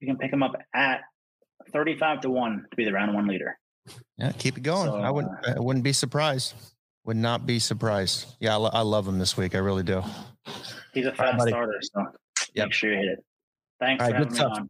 you 0.00 0.08
can 0.08 0.18
pick 0.18 0.30
them 0.30 0.42
up 0.42 0.52
at 0.74 1.00
35 1.72 2.22
to 2.22 2.30
1 2.30 2.66
to 2.70 2.76
be 2.76 2.84
the 2.84 2.92
round 2.92 3.14
one 3.14 3.26
leader. 3.26 3.58
Yeah, 4.18 4.32
keep 4.32 4.56
it 4.58 4.62
going. 4.62 4.88
So, 4.88 4.96
I 4.96 5.10
wouldn't 5.10 5.32
uh, 5.46 5.54
I 5.56 5.60
wouldn't 5.60 5.84
be 5.84 5.92
surprised. 5.92 6.54
Would 7.04 7.16
not 7.16 7.46
be 7.46 7.58
surprised. 7.58 8.26
Yeah, 8.38 8.52
I, 8.52 8.56
lo- 8.56 8.70
I 8.72 8.82
love 8.82 9.08
him 9.08 9.18
this 9.18 9.36
week. 9.36 9.56
I 9.56 9.58
really 9.58 9.82
do. 9.82 10.02
He's 10.94 11.06
a 11.06 11.12
fast 11.12 11.40
right, 11.40 11.48
starter, 11.48 11.80
so 11.80 12.04
yep. 12.54 12.66
make 12.66 12.72
sure 12.72 12.92
you 12.92 12.98
hit 12.98 13.18
it. 13.18 13.24
Thanks 13.80 14.04
All 14.04 14.10
right, 14.10 14.28
for 14.28 14.36
having 14.36 14.54
me 14.54 14.60
on. 14.60 14.68